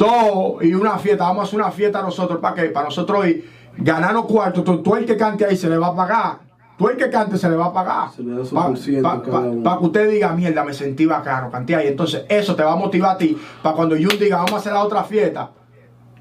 todo 0.00 0.62
y 0.62 0.72
una 0.72 0.96
fiesta, 0.96 1.24
vamos 1.24 1.42
a 1.42 1.46
hacer 1.46 1.60
una 1.60 1.70
fiesta 1.70 2.00
nosotros, 2.00 2.40
¿para 2.40 2.54
qué? 2.54 2.70
Para 2.70 2.86
nosotros 2.86 3.20
hoy 3.20 3.44
ganarnos 3.76 4.24
cuartos, 4.24 4.64
tú, 4.64 4.78
tú 4.82 4.96
el 4.96 5.04
que 5.04 5.14
cante 5.14 5.44
ahí 5.44 5.58
se 5.58 5.68
le 5.68 5.76
va 5.76 5.88
a 5.88 5.94
pagar, 5.94 6.38
tú 6.78 6.88
el 6.88 6.96
que 6.96 7.10
cante 7.10 7.36
se 7.36 7.50
le 7.50 7.56
va 7.56 7.66
a 7.66 7.72
pagar, 7.74 8.10
Se 8.10 8.22
le 8.22 8.34
da 8.34 8.42
su 8.42 8.54
para 8.54 8.68
por 8.68 8.78
ciento 8.78 9.06
a 9.06 9.22
cada 9.22 9.40
uno. 9.40 9.78
que 9.78 9.84
usted 9.84 10.10
diga, 10.10 10.32
mierda, 10.32 10.64
me 10.64 10.72
sentí 10.72 11.04
bacano, 11.04 11.50
canté 11.50 11.76
ahí, 11.76 11.88
entonces 11.88 12.24
eso 12.30 12.56
te 12.56 12.62
va 12.62 12.72
a 12.72 12.76
motivar 12.76 13.16
a 13.16 13.18
ti, 13.18 13.36
para 13.62 13.76
cuando 13.76 13.94
Jun 13.94 14.18
diga, 14.18 14.38
vamos 14.38 14.54
a 14.54 14.56
hacer 14.56 14.72
la 14.72 14.82
otra 14.84 15.04
fiesta, 15.04 15.50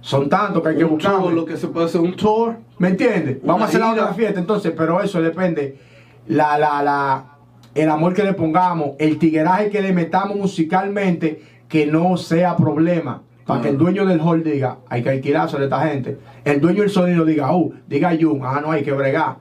son 0.02 0.28
tantos 0.28 0.62
que 0.62 0.70
hay 0.70 0.76
que 0.76 0.84
buscar. 0.84 1.24
lo 1.24 1.46
que 1.46 1.56
se 1.56 1.68
puede 1.70 1.86
hacer 1.86 2.02
un 2.02 2.18
tour. 2.18 2.58
¿Me 2.80 2.90
entiendes? 2.90 3.38
Vamos 3.44 3.64
a 3.64 3.66
hacer 3.66 3.80
la 3.80 3.92
otra 3.92 4.14
fiesta, 4.14 4.40
entonces, 4.40 4.74
pero 4.76 5.02
eso 5.02 5.22
depende. 5.22 5.78
La, 6.28 6.58
la, 6.58 6.84
la, 6.84 7.26
el 7.76 7.90
amor 7.90 8.14
que 8.14 8.24
le 8.24 8.34
pongamos, 8.34 8.92
el 8.98 9.18
tigueraje 9.20 9.70
que 9.70 9.82
le 9.82 9.92
metamos 9.94 10.38
musicalmente, 10.38 11.44
que 11.68 11.86
no 11.86 12.18
sea 12.18 12.56
problema. 12.56 13.24
Para 13.50 13.62
que 13.64 13.70
el 13.70 13.78
dueño 13.78 14.06
del 14.06 14.22
hall 14.22 14.44
diga, 14.44 14.78
hay 14.90 15.02
que 15.04 15.10
alquilarse 15.10 15.58
de 15.58 15.64
esta 15.66 15.80
gente. 15.88 16.18
El 16.46 16.62
dueño 16.62 16.82
del 16.82 16.92
sonido 16.92 17.26
diga, 17.26 17.52
uh, 17.56 17.74
diga 17.88 18.12
Jun, 18.20 18.42
ah, 18.44 18.62
no, 18.62 18.72
hay 18.72 18.84
que 18.84 18.92
bregar. 18.92 19.38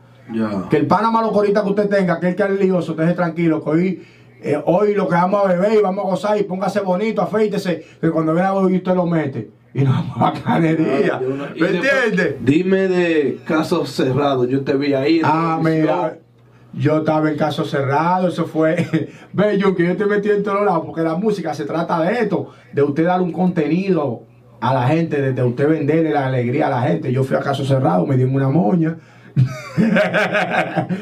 Que 0.70 0.78
el 0.78 0.86
pana 0.86 1.10
malo 1.10 1.30
corita 1.30 1.62
que 1.62 1.68
usted 1.68 1.88
tenga, 1.88 2.18
que 2.18 2.28
el 2.28 2.34
que 2.34 2.42
es 2.42 2.50
lioso, 2.60 2.94
te 2.94 3.02
deje 3.02 3.14
tranquilo, 3.14 3.62
que 3.62 3.70
hoy 3.70 4.02
eh, 4.42 4.60
hoy 4.66 4.94
lo 4.94 5.08
que 5.08 5.14
vamos 5.14 5.44
a 5.44 5.48
beber 5.48 5.74
y 5.78 5.82
vamos 5.82 6.04
a 6.04 6.08
gozar 6.08 6.38
y 6.38 6.44
póngase 6.44 6.80
bonito, 6.80 7.20
afeítese, 7.22 7.84
que 8.00 8.10
cuando 8.10 8.32
venga 8.34 8.54
hoy 8.54 8.76
usted 8.76 8.94
lo 8.94 9.04
mete. 9.06 9.50
Y 9.74 9.82
no 9.82 9.90
vamos 9.92 10.16
a 10.38 10.42
canería. 10.42 11.14
Ah, 11.14 11.20
¿Me 11.60 11.66
entiendes? 11.68 12.36
Dime 12.40 12.88
de 12.88 13.38
casos 13.44 13.90
cerrados. 13.90 14.48
Yo 14.48 14.62
te 14.62 14.74
vi 14.76 14.94
ahí. 14.94 15.18
en 15.18 15.24
Ah, 15.26 15.58
televisión. 15.62 15.96
mira, 15.98 16.18
yo 16.74 16.98
estaba 16.98 17.30
en 17.30 17.36
caso 17.36 17.64
cerrado, 17.64 18.28
eso 18.28 18.46
fue. 18.46 19.10
Ve, 19.32 19.58
yo 19.58 19.74
que 19.74 19.86
yo 19.86 19.96
te 19.96 20.06
metí 20.06 20.30
en 20.30 20.42
todos 20.42 20.64
lados, 20.64 20.82
porque 20.86 21.02
la 21.02 21.14
música 21.16 21.54
se 21.54 21.64
trata 21.64 22.00
de 22.02 22.20
esto, 22.20 22.50
de 22.72 22.82
usted 22.82 23.04
dar 23.06 23.20
un 23.20 23.32
contenido 23.32 24.22
a 24.60 24.74
la 24.74 24.88
gente, 24.88 25.20
de, 25.22 25.32
de 25.32 25.42
usted 25.42 25.68
venderle 25.68 26.10
la 26.10 26.26
alegría 26.26 26.66
a 26.66 26.70
la 26.70 26.82
gente. 26.82 27.12
Yo 27.12 27.24
fui 27.24 27.36
a 27.36 27.40
caso 27.40 27.64
cerrado, 27.64 28.06
me 28.06 28.16
di 28.16 28.24
una 28.24 28.48
moña. 28.48 28.96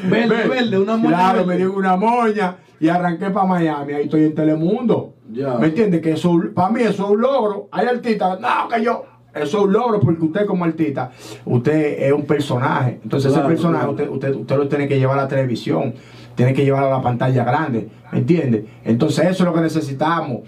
Verde, 0.09 0.47
verde, 0.47 0.77
una 0.77 0.95
moña 0.97 1.15
Claro, 1.17 1.37
verde. 1.39 1.47
me 1.47 1.57
di 1.57 1.63
una 1.63 1.95
moña 1.95 2.57
y 2.79 2.87
arranqué 2.89 3.29
para 3.31 3.45
Miami. 3.47 3.93
Ahí 3.93 4.03
estoy 4.03 4.25
en 4.25 4.35
Telemundo. 4.35 5.15
Ya. 5.31 5.55
¿Me 5.55 5.67
entiende? 5.67 5.99
Que 6.01 6.11
eso, 6.11 6.39
para 6.53 6.69
mí 6.69 6.81
eso 6.81 7.05
es 7.05 7.09
un 7.11 7.21
logro. 7.21 7.67
Hay 7.71 7.87
artistas, 7.87 8.39
no, 8.39 8.67
que 8.71 8.83
yo. 8.83 9.03
Eso 9.35 9.57
es 9.59 9.63
un 9.65 9.73
logro 9.73 9.99
porque 9.99 10.23
usted 10.25 10.45
como 10.47 10.65
artista, 10.65 11.11
usted 11.45 12.03
es 12.03 12.11
un 12.11 12.23
personaje. 12.25 12.99
Entonces 13.03 13.31
Claro, 13.31 13.47
ese 13.47 13.55
personaje 13.55 13.85
claro. 13.85 13.91
usted, 13.91 14.09
usted, 14.09 14.35
usted 14.41 14.57
lo 14.57 14.67
tiene 14.67 14.87
que 14.87 14.97
llevar 14.97 15.19
a 15.19 15.23
la 15.23 15.27
televisión, 15.27 15.93
tiene 16.35 16.53
que 16.53 16.63
llevarlo 16.65 16.87
a 16.87 16.97
la 16.97 17.03
pantalla 17.03 17.43
grande. 17.43 17.87
¿Me 18.11 18.19
entiende? 18.19 18.65
Entonces 18.83 19.25
eso 19.25 19.43
es 19.43 19.47
lo 19.49 19.53
que 19.53 19.61
necesitamos. 19.61 20.41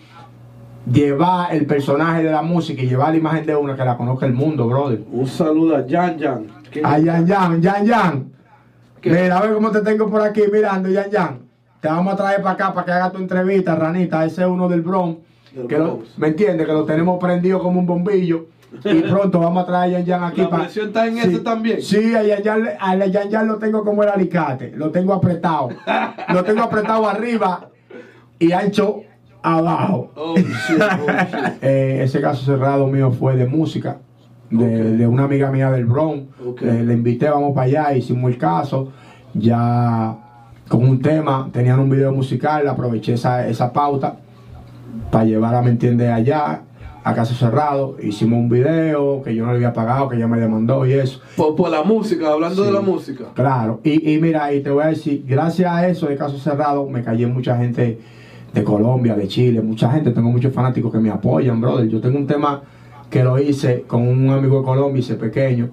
Llevar 0.91 1.53
el 1.53 1.65
personaje 1.67 2.23
de 2.23 2.31
la 2.31 2.41
música 2.41 2.81
y 2.81 2.87
llevar 2.87 3.11
la 3.11 3.17
imagen 3.17 3.45
de 3.45 3.55
uno 3.55 3.75
que 3.75 3.83
la 3.85 3.95
conozca 3.97 4.25
el 4.25 4.33
mundo, 4.33 4.65
brother. 4.67 5.01
Un 5.11 5.27
saludo 5.27 5.75
a 5.75 5.85
Jan 5.87 6.19
Jan. 6.19 6.47
que- 6.71 6.81
A 6.83 6.97
Yan 6.99 7.27
Yan, 7.27 7.61
Yan 7.61 7.85
Yan. 7.85 8.31
¿Qué? 9.01 9.09
Mira, 9.11 9.37
a 9.37 9.41
ver 9.41 9.53
cómo 9.53 9.71
te 9.71 9.81
tengo 9.81 10.09
por 10.09 10.21
aquí 10.21 10.41
mirando, 10.51 10.89
Yan 10.89 11.09
Yan. 11.11 11.39
Te 11.81 11.87
vamos 11.89 12.13
a 12.13 12.17
traer 12.17 12.41
para 12.41 12.51
acá 12.53 12.73
para 12.73 12.85
que 12.85 12.91
haga 12.91 13.11
tu 13.11 13.17
entrevista, 13.19 13.75
Ranita. 13.75 14.25
Ese 14.25 14.41
es 14.41 14.47
uno 14.47 14.67
del 14.67 14.81
Bronx. 14.81 15.19
Del 15.53 15.67
Que 15.67 15.77
lo-. 15.77 15.99
¿Me 16.17 16.27
entiendes? 16.29 16.65
Que 16.65 16.73
lo 16.73 16.85
tenemos 16.85 17.19
prendido 17.19 17.59
como 17.59 17.79
un 17.79 17.85
bombillo. 17.85 18.45
Y 18.83 19.01
pronto 19.01 19.39
vamos 19.39 19.63
a 19.63 19.65
traer 19.65 19.95
a 19.95 19.99
Yan 19.99 20.05
Yan 20.05 20.23
aquí 20.23 20.41
La 20.41 20.49
para. 20.49 20.63
presión 20.63 20.87
está 20.87 21.07
en 21.07 21.17
ese 21.17 21.39
también. 21.39 21.81
Sí, 21.81 22.15
a 22.15 22.23
Yan 22.23 22.43
Yan, 22.43 22.63
a 22.79 23.05
Yan 23.05 23.29
Yan 23.29 23.47
lo 23.47 23.57
tengo 23.57 23.83
como 23.83 24.03
el 24.03 24.09
alicate. 24.09 24.71
Lo 24.75 24.91
tengo 24.91 25.13
apretado. 25.13 25.69
lo 26.29 26.43
tengo 26.43 26.61
apretado 26.63 27.07
arriba 27.09 27.69
y 28.37 28.51
ancho 28.51 29.01
abajo. 29.41 30.11
Oh, 30.15 30.35
shit, 30.37 30.47
oh, 30.81 31.11
shit. 31.11 31.53
Eh, 31.61 32.01
ese 32.03 32.21
caso 32.21 32.45
cerrado 32.45 32.87
mío 32.87 33.11
fue 33.11 33.35
de 33.35 33.45
música, 33.47 33.97
de, 34.49 34.97
de 34.97 35.07
una 35.07 35.23
amiga 35.23 35.51
mía 35.51 35.71
del 35.71 35.85
Bronx. 35.85 36.27
Eh, 36.61 36.83
le 36.85 36.93
invité, 36.93 37.29
vamos 37.29 37.53
para 37.53 37.65
allá, 37.65 37.93
hicimos 37.95 38.31
el 38.31 38.37
caso. 38.37 38.91
Ya 39.33 40.17
con 40.67 40.87
un 40.87 41.01
tema, 41.01 41.49
tenían 41.51 41.79
un 41.79 41.89
video 41.89 42.11
musical, 42.11 42.67
aproveché 42.67 43.13
esa, 43.13 43.47
esa 43.47 43.73
pauta 43.73 44.17
para 45.11 45.25
llevarla, 45.25 45.61
¿me 45.61 45.71
entiendes? 45.71 46.09
Allá, 46.11 46.61
a 47.09 47.15
caso 47.15 47.33
cerrado. 47.33 47.95
Hicimos 48.01 48.39
un 48.39 48.49
video 48.49 49.21
que 49.23 49.33
yo 49.35 49.45
no 49.45 49.51
le 49.51 49.57
había 49.57 49.73
pagado, 49.73 50.09
que 50.09 50.15
ella 50.15 50.27
me 50.27 50.39
demandó 50.39 50.85
y 50.85 50.93
eso. 50.93 51.19
Por, 51.35 51.55
por 51.55 51.69
la 51.69 51.83
música, 51.83 52.31
hablando 52.31 52.63
de 52.63 52.71
la 52.71 52.81
música. 52.81 53.25
Claro, 53.33 53.81
y, 53.83 54.13
y 54.13 54.19
mira, 54.19 54.53
y 54.53 54.61
te 54.61 54.69
voy 54.69 54.83
a 54.83 54.87
decir, 54.87 55.23
gracias 55.27 55.71
a 55.71 55.87
eso 55.87 56.07
de 56.07 56.15
caso 56.15 56.37
cerrado, 56.37 56.87
me 56.89 57.03
cayó 57.03 57.27
mucha 57.29 57.57
gente 57.57 57.99
de 58.53 58.63
Colombia, 58.63 59.15
de 59.15 59.27
Chile, 59.27 59.61
mucha 59.61 59.91
gente, 59.91 60.11
tengo 60.11 60.29
muchos 60.29 60.53
fanáticos 60.53 60.91
que 60.91 60.99
me 60.99 61.09
apoyan, 61.11 61.61
brother. 61.61 61.87
Yo 61.87 62.01
tengo 62.01 62.17
un 62.17 62.25
tema 62.27 62.61
que 63.09 63.23
lo 63.23 63.37
hice 63.39 63.83
con 63.87 64.07
un 64.07 64.29
amigo 64.29 64.59
de 64.59 64.65
Colombia, 64.65 64.99
ese 64.99 65.15
pequeño, 65.15 65.69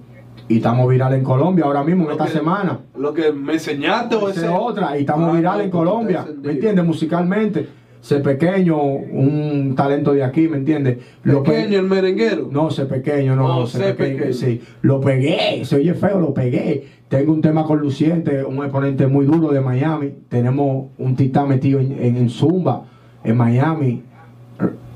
y 0.47 0.57
estamos 0.57 0.87
viral 0.87 1.13
en 1.13 1.23
Colombia 1.23 1.65
ahora 1.65 1.83
mismo, 1.83 2.05
en 2.05 2.11
esta 2.11 2.27
semana. 2.27 2.79
Lo 2.97 3.13
que 3.13 3.31
me 3.31 3.53
enseñaste 3.53 4.15
o 4.15 4.29
Esa 4.29 4.39
ese 4.39 4.45
es 4.47 4.57
otra, 4.59 4.97
y 4.97 5.01
estamos 5.01 5.29
Ah, 5.33 5.37
viral 5.37 5.57
no, 5.57 5.63
en 5.63 5.69
Colombia, 5.71 6.25
¿me 6.41 6.51
entiendes? 6.53 6.85
Musicalmente, 6.85 7.67
ese 8.01 8.19
pequeño, 8.19 8.77
un 8.81 9.73
talento 9.75 10.13
de 10.13 10.23
aquí, 10.23 10.47
¿me 10.47 10.57
entiendes? 10.57 10.97
Lo 11.23 11.43
pe- 11.43 11.51
Pequeño, 11.51 11.79
el 11.79 11.85
merenguero. 11.85 12.47
no, 12.51 12.69
sé 12.71 12.85
pequeño, 12.85 13.35
no, 13.35 13.47
No, 13.47 13.59
no, 13.61 13.67
sé 13.67 13.79
sé 13.79 13.93
pequeño, 13.93 14.17
pequeño. 14.17 14.33
sí. 14.33 14.61
Lo 14.81 15.01
pegué, 15.01 15.65
se 15.65 15.75
oye 15.77 15.93
feo, 15.93 16.19
lo 16.19 16.33
pegué. 16.33 16.85
Tengo 17.09 17.33
un 17.33 17.41
tema 17.41 17.63
con 17.65 17.79
Luciente, 17.79 18.43
un 18.43 18.57
exponente 18.63 19.07
muy 19.07 19.25
duro 19.25 19.49
de 19.49 19.61
Miami. 19.61 20.13
Tenemos 20.29 20.87
un 20.97 21.15
titán 21.15 21.47
metido 21.49 21.79
en, 21.79 21.93
en, 22.01 22.17
en 22.17 22.29
Zumba, 22.29 22.83
en 23.23 23.35
Miami. 23.37 24.03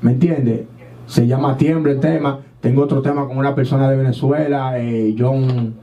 ¿Me 0.00 0.12
entiendes? 0.12 0.62
Se 1.06 1.26
llama 1.26 1.56
Tiemble 1.56 1.92
el 1.92 2.00
tema. 2.00 2.40
Tengo 2.60 2.82
otro 2.82 3.02
tema 3.02 3.26
con 3.26 3.36
una 3.38 3.54
persona 3.54 3.90
de 3.90 3.96
Venezuela, 3.96 4.78
eh, 4.78 5.14
John, 5.18 5.74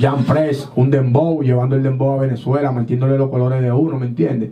Jan 0.00 0.24
Press, 0.24 0.68
un 0.76 0.90
dembow, 0.90 1.42
llevando 1.42 1.74
el 1.74 1.82
dembow 1.82 2.18
a 2.18 2.22
Venezuela, 2.22 2.70
metiéndole 2.70 3.18
los 3.18 3.28
colores 3.30 3.60
de 3.60 3.72
uno, 3.72 3.98
¿me 3.98 4.06
entiendes? 4.06 4.50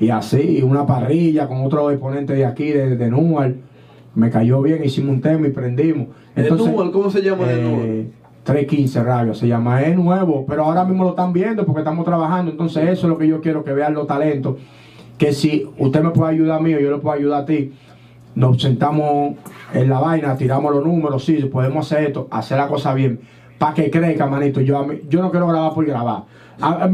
Y 0.00 0.10
así, 0.10 0.62
una 0.62 0.86
parrilla 0.86 1.48
con 1.48 1.64
otro 1.64 1.90
exponente 1.90 2.32
de 2.34 2.46
aquí, 2.46 2.68
de, 2.70 2.96
de 2.96 3.10
Newark. 3.10 3.56
Me 4.14 4.30
cayó 4.30 4.62
bien, 4.62 4.82
hicimos 4.84 5.14
un 5.16 5.20
tema 5.20 5.46
y 5.46 5.50
prendimos. 5.50 6.08
¿De 6.34 6.48
Newark? 6.66 6.92
¿Cómo 6.92 7.10
se 7.10 7.22
llama 7.22 7.44
de 7.46 8.00
eh, 8.00 8.10
315 8.44 9.02
Radio, 9.02 9.34
se 9.34 9.46
llama, 9.46 9.82
es 9.82 9.94
nuevo, 9.96 10.46
pero 10.46 10.64
ahora 10.64 10.84
mismo 10.84 11.04
lo 11.04 11.10
están 11.10 11.32
viendo 11.32 11.66
porque 11.66 11.80
estamos 11.80 12.04
trabajando, 12.06 12.50
entonces 12.50 12.82
eso 12.88 13.06
es 13.06 13.10
lo 13.10 13.18
que 13.18 13.28
yo 13.28 13.40
quiero 13.42 13.62
que 13.62 13.72
vean 13.72 13.92
los 13.92 14.06
talentos, 14.06 14.56
que 15.18 15.32
si 15.34 15.68
usted 15.78 16.02
me 16.02 16.10
puede 16.10 16.32
ayudar 16.32 16.58
a 16.58 16.62
mí 16.62 16.72
o 16.74 16.80
yo 16.80 16.90
le 16.90 16.96
puedo 16.98 17.14
ayudar 17.14 17.42
a 17.42 17.44
ti, 17.44 17.72
nos 18.34 18.62
sentamos 18.62 19.34
en 19.74 19.88
la 19.90 19.98
vaina, 20.00 20.34
tiramos 20.36 20.72
los 20.74 20.82
números, 20.84 21.24
sí, 21.26 21.34
podemos 21.52 21.92
hacer 21.92 22.06
esto, 22.06 22.26
hacer 22.30 22.56
la 22.56 22.68
cosa 22.68 22.94
bien, 22.94 23.20
para 23.58 23.74
que 23.74 23.90
crezca, 23.90 24.26
manito, 24.26 24.60
yo, 24.62 24.78
a 24.78 24.86
mí- 24.86 25.00
yo 25.10 25.20
no 25.20 25.30
quiero 25.30 25.48
grabar 25.48 25.74
por 25.74 25.84
grabar. 25.84 26.22
A- 26.60 26.84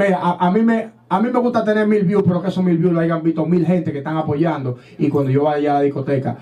a 0.40 0.50
mí 0.50 0.62
me... 0.62 0.88
A 1.08 1.20
mí 1.20 1.28
me 1.32 1.38
gusta 1.38 1.64
tener 1.64 1.86
mil 1.86 2.04
views, 2.04 2.24
pero 2.26 2.40
que 2.40 2.48
esos 2.48 2.64
mil 2.64 2.78
views 2.78 2.92
lo 2.92 3.00
hayan 3.00 3.22
visto 3.22 3.44
mil 3.46 3.64
gente 3.64 3.92
que 3.92 3.98
están 3.98 4.16
apoyando 4.16 4.78
y 4.98 5.08
cuando 5.08 5.30
yo 5.30 5.44
vaya 5.44 5.72
a 5.72 5.74
la 5.74 5.80
discoteca 5.82 6.38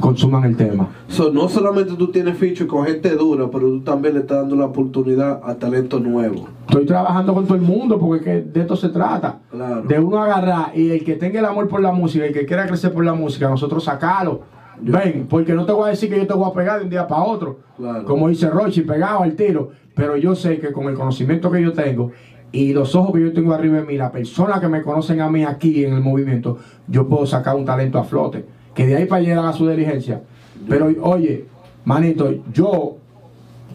consuman 0.00 0.44
el 0.44 0.56
tema. 0.56 0.88
So, 1.08 1.32
no 1.32 1.48
solamente 1.48 1.94
tú 1.94 2.08
tienes 2.08 2.36
ficho 2.38 2.66
con 2.66 2.86
gente 2.86 3.10
dura, 3.10 3.48
pero 3.50 3.68
tú 3.68 3.80
también 3.80 4.14
le 4.14 4.20
estás 4.20 4.38
dando 4.38 4.56
la 4.56 4.66
oportunidad 4.66 5.40
a 5.44 5.54
talento 5.54 5.98
nuevo. 5.98 6.48
Estoy 6.68 6.86
trabajando 6.86 7.34
con 7.34 7.46
todo 7.46 7.56
el 7.56 7.62
mundo 7.62 7.98
porque 7.98 8.42
de 8.42 8.60
esto 8.60 8.76
se 8.76 8.88
trata. 8.88 9.40
Claro. 9.50 9.82
De 9.82 9.98
uno 9.98 10.22
agarrar 10.22 10.76
y 10.76 10.90
el 10.90 11.04
que 11.04 11.16
tenga 11.16 11.40
el 11.40 11.46
amor 11.46 11.68
por 11.68 11.80
la 11.80 11.92
música, 11.92 12.24
el 12.24 12.32
que 12.32 12.46
quiera 12.46 12.66
crecer 12.66 12.92
por 12.92 13.04
la 13.04 13.14
música, 13.14 13.48
nosotros 13.48 13.84
sacarlo. 13.84 14.42
Ven, 14.80 15.26
porque 15.28 15.52
no 15.52 15.64
te 15.64 15.72
voy 15.72 15.86
a 15.86 15.90
decir 15.90 16.10
que 16.10 16.16
yo 16.16 16.26
te 16.26 16.34
voy 16.34 16.50
a 16.50 16.54
pegar 16.54 16.78
de 16.78 16.84
un 16.84 16.90
día 16.90 17.06
para 17.06 17.22
otro. 17.22 17.60
Claro. 17.76 18.04
Como 18.04 18.28
dice 18.28 18.48
Rochi, 18.50 18.82
pegado 18.82 19.22
al 19.22 19.34
tiro. 19.34 19.70
Pero 19.94 20.16
yo 20.16 20.34
sé 20.34 20.58
que 20.58 20.72
con 20.72 20.86
el 20.86 20.94
conocimiento 20.94 21.50
que 21.50 21.62
yo 21.62 21.72
tengo 21.72 22.12
y 22.52 22.74
los 22.74 22.94
ojos 22.94 23.14
que 23.14 23.22
yo 23.22 23.32
tengo 23.32 23.54
arriba 23.54 23.78
de 23.78 23.84
mí, 23.84 23.96
las 23.96 24.10
personas 24.10 24.60
que 24.60 24.68
me 24.68 24.82
conocen 24.82 25.22
a 25.22 25.30
mí 25.30 25.42
aquí 25.42 25.84
en 25.84 25.94
el 25.94 26.00
movimiento, 26.02 26.58
yo 26.86 27.08
puedo 27.08 27.24
sacar 27.24 27.56
un 27.56 27.64
talento 27.64 27.98
a 27.98 28.04
flote. 28.04 28.44
Que 28.74 28.86
de 28.86 28.96
ahí 28.96 29.06
para 29.06 29.22
allá 29.22 29.38
haga 29.38 29.52
su 29.54 29.66
diligencia. 29.66 30.22
Pero 30.68 30.90
oye, 31.00 31.46
manito, 31.84 32.32
yo 32.52 32.96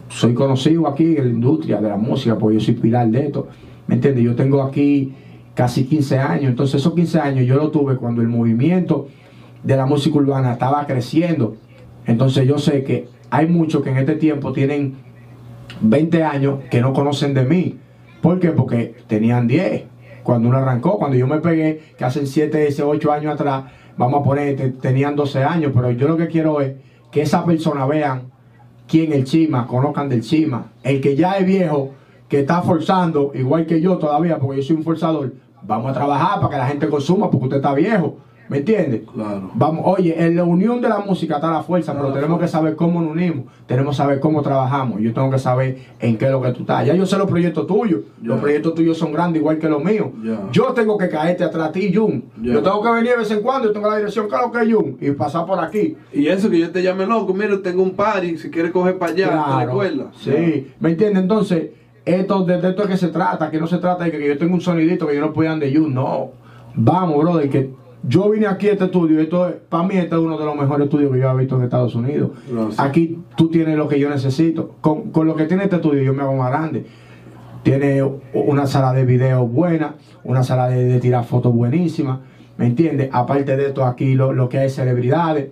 soy 0.08 0.32
conocido 0.32 0.86
aquí 0.86 1.16
en 1.16 1.24
la 1.24 1.30
industria 1.30 1.80
de 1.80 1.88
la 1.88 1.96
música, 1.96 2.38
porque 2.38 2.54
yo 2.54 2.60
soy 2.60 2.74
pilar 2.74 3.08
de 3.08 3.26
esto. 3.26 3.48
¿Me 3.88 3.96
entiendes? 3.96 4.24
Yo 4.24 4.36
tengo 4.36 4.62
aquí 4.62 5.12
casi 5.54 5.84
15 5.84 6.18
años. 6.18 6.50
Entonces 6.50 6.80
esos 6.80 6.94
15 6.94 7.18
años 7.18 7.46
yo 7.46 7.56
lo 7.56 7.70
tuve 7.70 7.96
cuando 7.96 8.22
el 8.22 8.28
movimiento 8.28 9.08
de 9.64 9.76
la 9.76 9.86
música 9.86 10.18
urbana 10.18 10.52
estaba 10.52 10.86
creciendo. 10.86 11.56
Entonces 12.06 12.46
yo 12.46 12.58
sé 12.58 12.84
que 12.84 13.08
hay 13.30 13.48
muchos 13.48 13.82
que 13.82 13.90
en 13.90 13.98
este 13.98 14.14
tiempo 14.14 14.52
tienen 14.52 14.94
20 15.80 16.22
años 16.22 16.60
que 16.70 16.80
no 16.80 16.92
conocen 16.92 17.34
de 17.34 17.44
mí. 17.44 17.76
¿Por 18.20 18.38
qué? 18.40 18.50
Porque 18.50 18.94
tenían 19.06 19.46
10 19.46 19.84
cuando 20.22 20.48
uno 20.48 20.58
arrancó. 20.58 20.98
Cuando 20.98 21.16
yo 21.16 21.26
me 21.26 21.38
pegué, 21.38 21.80
que 21.96 22.04
hace 22.04 22.26
7, 22.26 22.68
8 22.82 23.12
años 23.12 23.34
atrás, 23.34 23.64
vamos 23.96 24.20
a 24.20 24.24
poner, 24.24 24.56
te- 24.56 24.70
tenían 24.70 25.16
12 25.16 25.42
años. 25.44 25.72
Pero 25.74 25.90
yo 25.92 26.08
lo 26.08 26.16
que 26.16 26.26
quiero 26.28 26.60
es 26.60 26.72
que 27.10 27.22
esa 27.22 27.44
persona 27.44 27.86
vean 27.86 28.30
quién 28.86 29.12
el 29.12 29.24
chima, 29.24 29.66
conozcan 29.66 30.08
del 30.08 30.22
chima. 30.22 30.72
El 30.82 31.00
que 31.00 31.14
ya 31.16 31.32
es 31.38 31.46
viejo, 31.46 31.90
que 32.28 32.40
está 32.40 32.62
forzando, 32.62 33.30
igual 33.34 33.66
que 33.66 33.80
yo 33.80 33.96
todavía, 33.98 34.38
porque 34.38 34.58
yo 34.58 34.62
soy 34.62 34.76
un 34.76 34.82
forzador, 34.82 35.32
vamos 35.62 35.90
a 35.90 35.94
trabajar 35.94 36.40
para 36.40 36.50
que 36.50 36.56
la 36.58 36.66
gente 36.66 36.88
consuma, 36.88 37.30
porque 37.30 37.44
usted 37.44 37.56
está 37.58 37.72
viejo. 37.74 38.18
¿Me 38.48 38.58
entiende? 38.58 39.04
Claro. 39.12 39.50
Vamos, 39.54 39.82
oye, 39.84 40.14
en 40.24 40.34
la 40.34 40.44
unión 40.44 40.80
de 40.80 40.88
la 40.88 41.00
música 41.00 41.34
está 41.36 41.50
la 41.50 41.62
fuerza, 41.62 41.92
pero 41.94 42.12
tenemos 42.12 42.40
que 42.40 42.48
saber 42.48 42.76
cómo 42.76 43.02
nos 43.02 43.10
unimos, 43.12 43.44
tenemos 43.66 43.94
que 43.94 43.96
saber 43.98 44.20
cómo 44.20 44.40
trabajamos. 44.40 45.00
Yo 45.00 45.12
tengo 45.12 45.30
que 45.30 45.38
saber 45.38 45.78
en 46.00 46.16
qué 46.16 46.24
es 46.26 46.30
lo 46.30 46.40
que 46.40 46.52
tú 46.52 46.60
estás. 46.62 46.86
Ya 46.86 46.94
yo 46.94 47.04
sé 47.04 47.18
los 47.18 47.28
proyectos 47.28 47.66
tuyos, 47.66 48.00
los 48.22 48.40
proyectos 48.40 48.74
tuyos 48.74 48.96
son 48.96 49.12
grandes 49.12 49.40
igual 49.40 49.58
que 49.58 49.68
los 49.68 49.84
míos. 49.84 50.08
Yo 50.50 50.72
tengo 50.72 50.96
que 50.96 51.08
caerte 51.08 51.44
atrás 51.44 51.68
a 51.68 51.72
ti, 51.72 51.92
Jun. 51.94 52.24
Yo 52.40 52.62
tengo 52.62 52.82
que 52.82 52.90
venir 52.90 53.10
de 53.10 53.16
vez 53.18 53.30
en 53.30 53.42
cuando, 53.42 53.68
yo 53.68 53.72
tengo 53.74 53.90
la 53.90 53.96
dirección, 53.98 54.28
claro 54.28 54.50
que 54.50 54.62
es 54.62 54.74
Jun, 54.74 54.96
y 55.00 55.10
pasar 55.10 55.44
por 55.44 55.58
aquí. 55.62 55.96
Y 56.12 56.26
eso 56.28 56.48
que 56.48 56.58
yo 56.58 56.70
te 56.70 56.82
llame 56.82 57.04
loco, 57.06 57.34
mira, 57.34 57.60
tengo 57.62 57.82
un 57.82 57.90
party, 57.94 58.38
si 58.38 58.50
quieres 58.50 58.72
coger 58.72 58.96
para 58.96 59.12
allá, 59.12 59.26
¿te 59.26 59.32
Claro, 59.32 59.66
recuerdas? 59.66 60.06
Sí, 60.18 60.72
¿me 60.80 60.90
entiendes? 60.90 61.22
Entonces, 61.22 61.70
esto, 62.06 62.44
de, 62.44 62.60
de 62.62 62.70
esto 62.70 62.82
es 62.84 62.88
que 62.88 62.96
se 62.96 63.08
trata, 63.08 63.50
que 63.50 63.60
no 63.60 63.66
se 63.66 63.76
trata 63.76 64.04
de 64.04 64.10
que, 64.10 64.26
yo 64.26 64.38
tengo 64.38 64.54
un 64.54 64.62
sonidito 64.62 65.06
que 65.06 65.14
yo 65.14 65.20
no 65.20 65.34
puedo 65.34 65.54
de 65.58 65.70
you, 65.70 65.86
no. 65.88 66.30
Vamos, 66.74 67.18
brother, 67.18 67.50
que 67.50 67.70
yo 68.02 68.30
vine 68.30 68.46
aquí 68.46 68.68
a 68.68 68.72
este 68.72 68.84
estudio, 68.84 69.20
esto 69.20 69.48
es- 69.48 69.54
para 69.68 69.82
mí 69.82 69.96
este 69.96 70.14
es 70.14 70.20
uno 70.20 70.38
de 70.38 70.44
los 70.44 70.56
mejores 70.56 70.84
estudios 70.84 71.12
que 71.12 71.18
yo 71.18 71.30
he 71.30 71.36
visto 71.36 71.56
en 71.56 71.62
Estados 71.64 71.94
Unidos. 71.94 72.30
Aquí 72.78 73.18
tú 73.36 73.48
tienes 73.48 73.76
lo 73.76 73.88
que 73.88 73.98
yo 73.98 74.08
necesito. 74.08 74.76
Con, 74.80 75.10
con 75.10 75.26
lo 75.26 75.34
que 75.34 75.44
tiene 75.46 75.64
este 75.64 75.76
estudio 75.76 76.02
yo 76.02 76.14
me 76.14 76.22
hago 76.22 76.36
más 76.36 76.50
grande. 76.50 76.86
tiene 77.64 78.02
una 78.32 78.66
sala 78.66 78.92
de 78.92 79.04
video 79.04 79.46
buena, 79.46 79.94
una 80.24 80.42
sala 80.42 80.68
de, 80.68 80.84
de 80.84 81.00
tirar 81.00 81.24
fotos 81.24 81.52
buenísima, 81.52 82.20
¿me 82.56 82.66
entiendes? 82.66 83.10
Aparte 83.12 83.56
de 83.56 83.66
esto, 83.66 83.84
aquí 83.84 84.14
lo, 84.14 84.32
lo 84.32 84.48
que 84.48 84.58
hay 84.58 84.70
celebridades, 84.70 85.50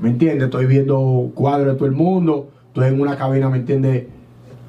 ¿me 0.00 0.08
entiendes? 0.10 0.44
Estoy 0.46 0.66
viendo 0.66 1.30
cuadros 1.34 1.68
de 1.68 1.74
todo 1.74 1.86
el 1.86 1.92
mundo, 1.92 2.48
estoy 2.68 2.88
en 2.88 3.00
una 3.00 3.16
cabina, 3.16 3.48
¿me 3.48 3.58
entiendes? 3.58 4.06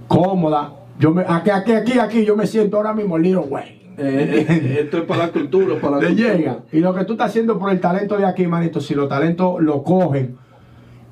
Cómoda. 0.08 0.74
Yo 1.00 1.12
me, 1.14 1.24
aquí, 1.28 1.50
aquí, 1.50 1.72
aquí, 1.72 2.00
aquí, 2.00 2.26
yo 2.26 2.36
me 2.36 2.46
siento 2.46 2.78
ahora 2.78 2.94
mismo 2.94 3.18
Little 3.18 3.46
Wayne. 3.50 3.82
Eh, 3.98 4.46
eh, 4.50 4.78
esto 4.84 4.98
es 4.98 5.04
para 5.04 5.28
la 5.28 5.32
cultura, 5.32 5.76
para 5.80 5.98
la 5.98 6.02
Le 6.02 6.08
cultura. 6.10 6.34
llega. 6.36 6.58
Y 6.72 6.80
lo 6.80 6.94
que 6.94 7.06
tú 7.06 7.14
estás 7.14 7.30
haciendo 7.30 7.58
por 7.60 7.72
el 7.72 7.80
talento 7.80 8.18
de 8.18 8.26
aquí, 8.26 8.48
manito, 8.48 8.80
si 8.82 8.94
los 8.96 9.08
talentos 9.10 9.62
lo 9.62 9.84
cogen 9.84 10.36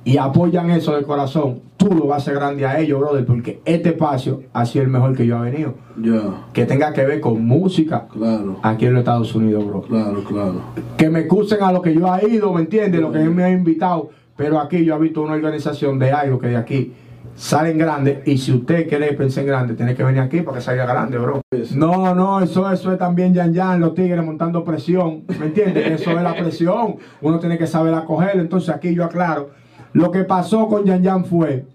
y 0.04 0.16
apoyan 0.16 0.70
eso 0.70 0.96
de 0.96 1.04
corazón, 1.04 1.60
tú 1.76 1.86
lo 1.94 2.06
vas 2.08 2.14
a 2.14 2.16
hacer 2.22 2.34
grande 2.34 2.66
a 2.66 2.80
ellos, 2.80 2.98
brother, 3.00 3.24
porque 3.24 3.60
este 3.64 3.90
espacio 3.90 4.42
ha 4.52 4.66
sido 4.66 4.84
el 4.84 4.90
mejor 4.90 5.16
que 5.16 5.26
yo 5.26 5.44
he 5.44 5.50
venido. 5.50 5.74
Ya, 5.96 6.46
Que 6.52 6.64
tenga 6.64 6.92
que 6.92 7.04
ver 7.04 7.20
con 7.20 7.44
música 7.44 8.06
claro, 8.12 8.56
aquí 8.62 8.86
en 8.86 8.94
los 8.94 9.00
Estados 9.00 9.34
Unidos, 9.34 9.64
bro. 9.66 9.82
claro, 9.82 10.24
claro. 10.24 10.60
Que 10.96 11.08
me 11.08 11.20
excusen 11.20 11.62
a 11.62 11.70
lo 11.72 11.82
que 11.82 11.94
yo 11.94 12.06
he 12.16 12.28
ido, 12.28 12.52
¿me 12.52 12.62
entiendes? 12.62 13.00
Lo 13.00 13.12
que 13.12 13.20
él 13.22 13.30
me 13.30 13.44
ha 13.44 13.50
invitado. 13.50 14.10
Pero 14.36 14.58
aquí 14.58 14.84
yo 14.84 14.96
he 14.96 14.98
visto 14.98 15.22
una 15.22 15.34
organización 15.34 15.98
de 15.98 16.10
algo 16.10 16.38
que 16.38 16.48
de 16.48 16.56
aquí 16.56 16.92
salen 17.34 17.78
grandes. 17.78 18.26
Y 18.26 18.38
si 18.38 18.52
usted 18.52 18.88
quiere 18.88 19.12
pensar 19.14 19.42
en 19.42 19.48
grande, 19.48 19.74
tiene 19.74 19.94
que 19.94 20.04
venir 20.04 20.20
aquí 20.20 20.42
para 20.42 20.58
que 20.58 20.62
salga 20.62 20.86
grande, 20.86 21.18
bro. 21.18 21.40
No, 21.74 22.14
no, 22.14 22.40
eso, 22.40 22.70
eso 22.70 22.92
es 22.92 22.98
también 22.98 23.34
Yan 23.34 23.52
Yan, 23.52 23.80
los 23.80 23.94
tigres 23.94 24.24
montando 24.24 24.64
presión. 24.64 25.24
¿Me 25.38 25.46
entiendes? 25.46 25.86
Eso 26.00 26.10
es 26.10 26.22
la 26.22 26.34
presión. 26.34 26.96
Uno 27.20 27.38
tiene 27.38 27.58
que 27.58 27.66
saber 27.66 27.94
acogerlo. 27.94 28.42
Entonces 28.42 28.74
aquí 28.74 28.94
yo 28.94 29.04
aclaro. 29.04 29.50
Lo 29.92 30.10
que 30.10 30.24
pasó 30.24 30.68
con 30.68 30.84
Yan 30.84 31.02
Yan 31.02 31.24
fue 31.24 31.66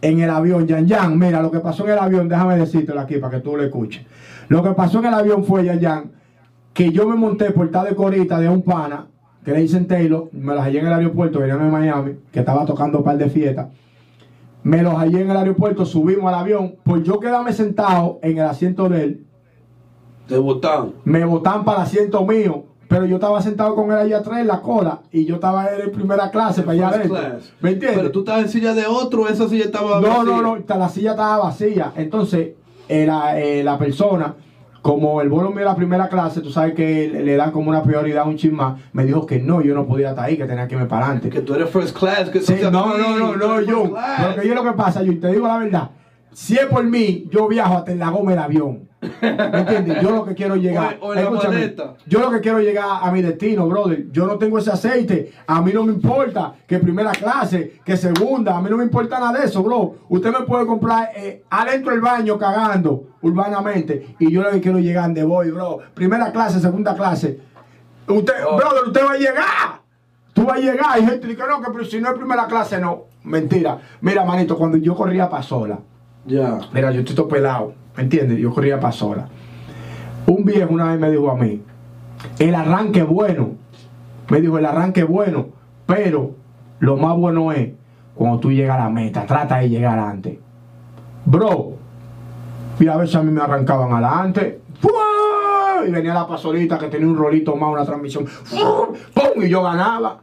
en 0.00 0.20
el 0.20 0.30
avión, 0.30 0.66
Yan 0.66 0.86
Yan, 0.86 1.18
mira, 1.18 1.42
lo 1.42 1.50
que 1.50 1.60
pasó 1.60 1.84
en 1.84 1.90
el 1.90 1.98
avión, 1.98 2.28
déjame 2.28 2.56
decírtelo 2.56 3.00
aquí 3.00 3.18
para 3.18 3.36
que 3.36 3.42
tú 3.42 3.56
lo 3.56 3.64
escuches. 3.64 4.06
Lo 4.48 4.62
que 4.62 4.70
pasó 4.70 5.00
en 5.00 5.06
el 5.06 5.14
avión 5.14 5.44
fue, 5.44 5.64
Yan 5.64 5.80
Yan, 5.80 6.10
que 6.72 6.92
yo 6.92 7.06
me 7.08 7.16
monté 7.16 7.50
por 7.50 7.66
estar 7.66 7.88
de 7.88 7.94
corita 7.96 8.38
de 8.38 8.48
un 8.48 8.62
pana, 8.62 9.06
que 9.44 9.52
le 9.52 9.60
dicen 9.60 9.86
Taylor, 9.86 10.28
me 10.32 10.54
los 10.54 10.62
hallé 10.62 10.78
en 10.78 10.86
el 10.86 10.92
aeropuerto, 10.92 11.40
venían 11.40 11.58
de 11.58 11.70
Miami, 11.70 12.12
que 12.30 12.40
estaba 12.40 12.64
tocando 12.64 12.98
un 12.98 13.04
par 13.04 13.18
de 13.18 13.28
fiestas. 13.28 13.66
Me 14.68 14.82
los 14.82 14.92
hallé 14.96 15.22
en 15.22 15.30
el 15.30 15.36
aeropuerto, 15.38 15.86
subimos 15.86 16.28
al 16.28 16.34
avión, 16.40 16.74
pues 16.84 17.02
yo 17.02 17.18
quedarme 17.18 17.54
sentado 17.54 18.18
en 18.22 18.36
el 18.36 18.44
asiento 18.44 18.86
de 18.90 19.02
él, 19.02 19.26
Te 20.26 20.36
botan. 20.36 20.92
me 21.04 21.24
botan 21.24 21.64
para 21.64 21.78
el 21.78 21.84
asiento 21.86 22.22
mío, 22.26 22.64
pero 22.86 23.06
yo 23.06 23.14
estaba 23.16 23.40
sentado 23.40 23.74
con 23.74 23.90
él 23.92 23.96
allá 23.96 24.18
atrás 24.18 24.40
en 24.40 24.46
la 24.46 24.60
cola 24.60 25.00
y 25.10 25.24
yo 25.24 25.36
estaba 25.36 25.68
en 25.74 25.90
primera 25.90 26.30
clase 26.30 26.60
para 26.60 26.72
allá 26.72 26.88
adentro. 26.88 27.16
¿Me 27.62 27.70
entiendes? 27.70 27.98
Pero 27.98 28.10
tú 28.12 28.18
estabas 28.18 28.42
en 28.42 28.48
silla 28.50 28.74
de 28.74 28.84
otro, 28.86 29.26
esa 29.26 29.48
silla 29.48 29.64
estaba 29.64 30.02
No, 30.02 30.08
vacía. 30.08 30.22
no, 30.24 30.42
no, 30.42 30.62
ta- 30.64 30.76
la 30.76 30.90
silla 30.90 31.12
estaba 31.12 31.38
vacía. 31.44 31.92
Entonces, 31.96 32.50
eh, 32.90 33.06
la, 33.06 33.40
eh, 33.40 33.64
la 33.64 33.78
persona, 33.78 34.34
como 34.82 35.20
el 35.20 35.28
vuelo 35.28 35.50
mío 35.50 35.60
de 35.60 35.64
la 35.64 35.76
primera 35.76 36.08
clase, 36.08 36.40
tú 36.40 36.50
sabes 36.50 36.74
que 36.74 37.08
le, 37.08 37.36
dan 37.36 37.50
como 37.50 37.70
una 37.70 37.82
prioridad 37.82 38.22
a 38.22 38.26
un 38.26 38.36
chin 38.36 38.54
más, 38.54 38.80
me 38.92 39.04
dijo 39.04 39.26
que 39.26 39.38
no, 39.38 39.60
yo 39.60 39.74
no 39.74 39.86
podía 39.86 40.10
estar 40.10 40.24
ahí, 40.24 40.36
que 40.36 40.44
tenía 40.44 40.66
que 40.68 40.74
irme 40.74 40.86
para 40.86 41.06
adelante. 41.06 41.30
Que 41.30 41.40
tú 41.40 41.54
eres 41.54 41.70
first 41.70 41.96
class. 41.96 42.30
Que 42.30 42.40
Sí, 42.40 42.56
no, 42.62 42.70
no, 42.70 43.18
no, 43.18 43.36
no, 43.36 43.60
yo. 43.60 43.94
Pero 44.18 44.40
que 44.40 44.48
yo 44.48 44.54
lo 44.54 44.64
que 44.64 44.72
pasa, 44.72 45.02
yo 45.02 45.18
te 45.18 45.28
digo 45.28 45.46
la 45.46 45.58
verdad. 45.58 45.90
Si 46.32 46.54
es 46.54 46.66
por 46.66 46.84
mí, 46.84 47.26
yo 47.30 47.48
viajo 47.48 47.78
hasta 47.78 47.92
en 47.92 47.98
la 47.98 48.10
goma 48.10 48.30
del 48.30 48.40
avión. 48.40 48.87
¿Me 49.00 49.60
entiendes? 49.60 50.02
Yo 50.02 50.10
lo 50.10 50.24
que 50.24 50.34
quiero 50.34 50.56
llegar. 50.56 50.98
O- 51.00 51.08
o 51.08 51.14
Escúchame, 51.14 51.74
yo 52.06 52.18
lo 52.20 52.30
que 52.32 52.40
quiero 52.40 52.58
llegar 52.60 52.98
a 53.02 53.10
mi 53.12 53.22
destino, 53.22 53.68
brother. 53.68 54.10
Yo 54.10 54.26
no 54.26 54.38
tengo 54.38 54.58
ese 54.58 54.72
aceite. 54.72 55.32
A 55.46 55.62
mí 55.62 55.70
no 55.72 55.84
me 55.84 55.92
importa 55.92 56.54
que 56.66 56.78
primera 56.80 57.12
clase, 57.12 57.80
que 57.84 57.96
segunda. 57.96 58.56
A 58.56 58.60
mí 58.60 58.68
no 58.70 58.76
me 58.76 58.84
importa 58.84 59.20
nada 59.20 59.38
de 59.38 59.46
eso, 59.46 59.62
bro. 59.62 59.94
Usted 60.08 60.32
me 60.32 60.44
puede 60.46 60.66
comprar 60.66 61.10
eh, 61.14 61.44
adentro 61.50 61.92
del 61.92 62.00
baño 62.00 62.36
cagando 62.38 63.04
urbanamente. 63.22 64.16
Y 64.18 64.32
yo 64.32 64.42
lo 64.42 64.50
que 64.50 64.60
quiero 64.60 64.78
llegar 64.80 65.04
donde 65.04 65.22
voy, 65.24 65.50
bro. 65.50 65.78
Primera 65.94 66.32
clase, 66.32 66.58
segunda 66.60 66.94
clase. 66.94 67.40
Usted, 68.08 68.32
brother, 68.56 68.84
usted 68.88 69.04
va 69.06 69.12
a 69.12 69.16
llegar. 69.18 69.80
Tú 70.32 70.44
vas 70.44 70.56
a 70.58 70.60
llegar. 70.60 70.86
Hay 70.90 71.02
gente 71.04 71.20
que 71.20 71.26
dice 71.28 71.42
no, 71.48 71.60
que 71.72 71.84
si 71.84 72.00
no 72.00 72.08
es 72.08 72.14
primera 72.14 72.46
clase, 72.46 72.80
no. 72.80 73.04
Mentira. 73.22 73.78
Mira, 74.00 74.24
manito, 74.24 74.56
cuando 74.56 74.76
yo 74.76 74.94
corría 74.96 75.28
para 75.28 75.42
sola. 75.42 75.78
Ya. 76.28 76.60
Mira, 76.72 76.92
yo 76.92 77.00
estoy 77.00 77.16
todo 77.16 77.26
pelado, 77.26 77.72
¿me 77.96 78.02
entiendes? 78.02 78.38
Yo 78.38 78.52
corría 78.52 78.78
para 78.78 78.92
sola. 78.92 79.28
Un 80.26 80.44
viejo 80.44 80.72
una 80.72 80.90
vez 80.90 81.00
me 81.00 81.10
dijo 81.10 81.30
a 81.30 81.36
mí, 81.36 81.62
el 82.38 82.54
arranque 82.54 83.00
es 83.00 83.08
bueno. 83.08 83.52
Me 84.28 84.42
dijo, 84.42 84.58
el 84.58 84.66
arranque 84.66 85.00
es 85.00 85.08
bueno, 85.08 85.46
pero 85.86 86.34
lo 86.80 86.96
más 86.98 87.16
bueno 87.16 87.50
es 87.50 87.70
cuando 88.14 88.38
tú 88.38 88.52
llegas 88.52 88.78
a 88.78 88.84
la 88.84 88.90
meta, 88.90 89.24
trata 89.24 89.56
de 89.58 89.70
llegar 89.70 89.98
antes. 89.98 90.38
Bro, 91.24 91.72
y 92.78 92.86
a 92.88 92.96
veces 92.96 93.16
a 93.16 93.22
mí 93.22 93.32
me 93.32 93.40
arrancaban 93.40 93.90
adelante. 93.92 94.60
¡fua! 94.80 95.86
Y 95.86 95.90
venía 95.90 96.12
la 96.12 96.26
pasolita 96.26 96.78
que 96.78 96.88
tenía 96.88 97.06
un 97.06 97.16
rolito 97.16 97.56
más, 97.56 97.72
una 97.72 97.86
transmisión. 97.86 98.26
¡fua! 98.26 98.88
¡Pum! 99.14 99.42
Y 99.42 99.48
yo 99.48 99.62
ganaba. 99.62 100.20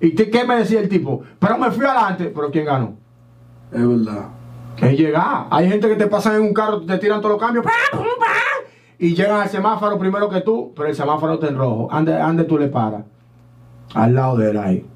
¿Y 0.00 0.14
qué 0.14 0.30
qué 0.30 0.44
me 0.44 0.56
decía 0.56 0.80
el 0.80 0.88
tipo? 0.88 1.22
Pero 1.38 1.56
me 1.56 1.70
fui 1.70 1.86
adelante. 1.86 2.32
¿Pero 2.34 2.50
quién 2.50 2.66
ganó? 2.66 2.94
Es 3.72 3.88
verdad. 3.88 4.39
Es 4.80 4.98
llegar. 4.98 5.46
Hay 5.50 5.68
gente 5.68 5.88
que 5.88 5.96
te 5.96 6.06
pasan 6.06 6.36
en 6.36 6.42
un 6.42 6.54
carro, 6.54 6.80
te 6.82 6.98
tiran 6.98 7.20
todos 7.20 7.32
los 7.32 7.40
cambios 7.40 7.64
y 9.00 9.14
llegan 9.14 9.40
al 9.40 9.48
semáforo 9.48 9.98
primero 9.98 10.28
que 10.28 10.42
tú, 10.42 10.74
pero 10.76 10.88
el 10.88 10.94
semáforo 10.94 11.34
está 11.34 11.48
en 11.48 11.56
rojo. 11.56 11.88
Ande, 11.90 12.14
ande 12.14 12.44
tú 12.44 12.58
le 12.58 12.68
paras. 12.68 13.02
Al 13.94 14.14
lado 14.14 14.36
de 14.36 14.50
él 14.50 14.58
ahí. 14.58 14.86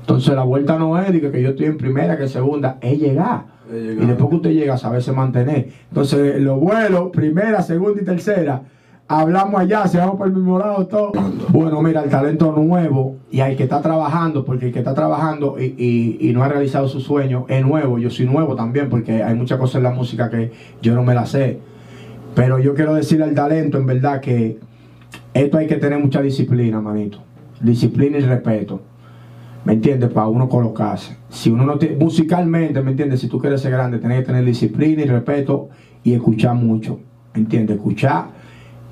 Entonces 0.00 0.32
la 0.34 0.44
vuelta 0.44 0.78
no 0.78 0.96
es 0.96 1.10
que, 1.10 1.30
que 1.32 1.42
yo 1.42 1.50
estoy 1.50 1.66
en 1.66 1.76
primera, 1.76 2.16
que 2.16 2.22
en 2.22 2.28
segunda, 2.28 2.78
es 2.80 2.98
llegar. 2.98 3.46
Es 3.68 3.82
llegar. 3.82 4.04
Y 4.04 4.06
después 4.06 4.30
que 4.30 4.36
usted 4.36 4.50
llega, 4.50 4.78
saberse 4.78 5.10
mantener. 5.10 5.70
Entonces 5.88 6.40
los 6.40 6.60
vuelos, 6.60 7.10
primera, 7.12 7.60
segunda 7.62 8.00
y 8.00 8.04
tercera, 8.04 8.62
hablamos 9.08 9.60
allá, 9.60 9.86
se 9.88 9.98
vamos 9.98 10.16
por 10.16 10.26
el 10.28 10.34
mismo 10.34 10.58
lado 10.58 10.86
todo. 10.86 11.12
Bueno, 11.48 11.80
mira, 11.82 12.04
el 12.04 12.10
talento 12.10 12.52
nuevo 12.52 13.16
y 13.30 13.40
al 13.40 13.56
que 13.56 13.62
está 13.64 13.80
trabajando, 13.80 14.44
porque 14.44 14.66
el 14.66 14.72
que 14.72 14.78
está 14.80 14.94
trabajando 14.94 15.56
y, 15.58 16.16
y- 16.20 16.32
no 16.32 16.42
ha 16.42 16.48
realizado 16.48 16.88
su 16.88 17.00
sueño 17.00 17.46
es 17.48 17.64
nuevo. 17.64 17.98
Yo 17.98 18.10
soy 18.10 18.26
nuevo 18.26 18.54
también, 18.54 18.88
porque 18.90 19.22
hay 19.22 19.34
muchas 19.34 19.58
cosas 19.58 19.76
en 19.76 19.84
la 19.84 19.90
música 19.90 20.28
que 20.30 20.52
yo 20.82 20.94
no 20.94 21.02
me 21.02 21.14
las 21.14 21.30
sé. 21.30 21.58
Pero 22.34 22.58
yo 22.58 22.74
quiero 22.74 22.94
decirle 22.94 23.24
al 23.24 23.34
talento, 23.34 23.78
en 23.78 23.86
verdad, 23.86 24.20
que 24.20 24.58
esto 25.34 25.58
hay 25.58 25.66
que 25.66 25.76
tener 25.76 25.98
mucha 25.98 26.20
disciplina, 26.20 26.80
manito. 26.80 27.18
Disciplina 27.60 28.18
y 28.18 28.20
respeto. 28.20 28.82
¿Me 29.64 29.72
entiendes? 29.72 30.10
Para 30.10 30.28
uno 30.28 30.48
colocarse. 30.48 31.16
Si 31.30 31.50
uno 31.50 31.64
no 31.64 31.78
tiene, 31.78 31.96
musicalmente, 31.96 32.80
¿me 32.82 32.90
entiendes? 32.92 33.20
Si 33.20 33.28
tú 33.28 33.38
quieres 33.38 33.60
ser 33.60 33.72
grande, 33.72 33.98
tienes 33.98 34.20
que 34.20 34.26
tener 34.26 34.44
disciplina 34.44 35.02
y 35.02 35.06
respeto 35.06 35.70
y 36.04 36.12
escuchar 36.14 36.54
mucho. 36.54 37.00
¿Me 37.34 37.40
entiendes? 37.40 37.76
Escuchar 37.76 38.37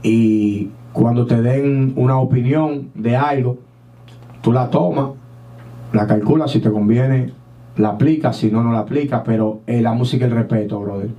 y 0.09 0.71
cuando 0.93 1.27
te 1.27 1.43
den 1.43 1.93
una 1.97 2.21
opinión 2.21 2.91
de 2.95 3.17
algo, 3.17 3.59
tú 4.41 4.53
la 4.53 4.71
tomas, 4.71 5.11
la 5.93 6.07
calculas, 6.07 6.53
si 6.53 6.61
te 6.61 6.71
conviene, 6.71 7.33
la 7.77 7.89
aplicas, 7.89 8.37
si 8.37 8.49
no, 8.49 8.63
no 8.63 8.71
la 8.71 8.79
aplicas, 8.79 9.23
pero 9.27 9.63
en 9.67 9.83
la 9.83 9.95
música 9.95 10.25
el 10.25 10.31
respeto, 10.31 10.79
brother. 10.79 11.11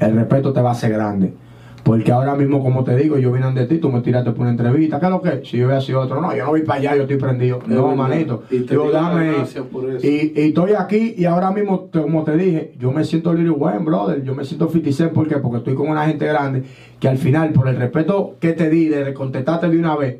El 0.00 0.16
respeto 0.16 0.52
te 0.52 0.60
va 0.60 0.70
a 0.70 0.72
hacer 0.72 0.92
grande. 0.92 1.34
Porque 1.82 2.12
ahora 2.12 2.36
mismo, 2.36 2.62
como 2.62 2.84
te 2.84 2.94
digo, 2.96 3.18
yo 3.18 3.32
vine 3.32 3.50
de 3.52 3.66
ti, 3.66 3.78
tú 3.78 3.90
me 3.90 4.00
tiraste 4.02 4.30
por 4.30 4.42
una 4.42 4.50
entrevista. 4.50 5.00
¿Qué 5.00 5.06
es 5.06 5.10
lo 5.10 5.20
que? 5.20 5.42
Si 5.44 5.56
yo 5.56 5.66
hubiera 5.66 5.80
sido 5.80 6.00
otro, 6.00 6.20
no, 6.20 6.34
yo 6.34 6.44
no 6.44 6.50
voy 6.50 6.62
para 6.62 6.78
allá, 6.78 6.96
yo 6.96 7.02
estoy 7.02 7.16
prendido. 7.16 7.58
Es 7.60 7.68
no, 7.68 7.88
verdad. 7.88 7.96
manito. 7.96 8.42
Y 8.50 8.60
te 8.60 8.74
Yo, 8.74 8.90
dame- 8.92 9.32
gracias 9.32 9.64
por 9.66 9.90
eso. 9.90 10.06
Y, 10.06 10.32
y 10.36 10.40
estoy 10.48 10.72
aquí 10.78 11.14
y 11.18 11.24
ahora 11.24 11.50
mismo, 11.50 11.90
como 11.90 12.22
te 12.22 12.36
dije, 12.36 12.74
yo 12.78 12.92
me 12.92 13.04
siento 13.04 13.34
Lil 13.34 13.50
Wayne, 13.50 13.84
brother. 13.84 14.22
Yo 14.22 14.32
me 14.34 14.44
siento 14.44 14.68
50 14.68 14.92
Cent, 14.96 15.12
¿por 15.12 15.26
qué? 15.26 15.36
Porque 15.38 15.58
estoy 15.58 15.74
con 15.74 15.88
una 15.88 16.06
gente 16.06 16.24
grande 16.26 16.62
que 17.00 17.08
al 17.08 17.18
final, 17.18 17.50
por 17.50 17.66
el 17.66 17.74
respeto 17.76 18.36
que 18.38 18.52
te 18.52 18.70
di, 18.70 18.86
de 18.86 19.12
contestarte 19.12 19.68
de 19.68 19.76
una 19.76 19.96
vez, 19.96 20.18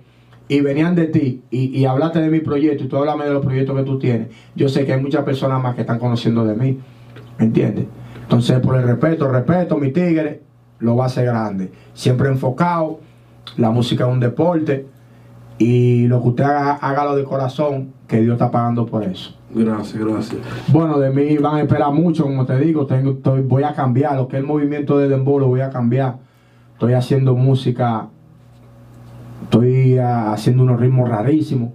y 0.49 0.61
venían 0.63 0.97
de 0.97 1.07
ti 1.07 1.43
y, 1.51 1.79
y 1.79 1.85
hablaste 1.85 2.21
de 2.21 2.29
mi 2.29 2.41
proyecto 2.41 2.83
y 2.83 2.89
tú 2.89 2.97
háblame 2.97 3.25
de 3.25 3.31
los 3.35 3.45
proyectos 3.45 3.77
que 3.77 3.85
tú 3.85 3.99
tienes, 4.01 4.27
yo 4.57 4.69
sé 4.69 4.85
que 4.85 4.93
hay 4.95 5.01
muchas 5.01 5.25
personas 5.25 5.63
más 5.63 5.77
que 5.77 5.83
están 5.83 6.01
conociendo 6.01 6.45
de 6.45 6.57
mí. 6.57 6.79
¿Me 7.39 7.45
entiendes? 7.45 7.87
Entonces, 8.23 8.59
por 8.59 8.75
el 8.77 8.83
respeto, 8.83 9.29
respeto, 9.29 9.77
mi 9.79 9.93
tigre, 9.93 10.41
lo 10.83 10.97
va 10.97 11.05
a 11.05 11.07
hacer 11.07 11.25
grande. 11.27 11.73
Siempre 11.95 12.29
enfocado, 12.29 13.01
la 13.57 13.71
música 13.71 14.05
es 14.07 14.13
un 14.13 14.21
deporte 14.21 14.87
y 15.59 16.07
lo 16.09 16.21
que 16.23 16.29
usted 16.29 16.45
haga, 16.45 16.73
hágalo 16.75 17.15
de 17.17 17.25
corazón, 17.25 17.93
que 18.09 18.21
Dios 18.21 18.35
está 18.35 18.51
pagando 18.51 18.85
por 18.87 19.05
eso. 19.05 19.35
Gracias, 19.55 20.03
gracias. 20.03 20.41
Bueno, 20.69 20.99
de 20.99 21.11
mí 21.11 21.37
van 21.39 21.57
a 21.57 21.61
esperar 21.63 21.93
mucho, 21.93 22.25
como 22.25 22.45
te 22.47 22.59
digo, 22.59 22.87
tengo, 22.87 23.13
estoy- 23.13 23.43
voy 23.43 23.63
a 23.63 23.73
cambiar, 23.75 24.17
lo 24.17 24.27
que 24.29 24.37
es 24.37 24.41
el 24.43 24.47
movimiento 24.47 24.99
de 24.99 25.09
Dembow 25.09 25.39
lo 25.39 25.49
voy 25.49 25.61
a 25.61 25.71
cambiar. 25.71 26.17
Estoy 26.75 26.95
haciendo 26.95 27.35
música, 27.37 28.09
estoy 29.45 29.99
ah, 29.99 30.33
haciendo 30.33 30.63
unos 30.65 30.81
ritmos 30.81 31.09
rarísimos, 31.09 31.71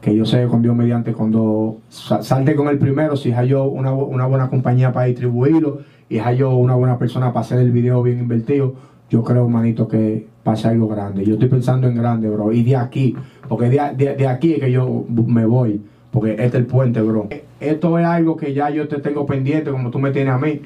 que 0.00 0.14
yo 0.14 0.24
sé 0.24 0.46
con 0.46 0.62
Dios 0.62 0.76
mediante 0.76 1.12
cuando 1.12 1.78
sa- 1.88 2.22
salte 2.22 2.54
con 2.54 2.68
el 2.68 2.78
primero, 2.78 3.16
si 3.16 3.32
hay 3.32 3.48
yo 3.48 3.64
una, 3.64 3.92
una 3.92 4.26
buena 4.26 4.48
compañía 4.48 4.92
para 4.92 5.06
distribuirlo 5.06 5.80
y 6.08 6.18
hay 6.18 6.36
yo 6.38 6.54
una 6.56 6.74
buena 6.74 6.98
persona 6.98 7.32
para 7.32 7.40
hacer 7.44 7.58
el 7.60 7.70
video 7.72 8.02
bien 8.02 8.18
invertido, 8.18 8.74
yo 9.10 9.22
creo, 9.22 9.48
manito, 9.48 9.86
que 9.88 10.26
pase 10.42 10.68
algo 10.68 10.88
grande. 10.88 11.24
Yo 11.24 11.34
estoy 11.34 11.48
pensando 11.48 11.88
en 11.88 11.94
grande, 11.96 12.28
bro, 12.28 12.52
y 12.52 12.62
de 12.62 12.76
aquí, 12.76 13.14
porque 13.48 13.68
de, 13.68 13.80
de- 13.96 14.14
de 14.14 14.26
aquí 14.28 14.54
es 14.54 14.60
que 14.60 14.70
yo 14.72 15.04
me 15.26 15.44
voy, 15.46 15.80
porque 16.10 16.32
este 16.32 16.44
es 16.46 16.54
el 16.54 16.66
puente, 16.66 17.00
bro. 17.02 17.26
Esto 17.60 17.98
es 17.98 18.06
algo 18.06 18.36
que 18.36 18.52
ya 18.54 18.70
yo 18.70 18.86
te 18.88 18.98
tengo 19.00 19.26
pendiente, 19.26 19.70
como 19.70 19.90
tú 19.90 19.98
me 19.98 20.10
tienes 20.10 20.32
a 20.34 20.38
mí. 20.38 20.60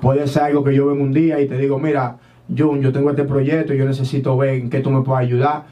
Puede 0.00 0.26
ser 0.26 0.42
algo 0.44 0.62
que 0.64 0.74
yo 0.74 0.86
venga 0.86 1.02
un 1.02 1.12
día 1.12 1.40
y 1.40 1.46
te 1.48 1.56
digo, 1.58 1.78
mira, 1.78 2.16
Jun, 2.56 2.80
yo 2.80 2.92
tengo 2.92 3.10
este 3.10 3.24
proyecto, 3.24 3.72
yo 3.74 3.84
necesito 3.86 4.36
ver 4.36 4.50
en 4.54 4.70
qué 4.70 4.80
tú 4.80 4.90
me 4.90 5.00
puedes 5.02 5.26
ayudar. 5.26 5.64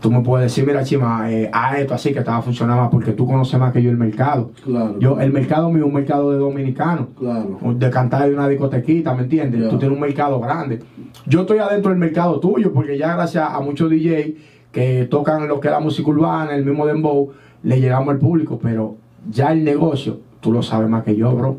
Tú 0.00 0.10
me 0.10 0.20
puedes 0.20 0.50
decir, 0.50 0.66
mira, 0.66 0.84
Chima, 0.84 1.30
eh, 1.30 1.50
a 1.52 1.78
esto 1.78 1.94
así 1.94 2.12
que 2.12 2.20
te 2.20 2.30
va 2.30 2.38
a 2.38 2.42
funcionar 2.42 2.78
más 2.78 2.90
porque 2.90 3.12
tú 3.12 3.26
conoces 3.26 3.58
más 3.58 3.72
que 3.72 3.82
yo 3.82 3.90
el 3.90 3.96
mercado. 3.96 4.50
Claro. 4.62 4.98
Yo, 4.98 5.18
el 5.20 5.32
mercado 5.32 5.70
mío 5.70 5.84
es 5.84 5.88
un 5.88 5.94
mercado 5.94 6.30
de 6.30 6.38
dominicanos. 6.38 7.08
Claro. 7.18 7.58
De 7.74 7.90
cantar 7.90 8.28
en 8.28 8.34
una 8.34 8.48
discotequita, 8.48 9.14
¿me 9.14 9.22
entiendes? 9.22 9.62
Ya. 9.62 9.70
Tú 9.70 9.78
tienes 9.78 9.94
un 9.94 10.00
mercado 10.00 10.38
grande. 10.40 10.80
Yo 11.26 11.42
estoy 11.42 11.58
adentro 11.58 11.90
del 11.90 11.98
mercado 11.98 12.38
tuyo 12.40 12.72
porque 12.72 12.98
ya 12.98 13.14
gracias 13.14 13.48
a 13.50 13.60
muchos 13.60 13.90
DJ 13.90 14.36
que 14.72 15.06
tocan 15.10 15.48
lo 15.48 15.60
que 15.60 15.68
es 15.68 15.72
la 15.72 15.80
música 15.80 16.10
urbana, 16.10 16.54
el 16.54 16.64
mismo 16.64 16.84
dembow, 16.84 17.30
le 17.62 17.80
llegamos 17.80 18.08
al 18.10 18.18
público, 18.18 18.58
pero 18.60 18.96
ya 19.30 19.52
el 19.52 19.64
negocio, 19.64 20.18
tú 20.40 20.52
lo 20.52 20.62
sabes 20.62 20.88
más 20.88 21.04
que 21.04 21.16
yo, 21.16 21.34
bro. 21.34 21.56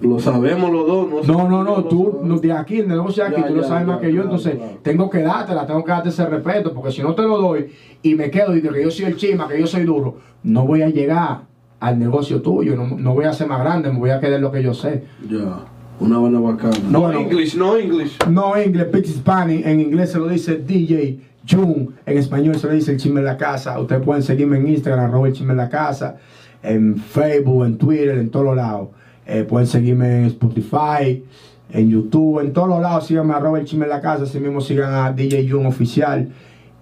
Lo 0.00 0.18
sabemos 0.18 0.70
los 0.70 0.86
dos. 0.86 1.26
No, 1.26 1.48
no, 1.48 1.64
no, 1.64 1.76
lo 1.76 1.84
tú, 1.84 2.20
no, 2.22 2.38
de 2.38 2.52
aquí, 2.52 2.80
el 2.80 2.88
negocio 2.88 3.24
de 3.24 3.30
aquí, 3.30 3.40
Ya, 3.40 3.48
tú 3.48 3.54
lo 3.56 3.62
ya, 3.62 3.68
sabes 3.68 3.86
ya, 3.86 3.92
más 3.92 4.00
que 4.00 4.06
yo, 4.08 4.22
claro, 4.22 4.28
entonces 4.36 4.54
claro. 4.56 4.78
tengo 4.82 5.10
que 5.10 5.22
dártela, 5.22 5.66
tengo 5.66 5.84
que 5.84 5.90
darte 5.90 6.08
ese 6.10 6.26
respeto, 6.26 6.72
porque 6.74 6.92
si 6.92 7.02
no 7.02 7.14
te 7.14 7.22
lo 7.22 7.38
doy 7.38 7.66
y 8.02 8.14
me 8.14 8.30
quedo 8.30 8.54
y 8.56 8.60
digo 8.60 8.74
que 8.74 8.82
yo 8.82 8.90
soy 8.90 9.06
el 9.06 9.16
chima, 9.16 9.48
que 9.48 9.58
yo 9.58 9.66
soy 9.66 9.84
duro, 9.84 10.16
no 10.42 10.66
voy 10.66 10.82
a 10.82 10.88
llegar 10.90 11.42
al 11.80 11.98
negocio 11.98 12.42
tuyo, 12.42 12.76
no, 12.76 12.86
no 12.96 13.14
voy 13.14 13.24
a 13.24 13.32
ser 13.32 13.46
más 13.48 13.60
grande, 13.60 13.90
me 13.90 13.98
voy 13.98 14.10
a 14.10 14.20
quedar 14.20 14.34
en 14.34 14.42
lo 14.42 14.52
que 14.52 14.62
yo 14.62 14.74
sé. 14.74 15.04
Ya. 15.30 15.60
Una 15.98 16.18
buena 16.18 16.40
bacana. 16.40 16.76
No, 16.90 17.00
No, 17.08 17.12
no. 17.12 17.20
English, 17.20 17.56
no 17.56 17.76
English. 17.78 18.18
No 18.28 18.60
inglés, 18.62 18.86
Pitch 18.92 19.06
Spanish, 19.06 19.66
en 19.66 19.80
inglés 19.80 20.12
se 20.12 20.18
lo 20.18 20.28
dice 20.28 20.56
DJ 20.56 21.20
Jun, 21.48 21.94
en 22.04 22.18
español 22.18 22.56
se 22.56 22.66
lo 22.66 22.74
dice 22.74 22.90
el 22.92 22.98
chisme 22.98 23.20
en 23.20 23.26
la 23.26 23.38
casa. 23.38 23.80
Ustedes 23.80 24.02
pueden 24.02 24.22
seguirme 24.22 24.58
en 24.58 24.68
Instagram, 24.68 25.06
arroba 25.06 25.28
el 25.28 25.32
chisme 25.32 25.52
en 25.52 25.56
la 25.58 25.70
casa, 25.70 26.16
en 26.62 26.96
Facebook, 26.96 27.64
en 27.64 27.78
Twitter, 27.78 28.18
en 28.18 28.28
todos 28.30 28.54
lados. 28.54 28.88
Eh, 29.26 29.44
pueden 29.44 29.66
seguirme 29.66 30.18
en 30.18 30.24
Spotify, 30.26 31.24
en 31.70 31.90
YouTube, 31.90 32.40
en 32.40 32.52
todos 32.52 32.68
los 32.68 32.80
lados. 32.80 33.06
Síganme 33.06 33.34
arroba 33.34 33.58
el 33.58 33.64
chisme 33.64 33.84
en 33.84 33.90
la 33.90 34.00
casa, 34.00 34.24
así 34.24 34.38
mismo 34.38 34.60
sigan 34.60 34.94
a 34.94 35.12
DJ 35.12 35.48
Jun 35.50 35.66
oficial. 35.66 36.30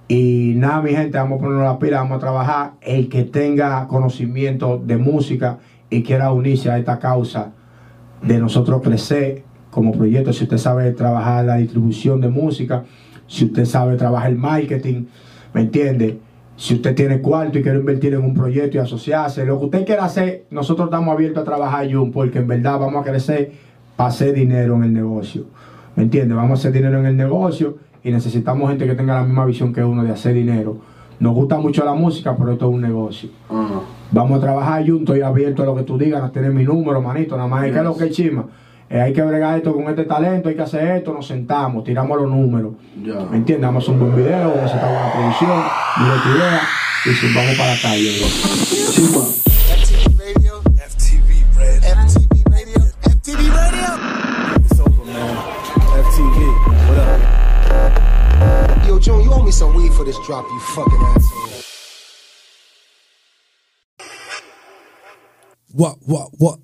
Y 0.07 0.53
nada, 0.57 0.82
mi 0.82 0.90
gente, 0.90 1.16
vamos 1.16 1.38
a 1.38 1.42
ponernos 1.42 1.64
la 1.64 1.78
pila, 1.78 1.99
vamos 2.01 2.18
a 2.18 2.20
trabajar. 2.20 2.72
El 2.82 3.09
que 3.09 3.24
tenga 3.24 3.86
conocimiento 3.88 4.78
de 4.78 4.99
música 4.99 5.59
y 5.88 6.03
quiera 6.03 6.32
unirse 6.32 6.70
a 6.70 6.78
esta 6.78 6.99
causa 6.99 7.53
de 8.22 8.38
nosotros 8.38 8.82
crecer 8.82 9.45
como 9.70 9.92
proyecto. 9.92 10.32
Si 10.32 10.45
usted 10.45 10.59
sabe 10.59 10.92
trabajar 10.92 11.47
la 11.47 11.57
distribución 11.57 12.20
de 12.20 12.28
música, 12.28 12.84
si 13.26 13.47
usted 13.47 13.64
sabe 13.64 13.97
trabajar 13.97 14.30
el 14.30 14.36
marketing, 14.36 15.07
¿me 15.55 15.62
entiende? 15.62 16.18
Si 16.57 16.74
usted 16.74 16.94
tiene 16.94 17.20
cuarto 17.20 17.59
y 17.59 17.62
quiere 17.62 17.78
invertir 17.78 18.14
en 18.14 18.20
un 18.24 18.32
proyecto 18.34 18.76
y 18.76 18.80
asociarse, 18.80 19.44
lo 19.44 19.59
que 19.59 19.64
usted 19.66 19.84
quiera 19.86 20.05
hacer, 20.05 20.44
nosotros 20.50 20.86
estamos 20.86 21.12
abiertos 21.12 21.42
a 21.42 21.44
trabajar, 21.44 21.92
Jun, 21.92 22.12
porque 22.12 22.38
en 22.38 22.46
verdad 22.46 22.78
vamos 22.78 23.02
a 23.02 23.11
crecer 23.11 23.52
para 23.96 24.11
hacer 24.11 24.34
dinero 24.34 24.76
en 24.76 24.84
el 24.84 24.92
negocio. 24.92 25.44
¿Me 25.96 26.05
entiende? 26.05 26.34
Vamos 26.34 26.50
a 26.50 26.55
hacer 26.55 26.72
dinero 26.72 27.00
en 27.00 27.07
el 27.07 27.16
negocio 27.16 27.78
y 28.05 28.11
necesitamos 28.11 28.68
gente 28.70 28.86
que 28.86 28.94
tenga 28.94 29.14
la 29.14 29.24
misma 29.24 29.44
visión 29.46 29.72
que 29.72 29.82
uno 29.82 30.05
de 30.05 30.12
hacer 30.12 30.34
dinero. 30.34 30.76
Nos 31.18 31.34
gusta 31.34 31.59
mucho 31.59 31.84
la 31.84 31.94
música, 31.94 32.36
pero 32.36 32.52
esto 32.52 32.68
es 32.68 32.74
un 32.74 32.80
negocio. 32.80 33.30
Vamos 34.12 34.38
a 34.38 34.40
trabajar 34.40 34.82
juntos, 34.86 35.16
estoy 35.16 35.22
abierto 35.22 35.62
a 35.62 35.66
lo 35.66 35.74
que 35.74 35.82
tú 35.82 35.98
digas, 35.98 36.20
no 36.22 36.30
tienes 36.30 36.52
mi 36.52 36.64
número, 36.64 37.00
manito, 37.02 37.36
nada 37.36 37.48
más 37.48 37.64
es 37.64 37.70
que 37.72 37.78
Yes. 37.78 37.84
lo 37.84 37.96
que 37.96 38.05
es 38.05 38.11
chima. 38.11 38.44
Eh, 38.91 39.01
hay 39.01 39.12
que 39.12 39.22
bregar 39.22 39.57
esto 39.57 39.74
con 39.74 39.89
este 39.89 40.05
talento, 40.05 40.49
hay 40.49 40.57
que 40.57 40.62
hacer 40.62 40.97
esto, 40.99 41.12
nos 41.12 41.26
sentamos, 41.26 41.85
tiramos 41.85 42.20
los 42.20 42.30
números. 42.30 42.74
Ya. 43.03 43.14
¿Me 43.30 43.39
entiendes? 43.39 43.66
Vamos 43.66 43.82
a 43.82 43.91
hacer 43.91 43.95
un 43.95 44.01
buen 44.01 44.24
video, 44.24 44.51
vamos 44.51 44.59
a 44.59 44.76
hacer 44.76 44.80
buena 44.80 45.12
producción, 45.12 45.62
tu 46.22 46.30
idea, 46.37 46.61
y 47.07 47.14
si 47.14 47.35
vamos 47.35 47.57
para 47.57 47.74
la 47.74 47.80
calle, 47.80 48.18
bro. 48.18 48.28
Chima. 48.93 49.20
FTV 49.74 50.18
Radio. 50.18 50.62
FTV 50.76 51.28
Radio. 51.57 51.91
FTV 52.05 52.45
Radio. 52.51 52.80
FTV 53.03 53.43
Radio. 53.53 53.89
It's 54.61 54.80
over, 54.80 55.05
man. 55.07 55.37
FTV. 56.05 56.39
What 56.89 56.99
up? 56.99 58.87
Yo, 58.87 58.99
June, 58.99 59.22
you 59.24 59.32
owe 59.32 59.43
me 59.43 59.51
some 59.51 59.74
weed 59.74 59.93
for 59.93 60.05
this 60.05 60.18
drop, 60.26 60.45
you 60.45 60.61
fucking 60.61 61.01
asshole. 61.01 61.45
What, 65.72 65.97
what, 66.07 66.30
what? 66.39 66.59